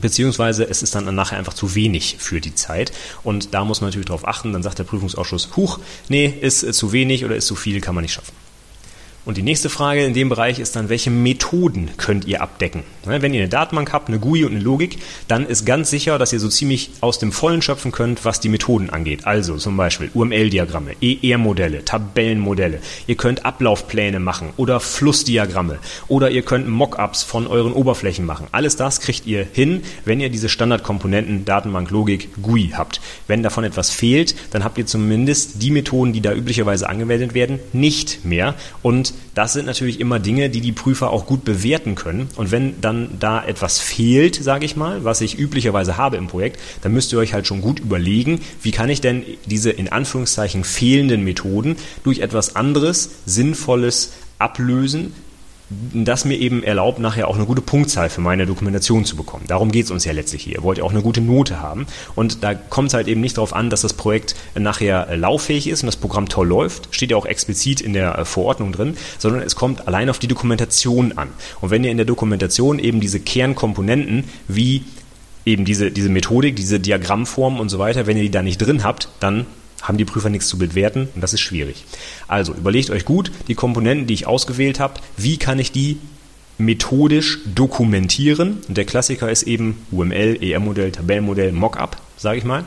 Beziehungsweise 0.00 0.64
es 0.68 0.82
ist 0.82 0.94
dann 0.94 1.14
nachher 1.14 1.36
einfach 1.38 1.52
zu 1.52 1.74
wenig 1.74 2.16
für 2.18 2.40
die 2.40 2.54
Zeit. 2.54 2.92
Und 3.22 3.52
da 3.52 3.64
muss 3.64 3.80
man 3.80 3.88
natürlich 3.88 4.06
darauf 4.06 4.26
achten. 4.26 4.52
Dann 4.52 4.62
sagt 4.62 4.78
der 4.78 4.84
Prüfungsausschuss, 4.84 5.50
huch, 5.56 5.80
nee, 6.08 6.26
ist 6.26 6.62
äh, 6.62 6.72
zu 6.72 6.92
wenig 6.92 7.24
oder 7.24 7.36
ist 7.36 7.46
zu 7.46 7.56
viel, 7.56 7.80
kann 7.80 7.94
man 7.94 8.02
nicht 8.02 8.14
schaffen. 8.14 8.32
Und 9.24 9.36
die 9.36 9.42
nächste 9.42 9.70
Frage 9.70 10.04
in 10.04 10.14
dem 10.14 10.28
Bereich 10.28 10.58
ist 10.58 10.74
dann, 10.74 10.88
welche 10.88 11.10
Methoden 11.10 11.90
könnt 11.96 12.24
ihr 12.24 12.42
abdecken? 12.42 12.82
Wenn 13.04 13.32
ihr 13.32 13.40
eine 13.40 13.48
Datenbank 13.48 13.92
habt, 13.92 14.08
eine 14.08 14.18
GUI 14.18 14.44
und 14.44 14.50
eine 14.50 14.60
Logik, 14.60 14.98
dann 15.28 15.46
ist 15.46 15.64
ganz 15.64 15.90
sicher, 15.90 16.18
dass 16.18 16.32
ihr 16.32 16.40
so 16.40 16.48
ziemlich 16.48 16.90
aus 17.00 17.20
dem 17.20 17.30
Vollen 17.30 17.62
schöpfen 17.62 17.92
könnt, 17.92 18.24
was 18.24 18.40
die 18.40 18.48
Methoden 18.48 18.90
angeht. 18.90 19.24
Also 19.24 19.58
zum 19.58 19.76
Beispiel 19.76 20.10
UML-Diagramme, 20.12 20.96
ER-Modelle, 21.00 21.84
Tabellenmodelle. 21.84 22.80
Ihr 23.06 23.14
könnt 23.14 23.44
Ablaufpläne 23.44 24.18
machen 24.18 24.50
oder 24.56 24.80
Flussdiagramme 24.80 25.78
oder 26.08 26.32
ihr 26.32 26.42
könnt 26.42 26.68
Mockups 26.68 27.22
von 27.22 27.46
euren 27.46 27.74
Oberflächen 27.74 28.26
machen. 28.26 28.48
Alles 28.50 28.74
das 28.74 29.00
kriegt 29.00 29.26
ihr 29.26 29.46
hin, 29.52 29.82
wenn 30.04 30.18
ihr 30.18 30.30
diese 30.30 30.48
Standardkomponenten 30.48 31.44
Datenbank, 31.44 31.90
Logik, 31.90 32.42
GUI 32.42 32.72
habt. 32.74 33.00
Wenn 33.28 33.44
davon 33.44 33.62
etwas 33.62 33.90
fehlt, 33.90 34.34
dann 34.50 34.64
habt 34.64 34.78
ihr 34.78 34.86
zumindest 34.86 35.62
die 35.62 35.70
Methoden, 35.70 36.12
die 36.12 36.20
da 36.20 36.32
üblicherweise 36.32 36.88
angewendet 36.88 37.34
werden, 37.34 37.60
nicht 37.72 38.24
mehr 38.24 38.56
und 38.82 39.11
das 39.34 39.52
sind 39.52 39.66
natürlich 39.66 40.00
immer 40.00 40.18
Dinge, 40.18 40.50
die 40.50 40.60
die 40.60 40.72
Prüfer 40.72 41.10
auch 41.10 41.26
gut 41.26 41.44
bewerten 41.44 41.94
können. 41.94 42.28
Und 42.36 42.50
wenn 42.50 42.80
dann 42.80 43.18
da 43.18 43.44
etwas 43.44 43.78
fehlt, 43.78 44.36
sage 44.36 44.64
ich 44.64 44.76
mal, 44.76 45.04
was 45.04 45.20
ich 45.20 45.38
üblicherweise 45.38 45.96
habe 45.96 46.16
im 46.16 46.26
Projekt, 46.26 46.60
dann 46.82 46.92
müsst 46.92 47.12
ihr 47.12 47.18
euch 47.18 47.32
halt 47.32 47.46
schon 47.46 47.62
gut 47.62 47.80
überlegen, 47.80 48.40
wie 48.62 48.70
kann 48.72 48.90
ich 48.90 49.00
denn 49.00 49.24
diese 49.46 49.70
in 49.70 49.90
Anführungszeichen 49.90 50.64
fehlenden 50.64 51.24
Methoden 51.24 51.76
durch 52.04 52.20
etwas 52.20 52.56
anderes, 52.56 53.10
Sinnvolles 53.26 54.12
ablösen, 54.38 55.14
das 55.92 56.24
mir 56.24 56.36
eben 56.38 56.62
erlaubt, 56.62 56.98
nachher 56.98 57.28
auch 57.28 57.36
eine 57.36 57.46
gute 57.46 57.62
Punktzahl 57.62 58.08
für 58.10 58.20
meine 58.20 58.46
Dokumentation 58.46 59.04
zu 59.04 59.16
bekommen. 59.16 59.44
Darum 59.46 59.70
geht 59.70 59.86
es 59.86 59.90
uns 59.90 60.04
ja 60.04 60.12
letztlich 60.12 60.44
hier. 60.44 60.56
Ihr 60.56 60.62
wollt 60.62 60.78
ja 60.78 60.84
auch 60.84 60.90
eine 60.90 61.02
gute 61.02 61.20
Note 61.20 61.60
haben. 61.60 61.86
Und 62.14 62.42
da 62.42 62.54
kommt 62.54 62.88
es 62.88 62.94
halt 62.94 63.08
eben 63.08 63.20
nicht 63.20 63.36
darauf 63.36 63.52
an, 63.52 63.70
dass 63.70 63.82
das 63.82 63.92
Projekt 63.92 64.34
nachher 64.54 65.08
äh, 65.08 65.16
lauffähig 65.16 65.68
ist 65.68 65.82
und 65.82 65.86
das 65.86 65.96
Programm 65.96 66.28
toll 66.28 66.48
läuft. 66.48 66.88
Steht 66.90 67.10
ja 67.10 67.16
auch 67.16 67.26
explizit 67.26 67.80
in 67.80 67.92
der 67.92 68.18
äh, 68.18 68.24
Verordnung 68.24 68.72
drin, 68.72 68.96
sondern 69.18 69.42
es 69.42 69.56
kommt 69.56 69.86
allein 69.86 70.10
auf 70.10 70.18
die 70.18 70.28
Dokumentation 70.28 71.12
an. 71.12 71.28
Und 71.60 71.70
wenn 71.70 71.84
ihr 71.84 71.90
in 71.90 71.96
der 71.96 72.06
Dokumentation 72.06 72.78
eben 72.78 73.00
diese 73.00 73.20
Kernkomponenten 73.20 74.24
wie 74.48 74.84
eben 75.44 75.64
diese, 75.64 75.90
diese 75.90 76.08
Methodik, 76.08 76.56
diese 76.56 76.80
Diagrammform 76.80 77.60
und 77.60 77.68
so 77.68 77.78
weiter, 77.78 78.06
wenn 78.06 78.16
ihr 78.16 78.22
die 78.22 78.30
da 78.30 78.42
nicht 78.42 78.58
drin 78.58 78.84
habt, 78.84 79.08
dann 79.20 79.46
haben 79.82 79.98
die 79.98 80.04
Prüfer 80.04 80.30
nichts 80.30 80.48
zu 80.48 80.58
bewerten 80.58 81.08
und 81.14 81.20
das 81.20 81.32
ist 81.32 81.40
schwierig. 81.40 81.84
Also 82.28 82.54
überlegt 82.54 82.90
euch 82.90 83.04
gut, 83.04 83.30
die 83.48 83.54
Komponenten, 83.54 84.06
die 84.06 84.14
ich 84.14 84.26
ausgewählt 84.26 84.80
habe, 84.80 85.00
wie 85.16 85.36
kann 85.36 85.58
ich 85.58 85.72
die 85.72 85.98
methodisch 86.58 87.40
dokumentieren? 87.44 88.58
Und 88.68 88.76
der 88.76 88.84
Klassiker 88.84 89.30
ist 89.30 89.42
eben 89.42 89.84
UML, 89.90 90.38
ER-Modell, 90.40 90.92
Tabellenmodell, 90.92 91.52
Mockup, 91.52 91.96
sage 92.16 92.38
ich 92.38 92.44
mal. 92.44 92.64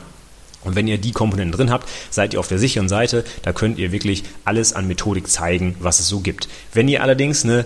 Und 0.64 0.74
wenn 0.74 0.88
ihr 0.88 0.98
die 0.98 1.12
Komponenten 1.12 1.56
drin 1.56 1.70
habt, 1.70 1.88
seid 2.10 2.34
ihr 2.34 2.40
auf 2.40 2.48
der 2.48 2.58
sicheren 2.58 2.88
Seite. 2.88 3.24
Da 3.42 3.52
könnt 3.52 3.78
ihr 3.78 3.92
wirklich 3.92 4.24
alles 4.44 4.72
an 4.72 4.88
Methodik 4.88 5.28
zeigen, 5.28 5.76
was 5.78 6.00
es 6.00 6.08
so 6.08 6.20
gibt. 6.20 6.48
Wenn 6.72 6.88
ihr 6.88 7.02
allerdings 7.02 7.44
eine 7.44 7.64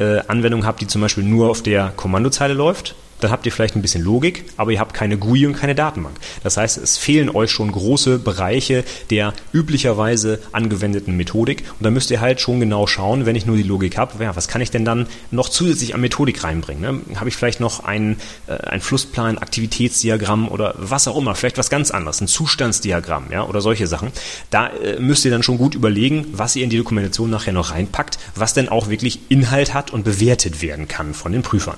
äh, 0.00 0.18
Anwendung 0.26 0.66
habt, 0.66 0.80
die 0.80 0.88
zum 0.88 1.00
Beispiel 1.00 1.22
nur 1.22 1.50
auf 1.50 1.62
der 1.62 1.92
Kommandozeile 1.96 2.54
läuft, 2.54 2.96
dann 3.22 3.30
habt 3.30 3.46
ihr 3.46 3.52
vielleicht 3.52 3.76
ein 3.76 3.82
bisschen 3.82 4.02
Logik, 4.02 4.44
aber 4.56 4.72
ihr 4.72 4.80
habt 4.80 4.94
keine 4.94 5.16
GUI 5.16 5.46
und 5.46 5.54
keine 5.54 5.74
Datenbank. 5.74 6.16
Das 6.42 6.56
heißt, 6.56 6.78
es 6.78 6.98
fehlen 6.98 7.30
euch 7.30 7.50
schon 7.50 7.70
große 7.70 8.18
Bereiche 8.18 8.84
der 9.10 9.32
üblicherweise 9.52 10.40
angewendeten 10.52 11.16
Methodik 11.16 11.64
und 11.78 11.84
da 11.84 11.90
müsst 11.90 12.10
ihr 12.10 12.20
halt 12.20 12.40
schon 12.40 12.60
genau 12.60 12.86
schauen, 12.86 13.26
wenn 13.26 13.36
ich 13.36 13.46
nur 13.46 13.56
die 13.56 13.62
Logik 13.62 13.98
habe, 13.98 14.22
ja, 14.22 14.34
was 14.36 14.48
kann 14.48 14.60
ich 14.60 14.70
denn 14.70 14.84
dann 14.84 15.06
noch 15.30 15.48
zusätzlich 15.48 15.94
an 15.94 16.00
Methodik 16.00 16.42
reinbringen? 16.44 16.82
Ne? 16.82 17.18
Habe 17.18 17.28
ich 17.28 17.36
vielleicht 17.36 17.60
noch 17.60 17.84
einen, 17.84 18.18
äh, 18.46 18.54
einen 18.54 18.80
Flussplan, 18.80 19.38
Aktivitätsdiagramm 19.38 20.48
oder 20.48 20.74
was 20.78 21.08
auch 21.08 21.16
immer, 21.16 21.34
vielleicht 21.34 21.58
was 21.58 21.70
ganz 21.70 21.90
anderes, 21.90 22.20
ein 22.20 22.28
Zustandsdiagramm 22.28 23.26
ja, 23.30 23.44
oder 23.44 23.60
solche 23.60 23.86
Sachen. 23.86 24.12
Da 24.50 24.68
äh, 24.68 24.98
müsst 24.98 25.24
ihr 25.24 25.30
dann 25.30 25.42
schon 25.42 25.58
gut 25.58 25.74
überlegen, 25.74 26.26
was 26.32 26.56
ihr 26.56 26.64
in 26.64 26.70
die 26.70 26.78
Dokumentation 26.78 27.30
nachher 27.30 27.52
noch 27.52 27.70
reinpackt, 27.70 28.18
was 28.34 28.54
denn 28.54 28.68
auch 28.68 28.88
wirklich 28.88 29.20
Inhalt 29.28 29.74
hat 29.74 29.92
und 29.92 30.04
bewertet 30.04 30.62
werden 30.62 30.88
kann 30.88 31.14
von 31.14 31.32
den 31.32 31.42
Prüfern. 31.42 31.76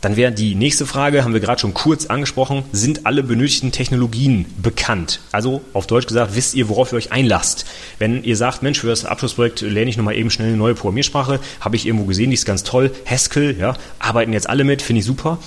Dann 0.00 0.16
wäre 0.16 0.32
die 0.32 0.54
nächste 0.54 0.86
Frage, 0.86 1.24
haben 1.24 1.34
wir 1.34 1.40
gerade 1.40 1.60
schon 1.60 1.74
kurz 1.74 2.06
angesprochen, 2.06 2.64
sind 2.72 3.04
alle 3.04 3.22
benötigten 3.22 3.70
Technologien 3.70 4.46
bekannt? 4.56 5.20
Also 5.30 5.60
auf 5.74 5.86
Deutsch 5.86 6.06
gesagt, 6.06 6.34
wisst 6.34 6.54
ihr, 6.54 6.68
worauf 6.70 6.92
ihr 6.92 6.96
euch 6.96 7.12
einlasst? 7.12 7.66
Wenn 7.98 8.24
ihr 8.24 8.36
sagt, 8.36 8.62
Mensch, 8.62 8.80
für 8.80 8.86
das 8.86 9.04
Abschlussprojekt 9.04 9.60
lerne 9.60 9.90
ich 9.90 9.98
nochmal 9.98 10.16
eben 10.16 10.30
schnell 10.30 10.48
eine 10.48 10.56
neue 10.56 10.74
Programmiersprache, 10.74 11.38
habe 11.60 11.76
ich 11.76 11.86
irgendwo 11.86 12.06
gesehen, 12.06 12.30
die 12.30 12.34
ist 12.34 12.46
ganz 12.46 12.62
toll, 12.62 12.90
Haskell, 13.04 13.56
ja, 13.58 13.74
arbeiten 13.98 14.32
jetzt 14.32 14.48
alle 14.48 14.64
mit, 14.64 14.80
finde 14.80 15.00
ich 15.00 15.06
super 15.06 15.38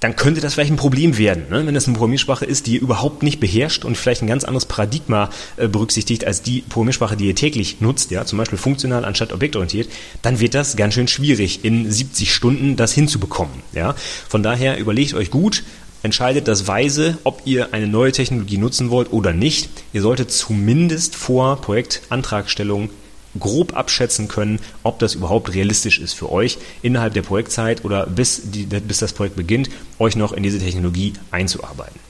dann 0.00 0.16
könnte 0.16 0.40
das 0.40 0.54
vielleicht 0.54 0.70
ein 0.70 0.76
Problem 0.76 1.16
werden, 1.16 1.44
ne? 1.50 1.66
wenn 1.66 1.74
das 1.74 1.86
eine 1.86 1.94
Programmiersprache 1.94 2.44
ist, 2.44 2.66
die 2.66 2.74
ihr 2.74 2.82
überhaupt 2.82 3.22
nicht 3.22 3.40
beherrscht 3.40 3.84
und 3.84 3.96
vielleicht 3.96 4.22
ein 4.22 4.26
ganz 4.26 4.44
anderes 4.44 4.66
Paradigma 4.66 5.30
äh, 5.56 5.68
berücksichtigt 5.68 6.26
als 6.26 6.42
die 6.42 6.60
Programmiersprache, 6.60 7.16
die 7.16 7.26
ihr 7.26 7.34
täglich 7.34 7.80
nutzt, 7.80 8.10
ja, 8.10 8.24
zum 8.24 8.38
Beispiel 8.38 8.58
funktional 8.58 9.04
anstatt 9.04 9.32
objektorientiert, 9.32 9.88
dann 10.22 10.40
wird 10.40 10.54
das 10.54 10.76
ganz 10.76 10.94
schön 10.94 11.08
schwierig, 11.08 11.64
in 11.64 11.90
70 11.90 12.32
Stunden 12.32 12.76
das 12.76 12.92
hinzubekommen. 12.92 13.62
Ja? 13.72 13.94
Von 14.28 14.42
daher 14.42 14.78
überlegt 14.78 15.14
euch 15.14 15.30
gut, 15.30 15.64
entscheidet 16.02 16.46
das 16.46 16.68
weise, 16.68 17.18
ob 17.24 17.42
ihr 17.46 17.72
eine 17.72 17.86
neue 17.86 18.12
Technologie 18.12 18.58
nutzen 18.58 18.90
wollt 18.90 19.12
oder 19.12 19.32
nicht. 19.32 19.70
Ihr 19.92 20.02
solltet 20.02 20.30
zumindest 20.30 21.16
vor 21.16 21.60
Projektantragstellung 21.60 22.90
grob 23.38 23.76
abschätzen 23.76 24.28
können, 24.28 24.60
ob 24.82 24.98
das 24.98 25.14
überhaupt 25.14 25.54
realistisch 25.54 25.98
ist 25.98 26.14
für 26.14 26.30
euch, 26.30 26.58
innerhalb 26.82 27.14
der 27.14 27.22
Projektzeit 27.22 27.84
oder 27.84 28.06
bis, 28.06 28.42
die, 28.44 28.64
bis 28.66 28.98
das 28.98 29.12
Projekt 29.12 29.36
beginnt, 29.36 29.70
euch 29.98 30.16
noch 30.16 30.32
in 30.32 30.42
diese 30.42 30.58
Technologie 30.58 31.14
einzuarbeiten. 31.30 32.00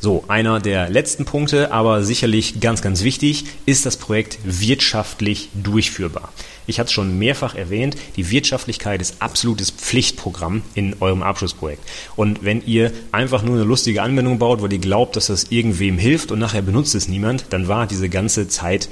So, 0.00 0.24
einer 0.28 0.60
der 0.60 0.88
letzten 0.88 1.24
Punkte, 1.24 1.72
aber 1.72 2.04
sicherlich 2.04 2.60
ganz, 2.60 2.82
ganz 2.82 3.02
wichtig, 3.02 3.46
ist 3.66 3.84
das 3.84 3.96
Projekt 3.96 4.38
wirtschaftlich 4.44 5.48
durchführbar. 5.54 6.32
Ich 6.68 6.78
hatte 6.78 6.86
es 6.86 6.92
schon 6.92 7.18
mehrfach 7.18 7.56
erwähnt, 7.56 7.96
die 8.16 8.30
Wirtschaftlichkeit 8.30 9.00
ist 9.00 9.20
absolutes 9.20 9.72
Pflichtprogramm 9.72 10.62
in 10.74 10.94
eurem 11.00 11.24
Abschlussprojekt. 11.24 11.82
Und 12.14 12.44
wenn 12.44 12.64
ihr 12.64 12.92
einfach 13.10 13.42
nur 13.42 13.56
eine 13.56 13.64
lustige 13.64 14.02
Anwendung 14.02 14.38
baut, 14.38 14.62
weil 14.62 14.72
ihr 14.72 14.78
glaubt, 14.78 15.16
dass 15.16 15.26
das 15.26 15.50
irgendwem 15.50 15.98
hilft 15.98 16.30
und 16.30 16.38
nachher 16.38 16.62
benutzt 16.62 16.94
es 16.94 17.08
niemand, 17.08 17.46
dann 17.50 17.66
war 17.66 17.88
diese 17.88 18.08
ganze 18.08 18.46
Zeit 18.46 18.88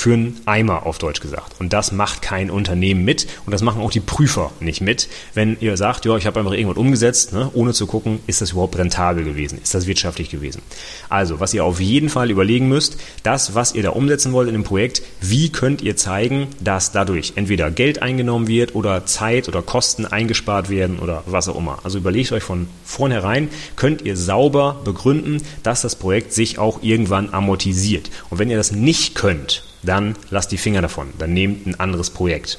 für 0.00 0.14
einen 0.14 0.40
Eimer 0.46 0.86
auf 0.86 0.96
Deutsch 0.96 1.20
gesagt. 1.20 1.56
Und 1.60 1.74
das 1.74 1.92
macht 1.92 2.22
kein 2.22 2.50
Unternehmen 2.50 3.04
mit 3.04 3.26
und 3.44 3.52
das 3.52 3.60
machen 3.60 3.82
auch 3.82 3.90
die 3.90 4.00
Prüfer 4.00 4.50
nicht 4.58 4.80
mit. 4.80 5.08
Wenn 5.34 5.58
ihr 5.60 5.76
sagt, 5.76 6.06
ja, 6.06 6.16
ich 6.16 6.24
habe 6.24 6.40
einfach 6.40 6.54
irgendwas 6.54 6.78
umgesetzt, 6.78 7.34
ne, 7.34 7.50
ohne 7.52 7.74
zu 7.74 7.86
gucken, 7.86 8.18
ist 8.26 8.40
das 8.40 8.52
überhaupt 8.52 8.78
rentabel 8.78 9.24
gewesen, 9.24 9.58
ist 9.62 9.74
das 9.74 9.86
wirtschaftlich 9.86 10.30
gewesen. 10.30 10.62
Also, 11.10 11.38
was 11.38 11.52
ihr 11.52 11.66
auf 11.66 11.80
jeden 11.80 12.08
Fall 12.08 12.30
überlegen 12.30 12.66
müsst, 12.66 12.96
das, 13.24 13.54
was 13.54 13.74
ihr 13.74 13.82
da 13.82 13.90
umsetzen 13.90 14.32
wollt 14.32 14.48
in 14.48 14.54
dem 14.54 14.64
Projekt, 14.64 15.02
wie 15.20 15.52
könnt 15.52 15.82
ihr 15.82 15.96
zeigen, 15.96 16.46
dass 16.60 16.92
dadurch 16.92 17.34
entweder 17.36 17.70
Geld 17.70 18.00
eingenommen 18.00 18.48
wird 18.48 18.74
oder 18.74 19.04
Zeit 19.04 19.48
oder 19.48 19.60
Kosten 19.60 20.06
eingespart 20.06 20.70
werden 20.70 20.98
oder 20.98 21.24
was 21.26 21.46
auch 21.46 21.58
immer. 21.58 21.78
Also 21.84 21.98
überlegt 21.98 22.32
euch 22.32 22.42
von 22.42 22.68
vornherein, 22.86 23.50
könnt 23.76 24.00
ihr 24.00 24.16
sauber 24.16 24.80
begründen, 24.82 25.42
dass 25.62 25.82
das 25.82 25.94
Projekt 25.94 26.32
sich 26.32 26.58
auch 26.58 26.82
irgendwann 26.82 27.34
amortisiert. 27.34 28.08
Und 28.30 28.38
wenn 28.38 28.48
ihr 28.48 28.56
das 28.56 28.72
nicht 28.72 29.14
könnt, 29.14 29.62
dann 29.82 30.16
lasst 30.30 30.52
die 30.52 30.58
Finger 30.58 30.82
davon, 30.82 31.08
dann 31.18 31.32
nehmt 31.32 31.66
ein 31.66 31.78
anderes 31.78 32.10
Projekt. 32.10 32.58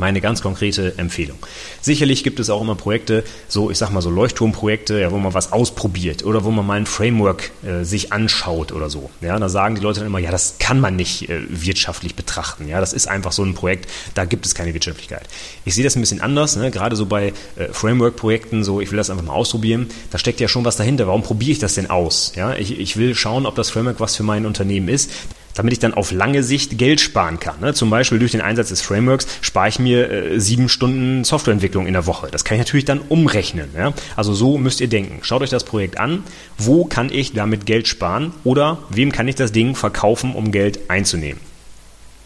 Meine 0.00 0.22
ganz 0.22 0.40
konkrete 0.40 0.96
Empfehlung. 0.96 1.36
Sicherlich 1.82 2.24
gibt 2.24 2.40
es 2.40 2.48
auch 2.48 2.62
immer 2.62 2.74
Projekte, 2.74 3.22
so 3.48 3.70
ich 3.70 3.76
sag 3.76 3.90
mal 3.90 4.00
so 4.00 4.08
Leuchtturmprojekte, 4.08 4.98
ja, 4.98 5.10
wo 5.10 5.18
man 5.18 5.34
was 5.34 5.52
ausprobiert 5.52 6.24
oder 6.24 6.42
wo 6.44 6.50
man 6.50 6.66
mal 6.66 6.78
ein 6.78 6.86
Framework 6.86 7.50
äh, 7.62 7.84
sich 7.84 8.10
anschaut 8.10 8.72
oder 8.72 8.88
so. 8.88 9.10
Ja, 9.20 9.38
da 9.38 9.50
sagen 9.50 9.74
die 9.74 9.82
Leute 9.82 10.00
dann 10.00 10.06
immer, 10.06 10.18
ja, 10.18 10.30
das 10.30 10.56
kann 10.58 10.80
man 10.80 10.96
nicht 10.96 11.28
äh, 11.28 11.40
wirtschaftlich 11.50 12.14
betrachten. 12.14 12.66
Ja, 12.66 12.80
das 12.80 12.94
ist 12.94 13.08
einfach 13.08 13.32
so 13.32 13.44
ein 13.44 13.52
Projekt, 13.52 13.90
da 14.14 14.24
gibt 14.24 14.46
es 14.46 14.54
keine 14.54 14.72
Wirtschaftlichkeit. 14.72 15.28
Ich 15.66 15.74
sehe 15.74 15.84
das 15.84 15.96
ein 15.96 16.00
bisschen 16.00 16.22
anders, 16.22 16.56
ne? 16.56 16.70
gerade 16.70 16.96
so 16.96 17.04
bei 17.04 17.34
äh, 17.56 17.66
Framework-Projekten, 17.70 18.64
so 18.64 18.80
ich 18.80 18.90
will 18.90 18.96
das 18.96 19.10
einfach 19.10 19.24
mal 19.24 19.34
ausprobieren. 19.34 19.90
Da 20.10 20.16
steckt 20.16 20.40
ja 20.40 20.48
schon 20.48 20.64
was 20.64 20.76
dahinter. 20.76 21.08
Warum 21.08 21.22
probiere 21.22 21.52
ich 21.52 21.58
das 21.58 21.74
denn 21.74 21.90
aus? 21.90 22.32
Ja, 22.36 22.54
ich, 22.54 22.78
ich 22.78 22.96
will 22.96 23.14
schauen, 23.14 23.44
ob 23.44 23.54
das 23.54 23.68
Framework 23.68 24.00
was 24.00 24.16
für 24.16 24.22
mein 24.22 24.46
Unternehmen 24.46 24.88
ist 24.88 25.10
damit 25.54 25.72
ich 25.72 25.78
dann 25.78 25.94
auf 25.94 26.12
lange 26.12 26.42
Sicht 26.42 26.78
Geld 26.78 27.00
sparen 27.00 27.40
kann. 27.40 27.60
Ne? 27.60 27.74
Zum 27.74 27.90
Beispiel 27.90 28.18
durch 28.18 28.32
den 28.32 28.40
Einsatz 28.40 28.68
des 28.68 28.80
Frameworks 28.80 29.26
spare 29.40 29.68
ich 29.68 29.78
mir 29.78 30.10
äh, 30.10 30.40
sieben 30.40 30.68
Stunden 30.68 31.24
Softwareentwicklung 31.24 31.86
in 31.86 31.92
der 31.92 32.06
Woche. 32.06 32.28
Das 32.30 32.44
kann 32.44 32.56
ich 32.56 32.60
natürlich 32.60 32.84
dann 32.84 33.00
umrechnen. 33.08 33.70
Ja? 33.76 33.92
Also 34.16 34.32
so 34.34 34.58
müsst 34.58 34.80
ihr 34.80 34.88
denken. 34.88 35.20
Schaut 35.22 35.42
euch 35.42 35.50
das 35.50 35.64
Projekt 35.64 35.98
an. 35.98 36.24
Wo 36.58 36.84
kann 36.84 37.10
ich 37.12 37.32
damit 37.32 37.66
Geld 37.66 37.88
sparen? 37.88 38.32
Oder 38.44 38.78
wem 38.90 39.12
kann 39.12 39.28
ich 39.28 39.34
das 39.34 39.52
Ding 39.52 39.74
verkaufen, 39.74 40.34
um 40.34 40.52
Geld 40.52 40.88
einzunehmen? 40.88 41.40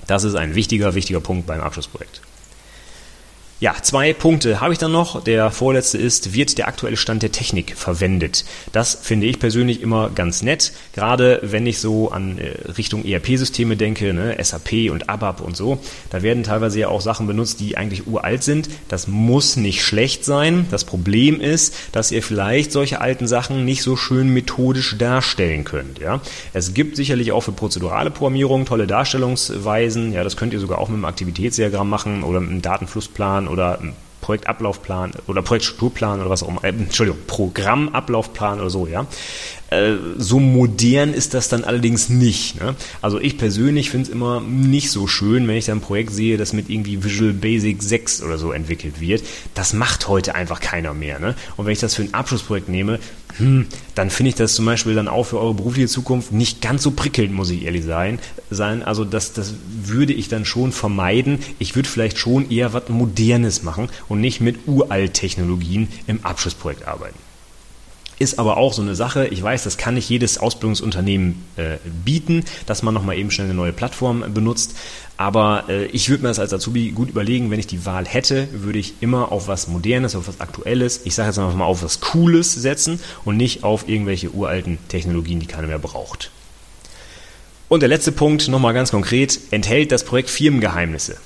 Das 0.06 0.24
ist 0.24 0.34
ein 0.34 0.54
wichtiger, 0.54 0.94
wichtiger 0.94 1.20
Punkt 1.20 1.46
beim 1.46 1.60
Abschlussprojekt. 1.60 2.20
Ja, 3.60 3.74
zwei 3.80 4.12
Punkte 4.12 4.60
habe 4.60 4.72
ich 4.72 4.80
dann 4.80 4.90
noch. 4.90 5.22
Der 5.22 5.52
vorletzte 5.52 5.96
ist, 5.96 6.34
wird 6.34 6.58
der 6.58 6.66
aktuelle 6.66 6.96
Stand 6.96 7.22
der 7.22 7.30
Technik 7.30 7.76
verwendet? 7.76 8.44
Das 8.72 8.98
finde 9.00 9.26
ich 9.26 9.38
persönlich 9.38 9.80
immer 9.80 10.10
ganz 10.10 10.42
nett, 10.42 10.72
gerade 10.92 11.38
wenn 11.42 11.64
ich 11.64 11.78
so 11.78 12.10
an 12.10 12.38
äh, 12.38 12.50
Richtung 12.76 13.04
ERP-Systeme 13.04 13.76
denke, 13.76 14.12
ne, 14.12 14.36
SAP 14.42 14.90
und 14.90 15.08
ABAP 15.08 15.40
und 15.40 15.56
so. 15.56 15.78
Da 16.10 16.22
werden 16.22 16.42
teilweise 16.42 16.80
ja 16.80 16.88
auch 16.88 17.00
Sachen 17.00 17.28
benutzt, 17.28 17.60
die 17.60 17.76
eigentlich 17.76 18.08
uralt 18.08 18.42
sind. 18.42 18.68
Das 18.88 19.06
muss 19.06 19.56
nicht 19.56 19.82
schlecht 19.84 20.24
sein. 20.24 20.66
Das 20.72 20.84
Problem 20.84 21.40
ist, 21.40 21.74
dass 21.92 22.10
ihr 22.10 22.24
vielleicht 22.24 22.72
solche 22.72 23.00
alten 23.00 23.28
Sachen 23.28 23.64
nicht 23.64 23.82
so 23.82 23.96
schön 23.96 24.30
methodisch 24.30 24.98
darstellen 24.98 25.62
könnt. 25.62 26.00
Ja? 26.00 26.20
Es 26.52 26.74
gibt 26.74 26.96
sicherlich 26.96 27.30
auch 27.30 27.42
für 27.42 27.52
prozedurale 27.52 28.10
Programmierung 28.10 28.66
tolle 28.66 28.88
Darstellungsweisen. 28.88 30.12
Ja, 30.12 30.24
das 30.24 30.36
könnt 30.36 30.52
ihr 30.52 30.60
sogar 30.60 30.78
auch 30.78 30.88
mit 30.88 30.96
einem 30.96 31.04
Aktivitätsdiagramm 31.04 31.88
machen 31.88 32.24
oder 32.24 32.40
mit 32.40 32.50
einem 32.50 32.62
Datenflussplan 32.62 33.43
Programmplan 33.44 33.48
oder 33.48 33.78
Projektablaufplan 34.20 35.12
oder 35.26 35.42
Projektstrukturplan 35.42 36.20
oder 36.20 36.30
was 36.30 36.42
auch 36.42 36.48
immer, 36.48 36.64
äh, 36.64 36.68
Entschuldigung, 36.68 37.20
Programmablaufplan 37.26 38.60
oder 38.60 38.70
so, 38.70 38.86
ja. 38.86 39.06
Äh, 39.74 39.96
so 40.18 40.38
modern 40.40 41.12
ist 41.12 41.34
das 41.34 41.48
dann 41.48 41.64
allerdings 41.64 42.08
nicht. 42.08 42.60
Ne? 42.60 42.74
Also 43.02 43.20
ich 43.20 43.38
persönlich 43.38 43.90
finde 43.90 44.08
es 44.08 44.12
immer 44.12 44.40
nicht 44.40 44.90
so 44.90 45.06
schön, 45.06 45.46
wenn 45.48 45.56
ich 45.56 45.66
da 45.66 45.72
ein 45.72 45.80
Projekt 45.80 46.12
sehe, 46.12 46.36
das 46.36 46.52
mit 46.52 46.70
irgendwie 46.70 47.02
Visual 47.02 47.32
Basic 47.32 47.82
6 47.82 48.22
oder 48.22 48.38
so 48.38 48.52
entwickelt 48.52 49.00
wird. 49.00 49.22
Das 49.54 49.72
macht 49.72 50.08
heute 50.08 50.34
einfach 50.34 50.60
keiner 50.60 50.94
mehr. 50.94 51.18
Ne? 51.18 51.34
Und 51.56 51.66
wenn 51.66 51.72
ich 51.72 51.80
das 51.80 51.94
für 51.94 52.02
ein 52.02 52.14
Abschlussprojekt 52.14 52.68
nehme, 52.68 52.98
hm, 53.38 53.66
dann 53.94 54.10
finde 54.10 54.28
ich 54.28 54.36
das 54.36 54.54
zum 54.54 54.64
Beispiel 54.64 54.94
dann 54.94 55.08
auch 55.08 55.24
für 55.24 55.40
eure 55.40 55.54
berufliche 55.54 55.88
Zukunft 55.88 56.32
nicht 56.32 56.60
ganz 56.60 56.82
so 56.82 56.92
prickelnd, 56.92 57.32
muss 57.32 57.50
ich 57.50 57.64
ehrlich 57.64 57.84
sein. 57.84 58.20
sein. 58.50 58.82
Also 58.82 59.04
das, 59.04 59.32
das 59.32 59.54
würde 59.82 60.12
ich 60.12 60.28
dann 60.28 60.44
schon 60.44 60.70
vermeiden. 60.70 61.40
Ich 61.58 61.74
würde 61.74 61.88
vielleicht 61.88 62.18
schon 62.18 62.50
eher 62.50 62.72
was 62.72 62.88
Modernes 62.88 63.62
machen 63.62 63.88
und 64.08 64.20
nicht 64.20 64.40
mit 64.40 64.68
Uralt-Technologien 64.68 65.88
im 66.06 66.24
Abschlussprojekt 66.24 66.86
arbeiten. 66.86 67.23
Ist 68.18 68.38
aber 68.38 68.56
auch 68.56 68.72
so 68.72 68.82
eine 68.82 68.94
Sache, 68.94 69.26
ich 69.26 69.42
weiß, 69.42 69.64
das 69.64 69.76
kann 69.76 69.94
nicht 69.94 70.08
jedes 70.08 70.38
Ausbildungsunternehmen 70.38 71.42
äh, 71.56 71.78
bieten, 72.04 72.44
dass 72.66 72.82
man 72.82 72.94
nochmal 72.94 73.18
eben 73.18 73.30
schnell 73.30 73.46
eine 73.46 73.54
neue 73.54 73.72
Plattform 73.72 74.24
benutzt. 74.32 74.76
Aber 75.16 75.64
äh, 75.68 75.86
ich 75.86 76.08
würde 76.08 76.22
mir 76.22 76.28
das 76.28 76.38
als 76.38 76.52
Azubi 76.52 76.90
gut 76.90 77.10
überlegen, 77.10 77.50
wenn 77.50 77.58
ich 77.58 77.66
die 77.66 77.86
Wahl 77.86 78.04
hätte, 78.06 78.48
würde 78.52 78.78
ich 78.78 78.94
immer 79.00 79.32
auf 79.32 79.48
was 79.48 79.68
Modernes, 79.68 80.16
auf 80.16 80.28
was 80.28 80.40
Aktuelles, 80.40 81.02
ich 81.04 81.14
sage 81.14 81.28
jetzt 81.28 81.38
einfach 81.38 81.54
mal 81.54 81.64
auf 81.64 81.82
was 81.82 82.00
Cooles 82.00 82.52
setzen 82.52 83.00
und 83.24 83.36
nicht 83.36 83.64
auf 83.64 83.88
irgendwelche 83.88 84.30
uralten 84.30 84.78
Technologien, 84.88 85.40
die 85.40 85.46
keiner 85.46 85.68
mehr 85.68 85.78
braucht. 85.78 86.30
Und 87.68 87.80
der 87.80 87.88
letzte 87.88 88.12
Punkt, 88.12 88.48
nochmal 88.48 88.74
ganz 88.74 88.90
konkret, 88.90 89.38
enthält 89.50 89.90
das 89.90 90.04
Projekt 90.04 90.30
Firmengeheimnisse 90.30 91.16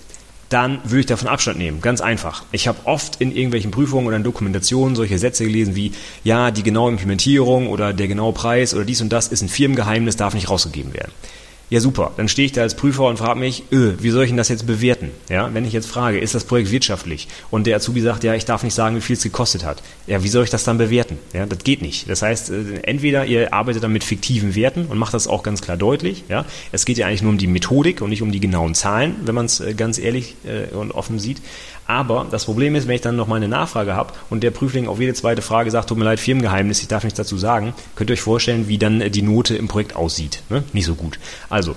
dann 0.48 0.80
würde 0.84 1.00
ich 1.00 1.06
davon 1.06 1.28
Abstand 1.28 1.58
nehmen. 1.58 1.80
Ganz 1.80 2.00
einfach. 2.00 2.44
Ich 2.52 2.68
habe 2.68 2.78
oft 2.84 3.20
in 3.20 3.32
irgendwelchen 3.32 3.70
Prüfungen 3.70 4.06
oder 4.06 4.16
in 4.16 4.24
Dokumentationen 4.24 4.96
solche 4.96 5.18
Sätze 5.18 5.44
gelesen 5.44 5.76
wie, 5.76 5.92
ja, 6.24 6.50
die 6.50 6.62
genaue 6.62 6.90
Implementierung 6.90 7.68
oder 7.68 7.92
der 7.92 8.08
genaue 8.08 8.32
Preis 8.32 8.74
oder 8.74 8.84
dies 8.84 9.00
und 9.00 9.10
das 9.10 9.28
ist 9.28 9.42
ein 9.42 9.48
Firmengeheimnis, 9.48 10.16
darf 10.16 10.34
nicht 10.34 10.48
rausgegeben 10.48 10.94
werden. 10.94 11.12
Ja, 11.70 11.80
super. 11.80 12.12
Dann 12.16 12.28
stehe 12.28 12.46
ich 12.46 12.52
da 12.52 12.62
als 12.62 12.74
Prüfer 12.74 13.04
und 13.04 13.18
frage 13.18 13.38
mich, 13.38 13.64
öh, 13.70 13.92
wie 14.00 14.10
soll 14.10 14.24
ich 14.24 14.30
denn 14.30 14.38
das 14.38 14.48
jetzt 14.48 14.66
bewerten? 14.66 15.10
Ja, 15.28 15.52
wenn 15.52 15.66
ich 15.66 15.74
jetzt 15.74 15.86
frage, 15.86 16.18
ist 16.18 16.34
das 16.34 16.44
Projekt 16.44 16.70
wirtschaftlich? 16.70 17.28
Und 17.50 17.66
der 17.66 17.76
Azubi 17.76 18.00
sagt, 18.00 18.24
ja, 18.24 18.34
ich 18.34 18.46
darf 18.46 18.62
nicht 18.62 18.74
sagen, 18.74 18.96
wie 18.96 19.00
viel 19.02 19.16
es 19.16 19.22
gekostet 19.22 19.64
hat. 19.64 19.82
Ja, 20.06 20.24
wie 20.24 20.28
soll 20.28 20.44
ich 20.44 20.50
das 20.50 20.64
dann 20.64 20.78
bewerten? 20.78 21.18
Ja, 21.34 21.44
das 21.44 21.58
geht 21.58 21.82
nicht. 21.82 22.08
Das 22.08 22.22
heißt, 22.22 22.50
äh, 22.50 22.80
entweder 22.84 23.26
ihr 23.26 23.52
arbeitet 23.52 23.82
dann 23.82 23.92
mit 23.92 24.02
fiktiven 24.02 24.54
Werten 24.54 24.86
und 24.86 24.96
macht 24.96 25.12
das 25.12 25.28
auch 25.28 25.42
ganz 25.42 25.60
klar 25.60 25.76
deutlich. 25.76 26.24
Ja, 26.28 26.46
es 26.72 26.86
geht 26.86 26.96
ja 26.96 27.06
eigentlich 27.06 27.22
nur 27.22 27.32
um 27.32 27.38
die 27.38 27.46
Methodik 27.46 28.00
und 28.00 28.08
nicht 28.08 28.22
um 28.22 28.32
die 28.32 28.40
genauen 28.40 28.74
Zahlen, 28.74 29.16
wenn 29.24 29.34
man 29.34 29.46
es 29.46 29.60
äh, 29.60 29.74
ganz 29.74 29.98
ehrlich 29.98 30.36
äh, 30.44 30.74
und 30.74 30.92
offen 30.92 31.18
sieht. 31.18 31.42
Aber 31.88 32.26
das 32.30 32.44
Problem 32.44 32.74
ist, 32.74 32.86
wenn 32.86 32.94
ich 32.94 33.00
dann 33.00 33.16
noch 33.16 33.26
mal 33.26 33.36
eine 33.36 33.48
Nachfrage 33.48 33.96
habe 33.96 34.12
und 34.28 34.42
der 34.42 34.50
Prüfling 34.50 34.88
auf 34.88 35.00
jede 35.00 35.14
zweite 35.14 35.40
Frage 35.40 35.70
sagt, 35.70 35.88
tut 35.88 35.96
mir 35.96 36.04
leid, 36.04 36.20
Firmengeheimnis, 36.20 36.82
ich 36.82 36.88
darf 36.88 37.02
nichts 37.02 37.16
dazu 37.16 37.38
sagen, 37.38 37.72
könnt 37.96 38.10
ihr 38.10 38.12
euch 38.12 38.20
vorstellen, 38.20 38.68
wie 38.68 38.76
dann 38.76 39.10
die 39.10 39.22
Note 39.22 39.56
im 39.56 39.68
Projekt 39.68 39.96
aussieht. 39.96 40.42
Ne? 40.50 40.62
Nicht 40.74 40.84
so 40.84 40.94
gut. 40.94 41.18
Also, 41.48 41.74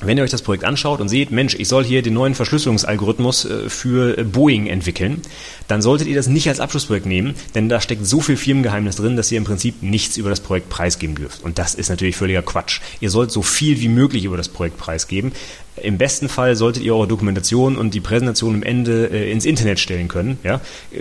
wenn 0.00 0.16
ihr 0.16 0.22
euch 0.22 0.30
das 0.30 0.42
Projekt 0.42 0.64
anschaut 0.64 1.00
und 1.00 1.08
seht, 1.08 1.32
Mensch, 1.32 1.56
ich 1.58 1.66
soll 1.66 1.82
hier 1.82 2.02
den 2.02 2.14
neuen 2.14 2.34
Verschlüsselungsalgorithmus 2.34 3.46
äh, 3.46 3.68
für 3.68 4.16
äh, 4.16 4.22
Boeing 4.22 4.66
entwickeln, 4.66 5.22
dann 5.66 5.82
solltet 5.82 6.06
ihr 6.06 6.14
das 6.14 6.28
nicht 6.28 6.48
als 6.48 6.60
Abschlussprojekt 6.60 7.06
nehmen, 7.06 7.34
denn 7.54 7.68
da 7.68 7.80
steckt 7.80 8.06
so 8.06 8.20
viel 8.20 8.36
Firmengeheimnis 8.36 8.96
drin, 8.96 9.16
dass 9.16 9.32
ihr 9.32 9.38
im 9.38 9.44
Prinzip 9.44 9.82
nichts 9.82 10.16
über 10.16 10.30
das 10.30 10.40
Projekt 10.40 10.68
preisgeben 10.68 11.16
dürft. 11.16 11.42
Und 11.42 11.58
das 11.58 11.74
ist 11.74 11.88
natürlich 11.88 12.16
völliger 12.16 12.42
Quatsch. 12.42 12.80
Ihr 13.00 13.10
sollt 13.10 13.32
so 13.32 13.42
viel 13.42 13.80
wie 13.80 13.88
möglich 13.88 14.24
über 14.24 14.36
das 14.36 14.48
Projekt 14.48 14.78
preisgeben. 14.78 15.32
Im 15.82 15.98
besten 15.98 16.28
Fall 16.28 16.56
solltet 16.56 16.82
ihr 16.82 16.94
eure 16.94 17.08
Dokumentation 17.08 17.76
und 17.76 17.94
die 17.94 18.00
Präsentation 18.00 18.54
im 18.54 18.62
Ende 18.62 19.10
äh, 19.10 19.30
ins 19.30 19.44
Internet 19.44 19.80
stellen 19.80 20.08
können. 20.08 20.38
Ja? 20.42 20.60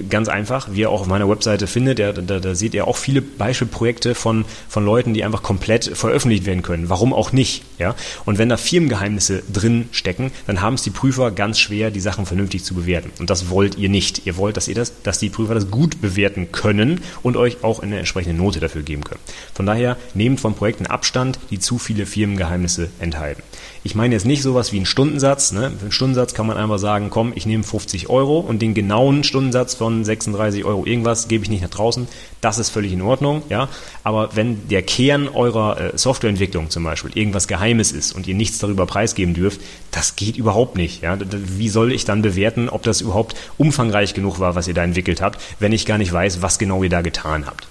Ganz 0.10 0.30
einfach, 0.30 0.70
wie 0.72 0.82
ihr 0.82 0.90
auch 0.90 1.02
auf 1.02 1.08
meiner 1.08 1.30
Webseite 1.30 1.68
findet, 1.68 2.00
ja, 2.00 2.12
da, 2.12 2.40
da 2.40 2.56
seht 2.56 2.74
ihr 2.74 2.88
auch 2.88 2.98
viele 2.98 3.22
Beispielprojekte 3.22 4.16
von, 4.16 4.46
von 4.68 4.86
Leuten, 4.86 5.14
die 5.14 5.24
einfach 5.24 5.44
komplett 5.44 5.86
veröffentlicht 5.98 6.46
werden 6.46 6.62
können. 6.62 6.90
Warum 6.90 7.14
auch 7.14 7.32
nicht? 7.32 7.64
Ja? 7.80 7.96
Und 8.26 8.38
wenn 8.38 8.50
da 8.50 8.58
Firmengeheimnisse 8.58 9.44
drin 9.52 9.90
stecken, 9.92 10.32
dann 10.46 10.62
haben 10.62 10.76
es 10.76 10.84
die 10.84 10.90
Prüfer 10.90 11.32
ganz 11.32 11.60
schwer, 11.60 11.92
die 11.92 12.00
Sachen 12.00 12.26
vernünftig 12.26 12.64
zu 12.64 12.74
bewerten. 12.74 13.12
Und 13.20 13.30
das 13.30 13.50
wollt 13.50 13.78
ihr 13.78 13.90
nicht. 13.90 14.26
Ihr 14.26 14.38
wollt, 14.38 14.58
dass 14.58 14.68
ihr 14.68 14.76
das, 14.76 15.02
dass 15.04 15.20
die 15.20 15.30
Prüfer 15.30 15.54
das 15.54 15.72
gut 15.72 16.02
bewerten 16.02 16.52
können 16.52 17.02
und 17.24 17.38
euch 17.38 17.64
auch 17.64 17.80
eine 17.80 17.98
entsprechende 18.00 18.38
Note 18.38 18.60
dafür 18.60 18.82
geben 18.82 19.04
können. 19.04 19.22
Von 19.54 19.66
daher 19.66 19.98
nehmt 20.14 20.40
von 20.40 20.54
Projekten 20.54 20.88
Abstand, 20.88 21.40
die 21.50 21.60
zu 21.60 21.78
viele 21.78 22.06
Firmengeheimnisse 22.06 22.90
enthalten. 23.00 23.44
Ich 23.84 23.96
meine 23.96 24.16
jetzt 24.16 24.26
nicht 24.26 24.42
sowas 24.42 24.67
wie 24.72 24.78
einen 24.78 24.86
Stundensatz. 24.86 25.52
Ne? 25.52 25.72
Für 25.72 25.84
einen 25.84 25.92
Stundensatz 25.92 26.34
kann 26.34 26.48
man 26.48 26.58
einfach 26.58 26.80
sagen, 26.80 27.10
komm, 27.10 27.34
ich 27.36 27.46
nehme 27.46 27.64
50 27.64 28.10
Euro 28.10 28.40
und 28.40 28.62
den 28.62 28.74
genauen 28.74 29.24
Stundensatz 29.24 29.76
von 29.76 30.04
36 30.04 30.66
Euro 30.66 30.86
irgendwas 30.86 31.28
gebe 31.28 31.44
ich 31.44 31.50
nicht 31.50 31.62
nach 31.62 31.70
draußen. 31.70 32.08
Das 32.42 32.58
ist 32.58 32.70
völlig 32.70 32.94
in 32.94 33.02
Ordnung. 33.02 33.44
Ja? 33.50 33.70
Aber 34.04 34.36
wenn 34.36 34.68
der 34.70 34.82
Kern 34.82 35.28
eurer 35.28 35.94
äh, 35.94 35.98
Softwareentwicklung 35.98 36.70
zum 36.70 36.84
Beispiel 36.84 37.12
irgendwas 37.16 37.48
Geheimes 37.48 37.92
ist 37.92 38.14
und 38.14 38.28
ihr 38.28 38.36
nichts 38.36 38.60
darüber 38.60 38.86
preisgeben 38.86 39.34
dürft, 39.34 39.62
das 39.92 40.16
geht 40.16 40.38
überhaupt 40.38 40.78
nicht. 40.78 41.04
Ja? 41.04 41.18
Wie 41.30 41.70
soll 41.70 41.92
ich 41.92 42.06
dann 42.06 42.22
bewerten, 42.22 42.70
ob 42.70 42.84
das 42.84 43.02
überhaupt 43.02 43.36
umfangreich 43.58 44.14
genug 44.14 44.40
war, 44.40 44.56
was 44.56 44.68
ihr 44.68 44.74
da 44.74 44.84
entwickelt 44.84 45.22
habt, 45.22 45.42
wenn 45.60 45.72
ich 45.72 45.86
gar 45.86 45.98
nicht 45.98 46.12
weiß, 46.12 46.42
was 46.42 46.60
genau 46.60 46.84
ihr 46.84 46.90
da 46.90 47.02
getan 47.02 47.46
habt? 47.46 47.68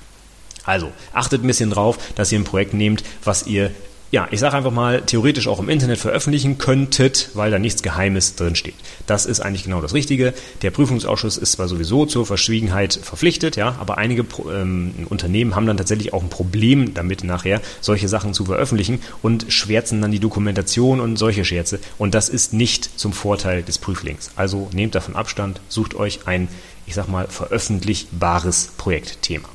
Also 0.66 0.90
achtet 1.12 1.44
ein 1.44 1.46
bisschen 1.46 1.70
drauf, 1.70 1.96
dass 2.16 2.32
ihr 2.32 2.40
ein 2.40 2.44
Projekt 2.44 2.74
nehmt, 2.74 3.04
was 3.22 3.46
ihr 3.46 3.70
ja, 4.16 4.26
ich 4.30 4.40
sage 4.40 4.56
einfach 4.56 4.72
mal, 4.72 5.02
theoretisch 5.02 5.46
auch 5.46 5.60
im 5.60 5.68
Internet 5.68 5.98
veröffentlichen 5.98 6.56
könntet, 6.56 7.28
weil 7.34 7.50
da 7.50 7.58
nichts 7.58 7.82
Geheimes 7.82 8.34
drin 8.34 8.56
steht. 8.56 8.76
Das 9.06 9.26
ist 9.26 9.40
eigentlich 9.40 9.64
genau 9.64 9.82
das 9.82 9.92
Richtige. 9.92 10.32
Der 10.62 10.70
Prüfungsausschuss 10.70 11.36
ist 11.36 11.52
zwar 11.52 11.68
sowieso 11.68 12.06
zur 12.06 12.24
Verschwiegenheit 12.24 12.98
verpflichtet, 13.02 13.56
ja, 13.56 13.76
aber 13.78 13.98
einige 13.98 14.24
ähm, 14.50 14.94
Unternehmen 15.10 15.54
haben 15.54 15.66
dann 15.66 15.76
tatsächlich 15.76 16.14
auch 16.14 16.22
ein 16.22 16.30
Problem 16.30 16.94
damit 16.94 17.24
nachher, 17.24 17.60
solche 17.82 18.08
Sachen 18.08 18.32
zu 18.32 18.46
veröffentlichen 18.46 19.02
und 19.20 19.52
schwärzen 19.52 20.00
dann 20.00 20.12
die 20.12 20.18
Dokumentation 20.18 21.00
und 21.00 21.18
solche 21.18 21.44
Scherze. 21.44 21.78
Und 21.98 22.14
das 22.14 22.30
ist 22.30 22.54
nicht 22.54 22.98
zum 22.98 23.12
Vorteil 23.12 23.64
des 23.64 23.76
Prüflings. 23.76 24.30
Also 24.34 24.70
nehmt 24.72 24.94
davon 24.94 25.14
Abstand, 25.14 25.60
sucht 25.68 25.94
euch 25.94 26.20
ein, 26.26 26.48
ich 26.86 26.94
sag 26.94 27.06
mal, 27.08 27.28
veröffentlichbares 27.28 28.70
Projektthema. 28.78 29.50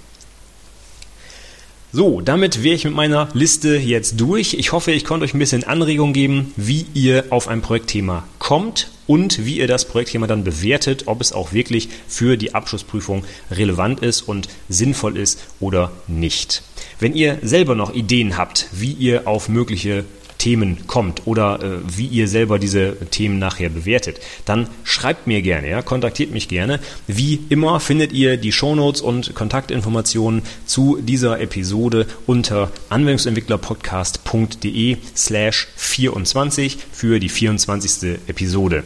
So, 1.93 2.21
damit 2.21 2.63
wäre 2.63 2.75
ich 2.75 2.85
mit 2.85 2.93
meiner 2.93 3.27
Liste 3.33 3.75
jetzt 3.75 4.17
durch. 4.17 4.53
Ich 4.53 4.71
hoffe, 4.71 4.93
ich 4.93 5.03
konnte 5.03 5.25
euch 5.25 5.33
ein 5.33 5.39
bisschen 5.39 5.65
Anregung 5.65 6.13
geben, 6.13 6.53
wie 6.55 6.85
ihr 6.93 7.25
auf 7.31 7.49
ein 7.49 7.61
Projektthema 7.61 8.23
kommt 8.39 8.89
und 9.07 9.45
wie 9.45 9.57
ihr 9.57 9.67
das 9.67 9.83
Projektthema 9.83 10.25
dann 10.25 10.45
bewertet, 10.45 11.03
ob 11.07 11.19
es 11.19 11.33
auch 11.33 11.51
wirklich 11.51 11.89
für 12.07 12.37
die 12.37 12.55
Abschlussprüfung 12.55 13.25
relevant 13.51 13.99
ist 13.99 14.21
und 14.21 14.47
sinnvoll 14.69 15.17
ist 15.17 15.41
oder 15.59 15.91
nicht. 16.07 16.63
Wenn 16.99 17.13
ihr 17.13 17.39
selber 17.41 17.75
noch 17.75 17.93
Ideen 17.93 18.37
habt, 18.37 18.69
wie 18.71 18.93
ihr 18.93 19.27
auf 19.27 19.49
mögliche 19.49 20.05
Themen 20.41 20.87
kommt 20.87 21.27
oder 21.27 21.61
äh, 21.61 21.77
wie 21.95 22.07
ihr 22.07 22.27
selber 22.27 22.57
diese 22.57 22.97
Themen 23.11 23.37
nachher 23.37 23.69
bewertet, 23.69 24.19
dann 24.43 24.67
schreibt 24.83 25.27
mir 25.27 25.43
gerne, 25.43 25.69
ja, 25.69 25.83
kontaktiert 25.83 26.31
mich 26.31 26.47
gerne. 26.47 26.79
Wie 27.05 27.41
immer 27.49 27.79
findet 27.79 28.11
ihr 28.11 28.37
die 28.37 28.51
Shownotes 28.51 29.01
und 29.01 29.35
Kontaktinformationen 29.35 30.41
zu 30.65 30.97
dieser 30.99 31.39
Episode 31.39 32.07
unter 32.25 32.71
anwendungsentwicklerpodcast.de 32.89 34.97
slash 35.15 35.67
24 35.75 36.79
für 36.91 37.19
die 37.19 37.29
24. 37.29 38.17
Episode. 38.27 38.83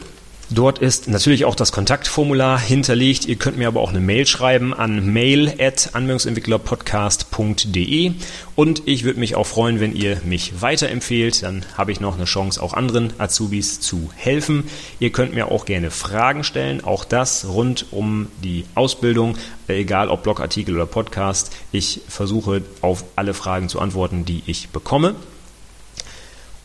Dort 0.48 0.78
ist 0.78 1.08
natürlich 1.08 1.44
auch 1.44 1.56
das 1.56 1.72
Kontaktformular 1.72 2.60
hinterlegt. 2.60 3.26
Ihr 3.26 3.34
könnt 3.34 3.58
mir 3.58 3.66
aber 3.66 3.80
auch 3.80 3.90
eine 3.90 3.98
Mail 3.98 4.26
schreiben 4.26 4.72
an 4.72 5.12
mail@anwendungsentwicklerpodcast.de 5.12 8.12
und 8.54 8.82
ich 8.86 9.02
würde 9.02 9.18
mich 9.18 9.34
auch 9.34 9.46
freuen, 9.46 9.80
wenn 9.80 9.96
ihr 9.96 10.20
mich 10.24 10.62
weiterempfehlt. 10.62 11.42
Dann 11.42 11.66
habe 11.76 11.90
ich 11.90 11.98
noch 11.98 12.14
eine 12.14 12.26
Chance, 12.26 12.62
auch 12.62 12.74
anderen 12.74 13.12
Azubis 13.18 13.80
zu 13.80 14.10
helfen. 14.14 14.68
Ihr 15.00 15.10
könnt 15.10 15.34
mir 15.34 15.50
auch 15.50 15.64
gerne 15.64 15.90
Fragen 15.90 16.44
stellen, 16.44 16.84
auch 16.84 17.04
das 17.04 17.48
rund 17.48 17.86
um 17.90 18.28
die 18.44 18.66
Ausbildung, 18.76 19.36
egal 19.66 20.08
ob 20.08 20.22
Blogartikel 20.22 20.76
oder 20.76 20.86
Podcast. 20.86 21.50
Ich 21.72 22.02
versuche 22.06 22.62
auf 22.82 23.02
alle 23.16 23.34
Fragen 23.34 23.68
zu 23.68 23.80
antworten, 23.80 24.24
die 24.24 24.44
ich 24.46 24.68
bekomme. 24.68 25.16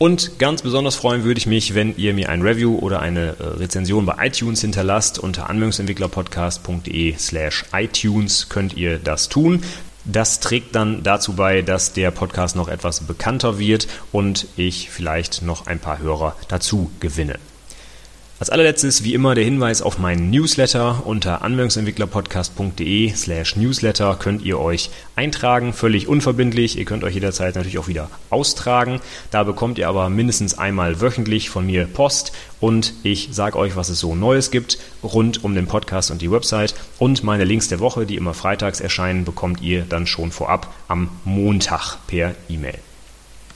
Und 0.02 0.40
ganz 0.40 0.62
besonders 0.62 0.96
freuen 0.96 1.22
würde 1.22 1.38
ich 1.38 1.46
mich, 1.46 1.76
wenn 1.76 1.96
ihr 1.96 2.12
mir 2.12 2.28
ein 2.28 2.42
Review 2.42 2.76
oder 2.76 2.98
eine 2.98 3.36
äh, 3.38 3.44
Rezension 3.60 4.04
bei 4.04 4.26
iTunes 4.26 4.60
hinterlasst. 4.60 5.20
Unter 5.20 5.48
anwendungsentwicklerpodcast.de 5.48 7.14
slash 7.18 7.66
iTunes 7.72 8.48
könnt 8.48 8.76
ihr 8.76 8.98
das 8.98 9.28
tun. 9.28 9.62
Das 10.04 10.40
trägt 10.40 10.74
dann 10.74 11.04
dazu 11.04 11.34
bei, 11.34 11.62
dass 11.62 11.92
der 11.92 12.10
Podcast 12.10 12.56
noch 12.56 12.66
etwas 12.66 13.02
bekannter 13.02 13.60
wird 13.60 13.86
und 14.10 14.48
ich 14.56 14.90
vielleicht 14.90 15.42
noch 15.42 15.68
ein 15.68 15.78
paar 15.78 16.00
Hörer 16.00 16.34
dazu 16.48 16.90
gewinne. 16.98 17.38
Als 18.42 18.50
allerletztes 18.50 19.04
wie 19.04 19.14
immer 19.14 19.36
der 19.36 19.44
Hinweis 19.44 19.82
auf 19.82 20.00
meinen 20.00 20.30
Newsletter 20.30 21.06
unter 21.06 21.42
anwendungsentwicklerpodcast.de 21.42 23.14
slash 23.14 23.54
newsletter 23.54 24.16
könnt 24.18 24.42
ihr 24.42 24.58
euch 24.58 24.90
eintragen, 25.14 25.72
völlig 25.72 26.08
unverbindlich. 26.08 26.76
Ihr 26.76 26.84
könnt 26.84 27.04
euch 27.04 27.14
jederzeit 27.14 27.54
natürlich 27.54 27.78
auch 27.78 27.86
wieder 27.86 28.10
austragen. 28.30 29.00
Da 29.30 29.44
bekommt 29.44 29.78
ihr 29.78 29.86
aber 29.86 30.10
mindestens 30.10 30.58
einmal 30.58 31.00
wöchentlich 31.00 31.50
von 31.50 31.66
mir 31.66 31.86
Post 31.86 32.32
und 32.58 32.94
ich 33.04 33.28
sage 33.30 33.56
euch, 33.56 33.76
was 33.76 33.90
es 33.90 34.00
so 34.00 34.16
Neues 34.16 34.50
gibt 34.50 34.78
rund 35.04 35.44
um 35.44 35.54
den 35.54 35.68
Podcast 35.68 36.10
und 36.10 36.20
die 36.20 36.32
Website 36.32 36.74
und 36.98 37.22
meine 37.22 37.44
Links 37.44 37.68
der 37.68 37.78
Woche, 37.78 38.06
die 38.06 38.16
immer 38.16 38.34
freitags 38.34 38.80
erscheinen, 38.80 39.24
bekommt 39.24 39.60
ihr 39.60 39.82
dann 39.88 40.08
schon 40.08 40.32
vorab 40.32 40.74
am 40.88 41.10
Montag 41.24 41.98
per 42.08 42.34
E-Mail. 42.48 42.80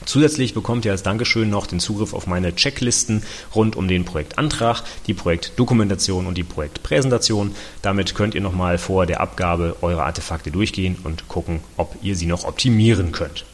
Zusätzlich 0.05 0.53
bekommt 0.53 0.85
ihr 0.85 0.91
als 0.91 1.03
Dankeschön 1.03 1.49
noch 1.49 1.67
den 1.67 1.79
Zugriff 1.79 2.13
auf 2.13 2.27
meine 2.27 2.55
Checklisten 2.55 3.23
rund 3.55 3.75
um 3.75 3.87
den 3.87 4.05
Projektantrag, 4.05 4.83
die 5.07 5.13
Projektdokumentation 5.13 6.27
und 6.27 6.37
die 6.37 6.43
Projektpräsentation. 6.43 7.55
Damit 7.81 8.15
könnt 8.15 8.35
ihr 8.35 8.41
nochmal 8.41 8.77
vor 8.77 9.05
der 9.05 9.21
Abgabe 9.21 9.75
eure 9.81 10.03
Artefakte 10.03 10.51
durchgehen 10.51 10.97
und 11.03 11.27
gucken, 11.27 11.59
ob 11.75 11.95
ihr 12.01 12.15
sie 12.15 12.25
noch 12.25 12.45
optimieren 12.45 13.11
könnt. 13.11 13.45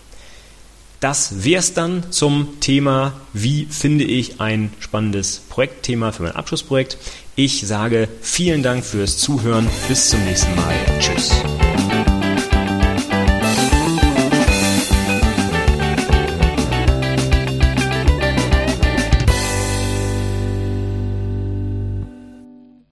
Das 0.99 1.43
wäre 1.43 1.59
es 1.59 1.73
dann 1.73 2.11
zum 2.11 2.61
Thema, 2.61 3.13
wie 3.33 3.65
finde 3.65 4.05
ich 4.05 4.39
ein 4.39 4.71
spannendes 4.79 5.41
Projektthema 5.49 6.13
für 6.13 6.23
mein 6.23 6.31
Abschlussprojekt. 6.31 6.97
Ich 7.35 7.67
sage 7.67 8.07
vielen 8.21 8.63
Dank 8.63 8.85
fürs 8.85 9.17
Zuhören. 9.17 9.67
Bis 9.89 10.09
zum 10.11 10.23
nächsten 10.23 10.55
Mal. 10.55 10.75
Tschüss. 10.99 11.31